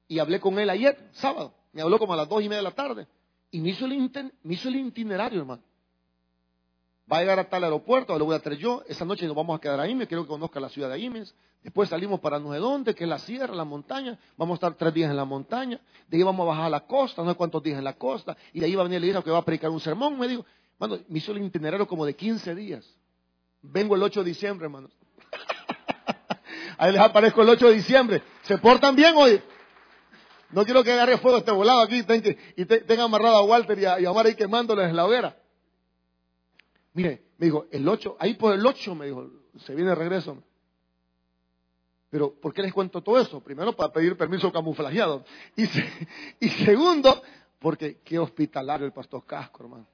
Y 0.08 0.20
hablé 0.20 0.40
con 0.40 0.60
él 0.60 0.70
ayer, 0.70 1.10
sábado. 1.14 1.56
Me 1.74 1.82
habló 1.82 1.98
como 1.98 2.14
a 2.14 2.18
las 2.18 2.30
dos 2.30 2.40
y 2.44 2.44
media 2.44 2.58
de 2.58 2.64
la 2.66 2.76
tarde. 2.76 3.08
Y 3.50 3.60
me 3.62 3.70
hizo 3.70 3.88
el, 3.88 4.12
me 4.44 4.54
hizo 4.54 4.70
el 4.70 4.76
itinerario, 4.76 5.40
hermano. 5.40 5.64
Va 7.12 7.18
a 7.18 7.20
llegar 7.20 7.38
a 7.38 7.48
tal 7.48 7.64
aeropuerto, 7.64 8.18
lo 8.18 8.26
voy 8.26 8.36
a 8.36 8.40
traer 8.40 8.60
yo. 8.60 8.84
Esa 8.88 9.06
noche 9.06 9.28
nos 9.28 9.36
vamos 9.36 9.56
a 9.56 9.62
quedar 9.62 9.80
ahí, 9.80 9.94
me 9.94 10.08
quiero 10.08 10.24
que 10.24 10.30
conozca 10.30 10.60
la 10.60 10.70
ciudad 10.70 10.90
de 10.90 11.00
Imes. 11.00 11.36
Después 11.62 11.90
salimos 11.90 12.20
para 12.20 12.40
no 12.40 12.52
sé 12.52 12.60
dónde, 12.60 12.96
que 12.96 13.04
es 13.04 13.10
la 13.10 13.20
sierra, 13.20 13.54
la 13.54 13.64
montaña. 13.64 14.18
Vamos 14.38 14.56
a 14.56 14.58
estar 14.58 14.74
tres 14.76 14.94
días 14.94 15.10
en 15.12 15.18
la 15.18 15.26
montaña. 15.26 15.80
De 16.08 16.18
ahí 16.18 16.24
vamos 16.24 16.44
a 16.44 16.48
bajar 16.50 16.66
a 16.66 16.70
la 16.70 16.82
costa, 16.82 17.24
no 17.24 17.32
sé 17.32 17.36
cuántos 17.36 17.62
días 17.62 17.78
en 17.78 17.84
la 17.84 17.94
costa. 17.94 18.36
Y 18.54 18.60
de 18.60 18.66
ahí 18.66 18.76
va 18.76 18.82
a 18.82 18.86
venir 18.86 18.98
el 19.04 19.10
hijo 19.10 19.24
que 19.24 19.30
va 19.30 19.40
a 19.40 19.46
predicar 19.46 19.70
un 19.70 19.80
sermón. 19.80 20.18
Me 20.18 20.28
dijo, 20.28 20.46
hermano, 20.80 21.02
me 21.08 21.18
hizo 21.20 21.32
el 21.32 21.44
itinerario 21.44 21.88
como 21.88 22.06
de 22.06 22.16
15 22.16 22.56
días. 22.56 22.88
Vengo 23.62 23.96
el 23.96 24.02
8 24.02 24.24
de 24.24 24.30
diciembre, 24.30 24.66
hermano. 24.66 24.90
ahí 26.78 26.92
les 26.92 27.02
aparezco 27.02 27.42
el 27.44 27.50
8 27.50 27.68
de 27.68 27.74
diciembre. 27.76 28.24
¿Se 28.44 28.58
portan 28.58 28.96
bien 28.96 29.14
hoy? 29.16 29.42
No 30.52 30.66
quiero 30.66 30.84
que 30.84 30.92
agarre 30.92 31.18
fuego 31.18 31.38
este 31.38 31.52
volado 31.52 31.82
aquí 31.82 32.04
y 32.56 32.66
tenga 32.66 33.04
amarrado 33.04 33.38
a 33.38 33.44
Walter 33.44 33.78
y 33.78 33.86
a, 33.86 34.00
y 34.00 34.06
a 34.06 34.12
ahí 34.12 34.36
quemándoles 34.36 34.94
la 34.94 35.06
hoguera. 35.06 35.36
Mire, 36.96 37.26
me 37.38 37.48
dijo, 37.48 37.68
el 37.72 37.88
8, 37.88 38.16
ahí 38.20 38.36
por 38.36 38.54
el 38.54 38.66
8 38.66 38.96
me 38.96 39.08
dijo, 39.08 39.30
se 39.66 39.76
viene 39.76 39.90
de 39.90 39.96
regreso. 39.96 40.42
Pero, 42.10 42.34
¿por 42.40 42.54
qué 42.54 42.62
les 42.62 42.74
cuento 42.74 43.02
todo 43.02 43.20
eso? 43.20 43.42
Primero, 43.42 43.76
para 43.76 43.92
pedir 43.92 44.16
permiso 44.16 44.50
camuflajeado. 44.50 45.26
Y, 45.58 45.66
y 46.40 46.50
segundo, 46.64 47.22
porque 47.60 48.00
qué 48.04 48.18
hospitalario 48.18 48.86
el 48.86 48.94
pastor 48.94 49.26
Casco, 49.26 49.64
hermano. 49.64 49.86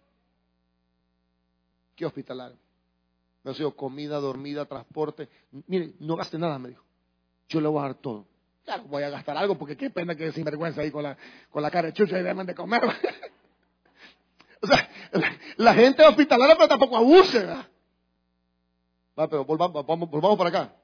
Qué 1.96 2.06
hospitalario. 2.06 2.58
Me 3.44 3.50
ha 3.50 3.54
sido 3.56 3.76
comida, 3.76 4.20
dormida, 4.20 4.66
transporte. 4.66 5.28
Mire, 5.66 5.94
no 6.00 6.16
gaste 6.16 6.38
nada, 6.38 6.60
me 6.60 6.70
dijo. 6.70 6.84
Yo 7.50 7.60
le 7.60 7.68
voy 7.68 7.80
a 7.80 7.88
dar 7.88 7.96
todo. 7.96 8.28
Claro, 8.64 8.84
voy 8.84 9.02
a 9.02 9.10
gastar 9.10 9.36
algo 9.38 9.58
porque 9.58 9.76
qué 9.76 9.90
pena 9.90 10.14
que 10.14 10.32
sinvergüenza 10.34 10.82
ahí 10.82 10.92
con 10.92 11.02
la, 11.02 11.18
con 11.50 11.64
la 11.64 11.72
cara 11.72 11.92
chucha 11.92 12.20
y 12.20 12.24
deben 12.24 12.46
de 12.46 12.54
comer. 12.54 12.84
o 14.62 14.68
sea, 14.68 14.90
la 15.58 15.74
gente 15.74 16.04
hospitalaria 16.04 16.56
pero 16.56 16.68
tampoco 16.68 16.98
abuse. 16.98 17.46
Va, 19.18 19.28
pero 19.28 19.44
volvamos, 19.46 19.86
vamos, 19.86 20.10
volvamos 20.10 20.38
para 20.38 20.50
acá. 20.50 20.76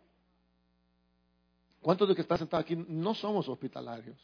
¿Cuántos 1.81 2.09
de 2.09 2.15
que 2.15 2.21
están 2.21 2.37
sentados 2.37 2.65
aquí 2.65 2.75
no 2.75 3.13
somos 3.13 3.47
hospitalarios? 3.47 4.17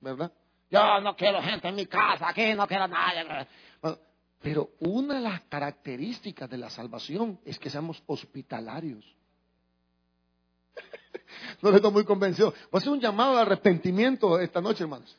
¿Verdad? 0.00 0.32
Yo 0.70 1.00
no 1.00 1.14
quiero 1.14 1.42
gente 1.42 1.68
en 1.68 1.74
mi 1.74 1.86
casa, 1.86 2.28
aquí 2.28 2.54
no 2.54 2.66
quiero 2.66 2.88
nadie. 2.88 3.46
pero 4.40 4.70
una 4.80 5.16
de 5.16 5.20
las 5.20 5.42
características 5.42 6.48
de 6.48 6.56
la 6.56 6.70
salvación 6.70 7.38
es 7.44 7.58
que 7.58 7.68
seamos 7.68 8.02
hospitalarios. 8.06 9.04
no 11.60 11.70
estoy 11.70 11.90
muy 11.90 12.04
convencido. 12.04 12.50
Voy 12.50 12.58
a 12.72 12.76
hacer 12.78 12.90
un 12.90 13.00
llamado 13.00 13.36
de 13.36 13.42
arrepentimiento 13.42 14.40
esta 14.40 14.60
noche, 14.62 14.84
hermanos. 14.84 15.14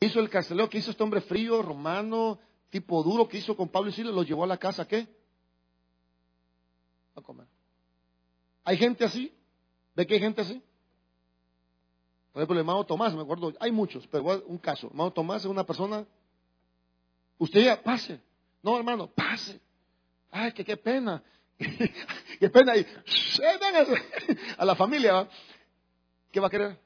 Hizo 0.00 0.20
el 0.20 0.28
carcelero 0.28 0.68
que 0.68 0.78
hizo 0.78 0.90
este 0.90 1.02
hombre 1.02 1.22
frío, 1.22 1.62
romano, 1.62 2.38
tipo 2.68 3.02
duro, 3.02 3.28
que 3.28 3.38
hizo 3.38 3.56
con 3.56 3.68
Pablo 3.68 3.90
y 3.90 3.92
Silas, 3.94 4.14
lo 4.14 4.22
llevó 4.22 4.44
a 4.44 4.48
la 4.48 4.58
casa, 4.58 4.86
¿qué? 4.86 5.06
A 7.14 7.22
comer. 7.22 7.46
¿Hay 8.64 8.76
gente 8.76 9.04
así? 9.04 9.32
¿De 9.94 10.06
qué 10.06 10.14
hay 10.14 10.20
gente 10.20 10.42
así? 10.42 10.62
Por 12.32 12.42
ejemplo, 12.42 12.54
el 12.54 12.60
hermano 12.60 12.84
Tomás, 12.84 13.14
me 13.14 13.22
acuerdo, 13.22 13.54
hay 13.58 13.72
muchos, 13.72 14.06
pero 14.08 14.44
un 14.46 14.58
caso. 14.58 14.88
El 14.88 14.92
hermano 14.92 15.12
Tomás 15.12 15.42
es 15.42 15.46
una 15.46 15.64
persona, 15.64 16.04
usted 17.38 17.64
ya 17.64 17.82
pase. 17.82 18.20
No, 18.62 18.76
hermano, 18.76 19.08
pase. 19.08 19.58
Ay, 20.30 20.52
que 20.52 20.62
qué 20.62 20.76
pena. 20.76 21.22
qué 21.58 22.50
pena. 22.50 22.76
Y, 22.76 22.86
a 24.58 24.64
la 24.66 24.74
familia, 24.74 25.26
¿qué 26.30 26.38
va 26.38 26.48
a 26.48 26.50
querer? 26.50 26.78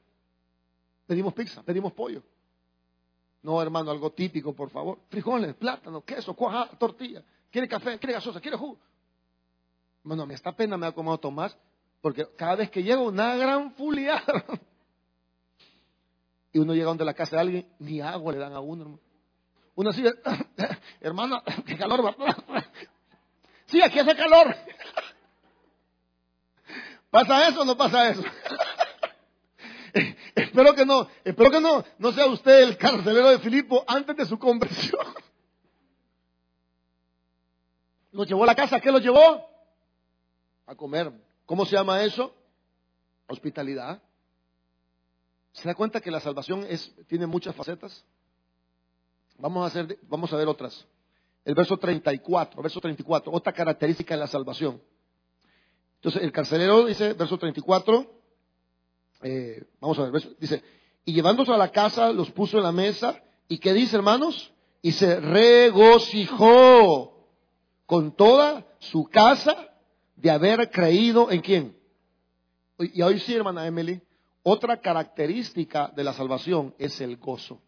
Pedimos 1.05 1.33
pizza, 1.33 1.61
pedimos 1.63 1.91
pollo. 1.91 2.23
No, 3.43 3.61
hermano, 3.61 3.91
algo 3.91 4.11
típico, 4.11 4.53
por 4.53 4.69
favor. 4.69 4.99
Frijoles, 5.09 5.55
plátano, 5.55 6.01
queso, 6.01 6.33
cuaja, 6.35 6.69
tortilla. 6.77 7.23
¿Quiere 7.49 7.67
café? 7.67 7.97
¿Quiere 7.97 8.13
gasosa? 8.13 8.39
¿Quiere 8.39 8.57
jugo? 8.57 8.77
Bueno, 10.03 10.25
me 10.25 10.33
está 10.33 10.51
pena 10.51 10.77
me 10.77 10.87
ha 10.87 10.91
comido 10.91 11.17
Tomás, 11.17 11.55
porque 12.01 12.27
cada 12.35 12.55
vez 12.55 12.69
que 12.69 12.83
llego, 12.83 13.03
una 13.03 13.35
gran 13.35 13.73
fulia. 13.73 14.23
y 16.53 16.59
uno 16.59 16.73
llega 16.73 16.87
donde 16.87 17.05
la 17.05 17.13
casa 17.13 17.37
de 17.37 17.41
alguien, 17.41 17.67
ni 17.79 18.01
agua 18.01 18.33
le 18.33 18.39
dan 18.39 18.53
a 18.53 18.59
uno, 18.59 18.83
hermano. 18.83 19.01
Uno 19.75 19.89
así, 19.89 20.03
hermano, 21.01 21.41
qué 21.65 21.77
calor, 21.77 22.15
sí, 23.65 23.81
aquí 23.81 23.99
hace 23.99 24.15
calor. 24.15 24.55
¿Pasa 27.09 27.47
eso 27.47 27.61
o 27.61 27.65
no 27.65 27.75
pasa 27.75 28.09
eso? 28.09 28.23
espero 30.35 30.73
que 30.73 30.85
no, 30.85 31.07
espero 31.23 31.51
que 31.51 31.61
no, 31.61 31.83
no 31.97 32.11
sea 32.11 32.25
usted 32.27 32.63
el 32.63 32.77
carcelero 32.77 33.29
de 33.29 33.39
Filipo 33.39 33.83
antes 33.87 34.15
de 34.15 34.25
su 34.25 34.37
conversión. 34.37 35.01
¿Lo 38.11 38.23
llevó 38.23 38.43
a 38.43 38.47
la 38.47 38.55
casa? 38.55 38.79
¿Qué 38.79 38.91
lo 38.91 38.99
llevó? 38.99 39.49
A 40.65 40.75
comer. 40.75 41.11
¿Cómo 41.45 41.65
se 41.65 41.75
llama 41.75 42.03
eso? 42.03 42.33
Hospitalidad. 43.27 44.01
¿Se 45.53 45.67
da 45.67 45.75
cuenta 45.75 46.01
que 46.01 46.11
la 46.11 46.19
salvación 46.19 46.65
es, 46.69 46.93
tiene 47.07 47.27
muchas 47.27 47.55
facetas? 47.55 48.05
Vamos 49.37 49.63
a, 49.63 49.67
hacer, 49.67 49.97
vamos 50.03 50.31
a 50.31 50.37
ver 50.37 50.47
otras. 50.47 50.85
El 51.43 51.55
verso 51.55 51.77
34, 51.77 52.61
verso 52.61 52.79
34, 52.79 53.31
otra 53.31 53.51
característica 53.51 54.13
de 54.13 54.19
la 54.19 54.27
salvación. 54.27 54.81
Entonces, 55.95 56.21
el 56.21 56.31
carcelero 56.31 56.85
dice, 56.85 57.13
verso 57.13 57.37
34, 57.37 58.20
eh, 59.23 59.63
vamos 59.79 59.99
a 59.99 60.09
ver, 60.09 60.37
dice, 60.39 60.63
y 61.05 61.13
llevándose 61.13 61.51
a 61.51 61.57
la 61.57 61.71
casa, 61.71 62.11
los 62.11 62.31
puso 62.31 62.57
en 62.57 62.63
la 62.63 62.71
mesa, 62.71 63.21
¿y 63.47 63.57
qué 63.57 63.73
dice, 63.73 63.95
hermanos? 63.95 64.51
Y 64.81 64.91
se 64.91 65.19
regocijó 65.19 66.47
con 67.85 68.15
toda 68.15 68.65
su 68.79 69.05
casa 69.05 69.55
de 70.15 70.31
haber 70.31 70.69
creído 70.71 71.31
en 71.31 71.41
quién. 71.41 71.75
Y 72.77 73.01
hoy 73.01 73.19
sí, 73.19 73.33
hermana 73.35 73.67
Emily, 73.67 74.01
otra 74.43 74.79
característica 74.79 75.91
de 75.95 76.03
la 76.03 76.13
salvación 76.13 76.73
es 76.77 76.99
el 77.01 77.17
gozo. 77.17 77.61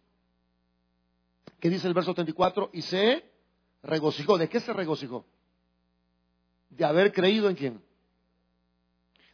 ¿Qué 1.59 1.69
dice 1.69 1.87
el 1.87 1.93
verso 1.93 2.13
34? 2.13 2.71
Y 2.73 2.81
se 2.81 3.23
regocijó. 3.83 4.37
¿De 4.37 4.49
qué 4.49 4.59
se 4.59 4.73
regocijó? 4.73 5.25
De 6.69 6.83
haber 6.83 7.13
creído 7.13 7.49
en 7.49 7.55
quién. 7.55 7.83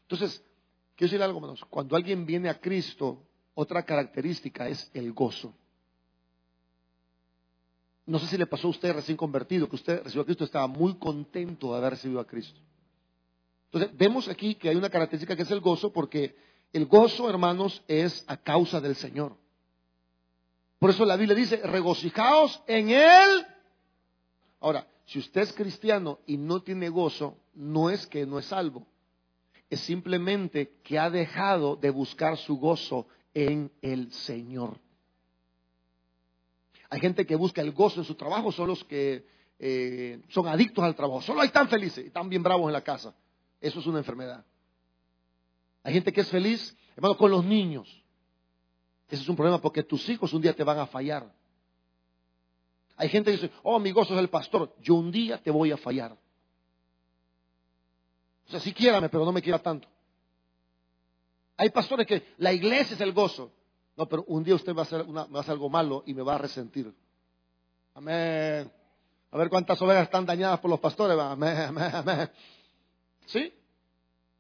Entonces, 0.02 0.44
quiero 1.00 1.12
decir 1.12 1.24
algo, 1.24 1.38
hermanos. 1.38 1.66
Cuando 1.70 1.96
alguien 1.96 2.26
viene 2.26 2.50
a 2.50 2.60
Cristo, 2.60 3.24
otra 3.54 3.84
característica 3.84 4.68
es 4.68 4.92
el 4.94 5.14
gozo. 5.14 5.54
No 8.06 8.20
sé 8.20 8.28
si 8.28 8.38
le 8.38 8.46
pasó 8.46 8.68
a 8.68 8.72
usted 8.72 8.92
recién 8.94 9.16
convertido, 9.16 9.70
que 9.70 9.78
usted 9.78 10.04
recibió 10.04 10.24
a 10.24 10.26
Cristo, 10.26 10.44
estaba 10.44 10.68
muy 10.68 10.96
contento 10.96 11.72
de 11.72 11.78
haber 11.78 11.92
recibido 11.92 12.20
a 12.20 12.28
Cristo. 12.28 12.60
Entonces, 13.72 13.98
vemos 13.98 14.28
aquí 14.28 14.56
que 14.56 14.68
hay 14.68 14.76
una 14.76 14.90
característica 14.90 15.38
que 15.38 15.44
es 15.44 15.52
el 15.52 15.62
gozo, 15.62 15.94
porque 15.94 16.36
el 16.74 16.86
gozo, 16.86 17.30
hermanos, 17.30 17.82
es 17.88 18.26
a 18.28 18.36
causa 18.36 18.82
del 18.82 18.98
Señor. 18.98 19.38
Por 20.80 20.90
eso 20.90 21.06
la 21.06 21.16
Biblia 21.16 21.36
dice, 21.36 21.58
regocijaos 21.64 22.62
en 22.68 22.90
Él. 22.90 23.46
Ahora, 24.60 24.86
si 25.06 25.20
usted 25.20 25.42
es 25.42 25.54
cristiano 25.54 26.20
y 26.28 26.36
no 26.36 26.62
tiene 26.62 26.90
gozo, 26.90 27.38
no 27.54 27.90
es 27.90 28.06
que 28.08 28.26
no 28.26 28.38
es 28.38 28.48
salvo 28.48 28.86
es 29.70 29.80
simplemente 29.82 30.80
que 30.84 30.98
ha 30.98 31.10
dejado 31.10 31.76
de 31.76 31.92
buscar 31.92 32.38
su 32.38 32.58
gozo 32.58 33.08
en 33.34 33.72
el 33.82 34.12
Señor. 34.12 34.80
Hay 36.90 37.00
gente 37.00 37.26
que 37.26 37.36
busca 37.36 37.62
el 37.62 37.72
gozo 37.72 38.00
en 38.00 38.06
su 38.06 38.16
trabajo, 38.16 38.52
son 38.52 38.68
los 38.68 38.84
que 38.86 39.26
eh, 39.60 40.22
son 40.30 40.48
adictos 40.48 40.84
al 40.84 40.96
trabajo. 40.96 41.22
Solo 41.22 41.42
hay 41.42 41.48
están 41.48 41.70
felices 41.70 42.04
y 42.04 42.08
están 42.08 42.30
bien 42.30 42.42
bravos 42.42 42.68
en 42.68 42.74
la 42.74 42.84
casa. 42.84 43.14
Eso 43.62 43.80
es 43.80 43.86
una 43.86 44.00
enfermedad. 44.00 44.44
Hay 45.84 45.94
gente 45.94 46.12
que 46.12 46.22
es 46.22 46.30
feliz, 46.30 46.76
hermano, 46.96 47.16
con 47.18 47.30
los 47.30 47.46
niños. 47.46 47.88
Ese 49.08 49.22
es 49.22 49.30
un 49.30 49.36
problema 49.36 49.62
porque 49.62 49.84
tus 49.84 50.08
hijos 50.10 50.34
un 50.34 50.42
día 50.42 50.54
te 50.54 50.64
van 50.64 50.80
a 50.80 50.88
fallar. 50.88 51.32
Hay 52.96 53.10
gente 53.10 53.32
que 53.32 53.38
dice, 53.38 53.54
oh, 53.64 53.80
mi 53.80 53.92
gozo 53.92 54.14
es 54.14 54.20
el 54.20 54.30
pastor. 54.30 54.76
Yo 54.82 54.96
un 54.96 55.12
día 55.12 55.42
te 55.42 55.52
voy 55.52 55.72
a 55.72 55.78
fallar. 55.78 56.18
O 58.50 58.52
sea, 58.52 58.60
sí 58.60 58.74
quiérame, 58.74 59.10
pero 59.10 59.24
no 59.24 59.32
me 59.32 59.44
quiera 59.44 59.60
tanto. 59.60 59.88
Hay 61.56 61.70
pastores 61.70 62.08
que 62.08 62.34
la 62.40 62.52
iglesia 62.52 62.96
es 62.96 63.02
el 63.02 63.14
gozo. 63.14 63.52
No, 63.96 64.10
pero 64.10 64.24
un 64.24 64.44
día 64.44 64.56
usted 64.56 64.74
va 64.74 64.80
a 64.80 64.84
hacer, 64.84 65.04
una, 65.04 65.26
va 65.26 65.38
a 65.38 65.42
hacer 65.42 65.52
algo 65.52 65.70
malo 65.70 66.04
y 66.08 66.16
me 66.16 66.24
va 66.24 66.34
a 66.34 66.40
resentir. 66.40 66.92
Amén. 67.94 68.72
A 69.30 69.38
ver 69.38 69.50
cuántas 69.50 69.80
ovejas 69.84 70.06
están 70.06 70.26
dañadas 70.26 70.60
por 70.62 70.72
los 70.72 70.80
pastores. 70.80 71.16
Amén, 71.20 71.58
amén, 71.58 71.92
amén. 71.94 72.32
¿Sí? 73.28 73.54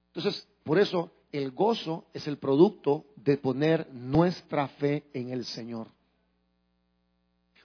Entonces, 0.07 0.47
por 0.63 0.79
eso 0.79 1.11
el 1.31 1.51
gozo 1.51 2.07
es 2.11 2.27
el 2.27 2.39
producto 2.39 3.05
de 3.15 3.37
poner 3.37 3.93
nuestra 3.93 4.67
fe 4.69 5.03
en 5.13 5.29
el 5.29 5.45
Señor. 5.45 5.87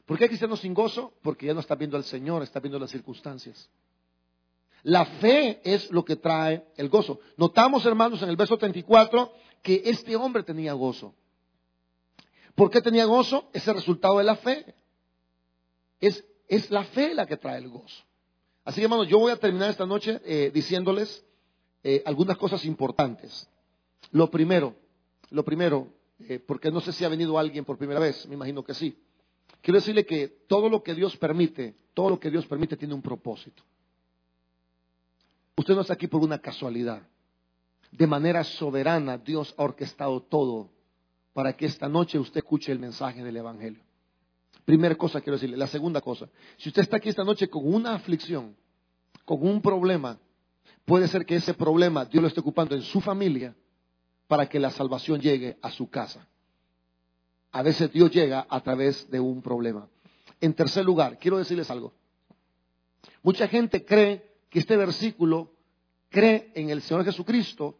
¿Por 0.05 0.19
qué 0.19 0.25
hay 0.25 0.29
cristianos 0.29 0.61
sin 0.61 0.75
gozo? 0.75 1.15
Porque 1.23 1.47
ya 1.47 1.55
no 1.55 1.61
está 1.61 1.75
viendo 1.75 1.97
al 1.97 2.05
Señor, 2.05 2.43
está 2.43 2.61
viendo 2.61 2.79
las 2.79 2.91
circunstancias. 2.91 3.71
La 4.85 5.07
fe 5.07 5.61
es 5.65 5.91
lo 5.91 6.05
que 6.05 6.17
trae 6.17 6.63
el 6.77 6.91
gozo. 6.91 7.19
Notamos, 7.39 7.87
hermanos, 7.87 8.23
en 8.23 8.29
el 8.29 8.37
verso 8.37 8.59
34 8.59 9.33
que 9.63 9.83
este 9.87 10.15
hombre 10.15 10.43
tenía 10.43 10.75
gozo. 10.75 11.15
¿Por 12.55 12.71
qué 12.71 12.83
tenía 12.83 13.07
gozo? 13.07 13.49
Es 13.55 13.67
el 13.67 13.75
resultado 13.75 14.19
de 14.19 14.25
la 14.25 14.37
fe. 14.37 14.75
Es, 16.01 16.23
es 16.49 16.71
la 16.71 16.85
fe 16.85 17.15
la 17.15 17.25
que 17.27 17.39
trae 17.39 17.59
el 17.59 17.71
gozo. 17.71 18.05
Así 18.63 18.81
que, 18.81 18.85
hermanos, 18.85 19.09
yo 19.09 19.19
voy 19.19 19.33
a 19.33 19.37
terminar 19.37 19.71
esta 19.71 19.87
noche 19.87 20.21
eh, 20.23 20.51
diciéndoles 20.53 21.25
eh, 21.83 22.03
algunas 22.05 22.37
cosas 22.37 22.63
importantes. 22.67 23.49
Lo 24.11 24.31
primero, 24.31 24.77
lo 25.31 25.47
primero, 25.47 25.89
eh, 26.21 26.39
porque 26.39 26.71
no 26.71 26.81
sé 26.83 26.93
si 26.93 27.07
ha 27.07 27.09
venido 27.09 27.39
alguien 27.39 27.65
por 27.65 27.79
primera 27.79 28.01
vez, 28.01 28.27
me 28.29 28.35
imagino 28.35 28.63
que 28.63 28.75
sí. 28.75 28.99
Quiero 29.63 29.81
decirle 29.81 30.05
que 30.05 30.29
todo 30.47 30.69
lo 30.69 30.83
que 30.83 30.95
Dios 30.95 31.17
permite, 31.17 31.75
todo 31.95 32.11
lo 32.11 32.21
que 32.21 32.31
Dios 32.31 32.47
permite 32.47 32.77
tiene 32.77 32.93
un 32.93 33.03
propósito. 33.03 33.63
Usted 35.57 35.75
no 35.75 35.83
está 35.83 35.95
aquí 35.95 36.07
por 36.07 36.23
una 36.23 36.39
casualidad. 36.39 37.03
De 37.91 38.07
manera 38.07 38.43
soberana 38.43 39.19
Dios 39.19 39.55
ha 39.57 39.63
orquestado 39.63 40.21
todo 40.23 40.71
para 41.33 41.57
que 41.57 41.67
esta 41.67 41.89
noche 41.89 42.19
usted 42.19 42.39
escuche 42.39 42.73
el 42.73 42.79
mensaje 42.79 43.23
del 43.23 43.37
Evangelio. 43.37 43.83
Primera 44.65 44.95
cosa 44.95 45.21
quiero 45.21 45.37
decirle. 45.37 45.57
La 45.57 45.67
segunda 45.67 46.01
cosa, 46.01 46.29
si 46.57 46.71
usted 46.71 46.83
está 46.83 46.97
aquí 46.97 47.09
esta 47.09 47.25
noche 47.25 47.49
con 47.49 47.73
una 47.73 47.95
aflicción, 47.95 48.57
con 49.25 49.47
un 49.47 49.61
problema, 49.61 50.19
puede 50.85 51.07
ser 51.09 51.25
que 51.25 51.37
ese 51.37 51.55
problema 51.55 52.05
Dios 52.05 52.23
lo 52.23 52.29
esté 52.29 52.41
ocupando 52.41 52.75
en 52.75 52.83
su 52.83 53.01
familia 53.01 53.55
para 54.27 54.49
que 54.49 54.59
la 54.59 54.71
salvación 54.71 55.21
llegue 55.21 55.59
a 55.63 55.71
su 55.71 55.89
casa. 55.89 56.27
A 57.53 57.63
veces 57.63 57.93
Dios 57.93 58.11
llega 58.11 58.47
a 58.49 58.61
través 58.61 59.09
de 59.11 59.21
un 59.21 59.41
problema. 59.41 59.89
En 60.41 60.55
tercer 60.55 60.85
lugar, 60.85 61.19
quiero 61.19 61.39
decirles 61.39 61.71
algo. 61.71 61.93
Mucha 63.23 63.47
gente 63.47 63.85
cree 63.85 64.34
que 64.55 64.61
este 64.61 64.77
versículo 64.77 65.51
cree 66.09 66.53
en 66.55 66.71
el 66.71 66.81
Señor 66.81 67.05
Jesucristo 67.05 67.77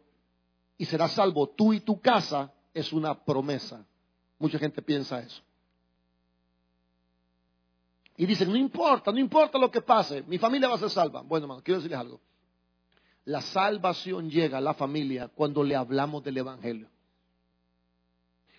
y 0.77 0.83
será 0.83 1.07
salvo 1.07 1.47
tú 1.47 1.71
y 1.71 1.79
tu 1.79 2.01
casa 2.01 2.53
es 2.73 2.91
una 2.91 3.23
promesa. 3.23 3.87
Mucha 4.37 4.59
gente 4.59 4.81
piensa 4.81 5.21
eso. 5.21 5.41
Y 8.17 8.25
dicen, 8.25 8.49
no 8.49 8.57
importa, 8.57 9.13
no 9.13 9.19
importa 9.19 9.57
lo 9.57 9.71
que 9.71 9.79
pase, 9.79 10.21
mi 10.23 10.37
familia 10.37 10.67
va 10.67 10.75
a 10.75 10.79
ser 10.79 10.89
salva. 10.89 11.21
Bueno, 11.21 11.45
hermano, 11.45 11.63
quiero 11.63 11.79
decirles 11.79 11.97
algo. 11.97 12.19
La 13.23 13.39
salvación 13.39 14.29
llega 14.29 14.57
a 14.57 14.61
la 14.61 14.73
familia 14.73 15.29
cuando 15.29 15.63
le 15.63 15.77
hablamos 15.77 16.25
del 16.25 16.39
Evangelio. 16.39 16.89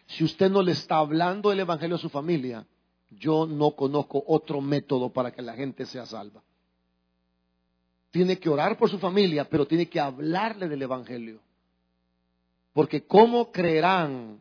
Si 0.07 0.25
usted 0.25 0.51
no 0.51 0.63
le 0.63 0.73
está 0.73 0.97
hablando 0.97 1.51
del 1.51 1.61
Evangelio 1.61 1.97
a 1.97 1.99
su 1.99 2.09
familia, 2.09 2.67
yo 3.11 3.45
no 3.45 3.73
conozco 3.73 4.25
otro 4.27 4.63
método 4.63 5.13
para 5.13 5.33
que 5.33 5.43
la 5.43 5.53
gente 5.53 5.85
sea 5.85 6.07
salva 6.07 6.43
tiene 8.17 8.39
que 8.39 8.49
orar 8.49 8.79
por 8.79 8.89
su 8.89 8.99
familia, 8.99 9.47
pero 9.47 9.67
tiene 9.67 9.91
que 9.91 10.01
hablarle 10.01 10.71
del 10.71 10.81
Evangelio. 10.81 11.39
Porque 12.73 13.07
¿cómo 13.07 13.53
creerán 13.53 14.41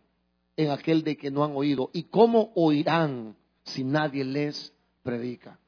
en 0.56 0.72
aquel 0.72 1.04
de 1.04 1.18
que 1.18 1.30
no 1.30 1.44
han 1.44 1.54
oído? 1.58 1.90
¿Y 1.92 2.04
cómo 2.04 2.54
oirán 2.56 3.36
si 3.66 3.84
nadie 3.84 4.24
les 4.24 4.74
predica? 5.04 5.60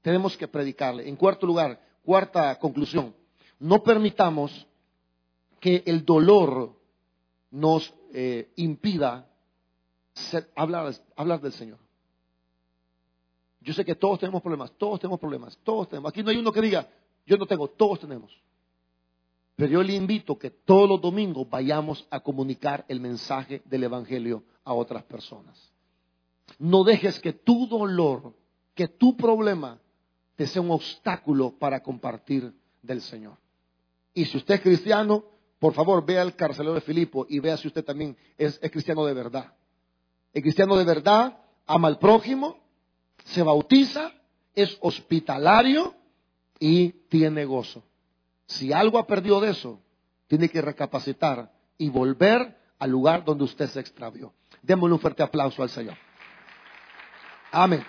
Tenemos 0.00 0.36
que 0.36 0.46
predicarle. 0.46 1.08
En 1.08 1.16
cuarto 1.16 1.44
lugar, 1.44 1.80
cuarta 2.04 2.56
conclusión, 2.60 3.12
no 3.58 3.82
permitamos 3.82 4.64
que 5.58 5.82
el 5.86 6.04
dolor 6.04 6.72
nos 7.50 7.92
eh, 8.14 8.48
impida 8.54 9.28
hablar, 10.54 10.94
hablar 11.16 11.40
del 11.40 11.52
Señor. 11.52 11.80
Yo 13.60 13.74
sé 13.74 13.84
que 13.84 13.96
todos 13.96 14.20
tenemos 14.20 14.40
problemas, 14.40 14.70
todos 14.78 15.00
tenemos 15.00 15.18
problemas, 15.18 15.58
todos 15.64 15.88
tenemos. 15.88 16.10
Aquí 16.10 16.22
no 16.22 16.30
hay 16.30 16.36
uno 16.36 16.52
que 16.52 16.60
diga, 16.60 16.88
yo 17.26 17.36
no 17.36 17.46
tengo, 17.46 17.68
todos 17.68 18.00
tenemos. 18.00 18.32
Pero 19.56 19.72
yo 19.72 19.82
le 19.82 19.94
invito 19.94 20.38
que 20.38 20.50
todos 20.50 20.88
los 20.88 21.00
domingos 21.00 21.48
vayamos 21.48 22.06
a 22.10 22.20
comunicar 22.20 22.84
el 22.88 23.00
mensaje 23.00 23.62
del 23.64 23.84
Evangelio 23.84 24.44
a 24.64 24.74
otras 24.74 25.02
personas. 25.04 25.72
No 26.58 26.84
dejes 26.84 27.18
que 27.20 27.32
tu 27.32 27.66
dolor, 27.66 28.34
que 28.74 28.86
tu 28.86 29.16
problema 29.16 29.80
te 30.36 30.46
sea 30.46 30.62
un 30.62 30.70
obstáculo 30.70 31.54
para 31.58 31.82
compartir 31.82 32.52
del 32.82 33.00
Señor. 33.00 33.38
Y 34.12 34.26
si 34.26 34.36
usted 34.36 34.56
es 34.56 34.60
cristiano, 34.60 35.24
por 35.58 35.72
favor 35.72 36.04
vea 36.04 36.22
al 36.22 36.36
carcelero 36.36 36.74
de 36.74 36.82
Filipo 36.82 37.26
y 37.28 37.40
vea 37.40 37.56
si 37.56 37.66
usted 37.66 37.84
también 37.84 38.16
es, 38.36 38.58
es 38.62 38.70
cristiano 38.70 39.04
de 39.06 39.14
verdad. 39.14 39.54
El 40.34 40.42
cristiano 40.42 40.76
de 40.76 40.84
verdad 40.84 41.38
ama 41.66 41.88
al 41.88 41.98
prójimo, 41.98 42.58
se 43.24 43.42
bautiza, 43.42 44.12
es 44.54 44.76
hospitalario 44.80 45.94
y 46.58 46.90
tiene 47.08 47.44
gozo. 47.44 47.82
Si 48.46 48.72
algo 48.72 48.98
ha 48.98 49.06
perdido 49.06 49.40
de 49.40 49.50
eso, 49.50 49.80
tiene 50.26 50.48
que 50.48 50.62
recapacitar 50.62 51.52
y 51.78 51.88
volver 51.88 52.56
al 52.78 52.90
lugar 52.90 53.24
donde 53.24 53.44
usted 53.44 53.68
se 53.68 53.80
extravió. 53.80 54.32
Démosle 54.62 54.94
un 54.94 55.00
fuerte 55.00 55.22
aplauso 55.22 55.62
al 55.62 55.70
Señor. 55.70 55.96
Amén. 57.52 57.84